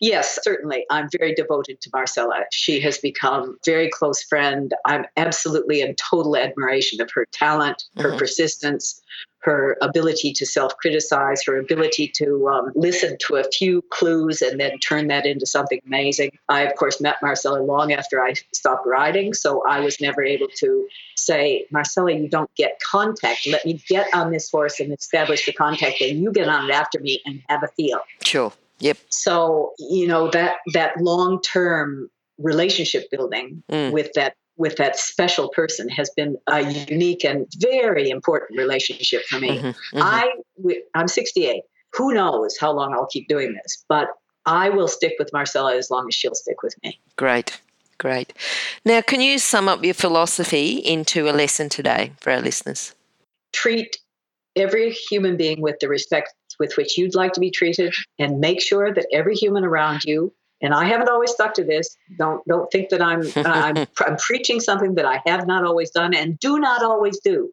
Yes, 0.04 0.38
certainly. 0.42 0.84
I'm 0.90 1.08
very 1.18 1.34
devoted 1.34 1.80
to 1.80 1.90
Marcella. 1.90 2.44
She 2.52 2.78
has 2.80 2.98
become 2.98 3.42
a 3.42 3.54
very 3.64 3.88
close 3.88 4.22
friend. 4.22 4.74
I'm 4.84 5.06
absolutely 5.16 5.80
in 5.80 5.94
total 5.94 6.36
admiration 6.36 7.00
of 7.00 7.10
her 7.14 7.24
talent, 7.32 7.84
her 7.96 8.12
Mhm. 8.12 8.18
persistence, 8.18 9.00
her 9.38 9.78
ability 9.80 10.34
to 10.34 10.44
self 10.44 10.76
criticize, 10.76 11.42
her 11.44 11.56
ability 11.56 12.08
to 12.16 12.48
um, 12.50 12.72
listen 12.74 13.16
to 13.28 13.36
a 13.36 13.44
few 13.44 13.80
clues 13.88 14.42
and 14.42 14.60
then 14.60 14.78
turn 14.78 15.08
that 15.08 15.24
into 15.24 15.46
something 15.46 15.80
amazing. 15.86 16.32
I, 16.50 16.62
of 16.64 16.74
course, 16.76 17.00
met 17.00 17.16
Marcella 17.22 17.60
long 17.60 17.94
after 17.94 18.22
I 18.22 18.34
stopped 18.52 18.86
riding, 18.86 19.32
so 19.32 19.62
I 19.66 19.80
was 19.80 20.02
never 20.02 20.22
able 20.22 20.48
to 20.58 20.86
say, 21.16 21.66
Marcella, 21.70 22.12
you 22.12 22.28
don't 22.28 22.54
get 22.56 22.78
contact. 22.80 23.46
Let 23.46 23.64
me 23.64 23.80
get 23.88 24.12
on 24.14 24.32
this 24.32 24.50
horse 24.50 24.80
and 24.80 24.92
establish 24.92 25.46
the 25.46 25.52
contact, 25.54 26.02
and 26.02 26.18
you 26.22 26.30
get 26.30 26.48
on 26.48 26.68
it 26.68 26.74
after 26.74 27.00
me 27.00 27.22
and 27.24 27.42
have 27.48 27.62
a 27.62 27.68
feel 27.68 28.00
Sure. 28.22 28.52
Yep. 28.84 28.98
so 29.08 29.72
you 29.78 30.06
know 30.06 30.24
that 30.30 30.56
that 30.74 30.92
long 31.00 31.40
term 31.42 32.08
relationship 32.38 33.02
building 33.10 33.62
Mm. 33.70 33.90
with 33.96 34.10
that 34.14 34.34
with 34.56 34.76
that 34.76 34.94
special 34.96 35.48
person 35.58 35.88
has 35.88 36.08
been 36.18 36.36
a 36.48 36.60
unique 36.92 37.24
and 37.24 37.46
very 37.58 38.08
important 38.10 38.58
relationship 38.64 39.22
for 39.30 39.38
me 39.40 39.52
Mhm, 39.58 39.74
mhm. 39.94 40.02
i 40.16 40.22
i'm 40.94 41.08
68 41.08 41.62
who 41.96 42.06
knows 42.18 42.56
how 42.62 42.70
long 42.78 42.88
i'll 42.94 43.10
keep 43.14 43.26
doing 43.34 43.50
this 43.58 43.84
but 43.88 44.06
i 44.46 44.68
will 44.76 44.88
stick 44.98 45.14
with 45.18 45.30
marcella 45.32 45.72
as 45.82 45.90
long 45.90 46.04
as 46.10 46.14
she'll 46.14 46.34
stick 46.44 46.62
with 46.62 46.74
me 46.84 46.90
Great. 47.16 47.60
Great. 47.98 48.32
Now, 48.84 49.00
can 49.10 49.20
you 49.20 49.38
sum 49.38 49.68
up 49.68 49.84
your 49.84 49.94
philosophy 49.94 50.68
into 50.94 51.28
a 51.30 51.32
lesson 51.42 51.68
today 51.68 52.02
for 52.20 52.30
our 52.34 52.40
listeners? 52.48 52.92
treat 53.52 53.90
every 54.56 54.90
human 55.08 55.36
being 55.36 55.60
with 55.60 55.76
the 55.80 55.88
respect 55.88 56.28
with 56.58 56.76
which 56.76 56.96
you'd 56.98 57.14
like 57.14 57.32
to 57.34 57.40
be 57.40 57.50
treated 57.50 57.94
and 58.18 58.40
make 58.40 58.60
sure 58.60 58.92
that 58.92 59.06
every 59.12 59.34
human 59.34 59.64
around 59.64 60.04
you 60.04 60.32
and 60.60 60.72
I 60.72 60.86
haven't 60.86 61.10
always 61.10 61.30
stuck 61.30 61.52
to 61.54 61.64
this. 61.64 61.96
Don't 62.18 62.42
don't 62.46 62.70
think 62.72 62.88
that 62.88 63.02
I'm 63.02 63.30
I'm, 63.36 63.86
I'm 64.06 64.16
preaching 64.16 64.60
something 64.60 64.94
that 64.94 65.04
I 65.04 65.20
have 65.26 65.46
not 65.46 65.64
always 65.64 65.90
done 65.90 66.14
and 66.14 66.38
do 66.38 66.58
not 66.58 66.82
always 66.82 67.20
do, 67.20 67.52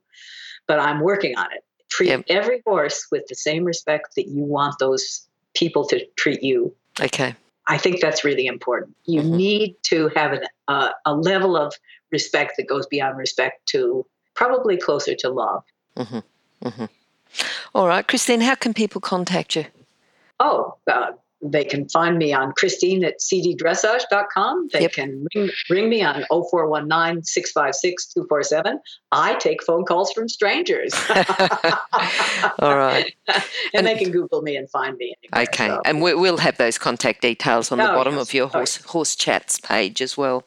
but 0.67 0.79
I'm 0.79 1.01
working 1.01 1.37
on 1.37 1.47
it. 1.51 1.63
Treat 1.89 2.09
Yep. 2.09 2.25
every 2.29 2.61
horse 2.65 3.07
with 3.11 3.27
the 3.27 3.35
same 3.35 3.65
respect 3.65 4.15
that 4.15 4.27
you 4.29 4.43
want 4.43 4.75
those 4.79 5.27
people 5.53 5.85
to 5.87 6.05
treat 6.15 6.41
you. 6.41 6.73
Okay. 7.01 7.35
I 7.67 7.77
think 7.77 7.99
that's 7.99 8.23
really 8.23 8.47
important. 8.47 8.95
You 9.05 9.21
Mhm. 9.21 9.35
need 9.35 9.75
to 9.83 10.09
have 10.15 10.31
an, 10.31 10.43
uh, 10.67 10.89
a 11.05 11.13
level 11.13 11.57
of 11.57 11.73
respect 12.11 12.53
that 12.57 12.67
goes 12.67 12.87
beyond 12.87 13.17
respect 13.17 13.65
to 13.67 14.05
probably 14.35 14.77
closer 14.77 15.15
to 15.15 15.29
love. 15.29 15.63
All 17.73 17.87
right. 17.87 18.07
Christine, 18.07 18.41
how 18.41 18.55
can 18.55 18.73
people 18.73 19.01
contact 19.01 19.55
you? 19.55 19.65
Oh, 20.39 20.75
uh, 20.91 21.11
they 21.43 21.63
can 21.63 21.89
find 21.89 22.17
me 22.19 22.33
on 22.33 22.51
Christine 22.51 23.03
at 23.03 23.19
cddressage.com. 23.19 24.69
They 24.73 24.81
Yep. 24.81 24.91
can 24.93 25.25
ring, 25.33 25.49
ring 25.71 25.89
me 25.89 26.03
on 26.03 26.23
0419 26.29 27.23
656 27.23 28.13
247. 28.13 28.79
I 29.11 29.33
take 29.35 29.63
phone 29.63 29.85
calls 29.85 30.11
from 30.11 30.29
strangers. 30.29 30.93
All 32.59 32.75
right. 32.77 33.11
and 33.73 33.87
they 33.87 33.95
can 33.95 34.11
Google 34.11 34.41
me 34.43 34.55
and 34.55 34.69
find 34.69 34.97
me. 34.97 35.15
Anywhere, 35.33 35.47
Okay. 35.51 35.67
so. 35.67 35.81
And 35.85 36.01
we, 36.01 36.13
we'll 36.13 36.37
have 36.37 36.57
those 36.57 36.77
contact 36.77 37.21
details 37.21 37.71
on 37.71 37.77
the 37.79 37.91
Oh, 37.91 37.95
bottom 37.95 38.15
yes. 38.15 38.21
of 38.27 38.33
your 38.33 38.45
Oh, 38.47 38.49
horse, 38.49 38.75
horse 38.83 39.15
chats 39.15 39.59
page 39.59 40.01
as 40.01 40.15
well. 40.17 40.43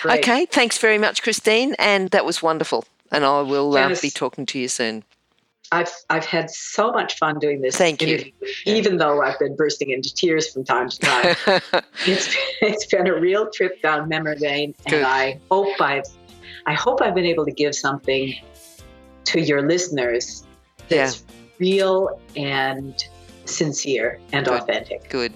Great. 0.00 0.18
Okay. 0.20 0.46
Thanks 0.46 0.78
very 0.78 0.98
much, 0.98 1.22
Christine. 1.22 1.74
And 1.78 2.10
that 2.10 2.24
was 2.24 2.42
wonderful. 2.42 2.84
And 3.12 3.24
I 3.24 3.42
will 3.42 3.76
uh, 3.76 3.94
be 4.00 4.10
talking 4.10 4.46
to 4.46 4.58
you 4.58 4.68
soon. 4.68 5.04
I've, 5.72 5.90
I've 6.10 6.26
had 6.26 6.50
so 6.50 6.92
much 6.92 7.16
fun 7.16 7.38
doing 7.38 7.62
this. 7.62 7.76
Thank 7.76 8.02
you. 8.02 8.08
interview, 8.08 8.32
Even 8.66 8.98
though 8.98 9.22
I've 9.22 9.38
been 9.38 9.56
bursting 9.56 9.90
into 9.90 10.14
tears 10.14 10.52
from 10.52 10.64
time 10.64 10.90
to 10.90 10.98
time. 10.98 11.36
it's 12.06 12.36
it's 12.60 12.86
been 12.86 13.06
a 13.06 13.18
real 13.18 13.50
trip 13.50 13.80
down 13.80 14.08
memory 14.08 14.36
lane, 14.38 14.74
and 14.86 15.04
I 15.04 15.40
hope 15.50 15.80
I've 15.80 16.04
I 16.66 16.74
hope 16.74 17.00
I've 17.00 17.14
been 17.14 17.24
able 17.24 17.46
to 17.46 17.52
give 17.52 17.74
something 17.74 18.34
to 19.24 19.40
your 19.40 19.66
listeners 19.66 20.44
that's 20.88 21.24
real 21.58 22.20
and 22.36 23.02
sincere 23.46 24.20
and 24.32 24.44
Good. 24.44 24.60
authentic. 24.60 25.08
Good. 25.08 25.32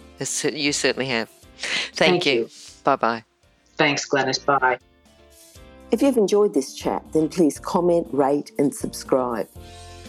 You 0.53 0.73
certainly 0.73 1.07
have. 1.07 1.29
Thank, 1.59 1.95
Thank 1.95 2.27
you. 2.27 2.33
you. 2.33 2.51
Bye 2.85 2.97
bye. 2.97 3.25
Thanks, 3.77 4.09
Glenys. 4.09 4.45
Bye. 4.45 4.79
If 5.91 6.03
you've 6.03 6.17
enjoyed 6.17 6.53
this 6.53 6.75
chat, 6.75 7.05
then 7.13 7.29
please 7.29 7.59
comment, 7.59 8.09
rate, 8.13 8.51
and 8.59 8.75
subscribe. 8.75 9.49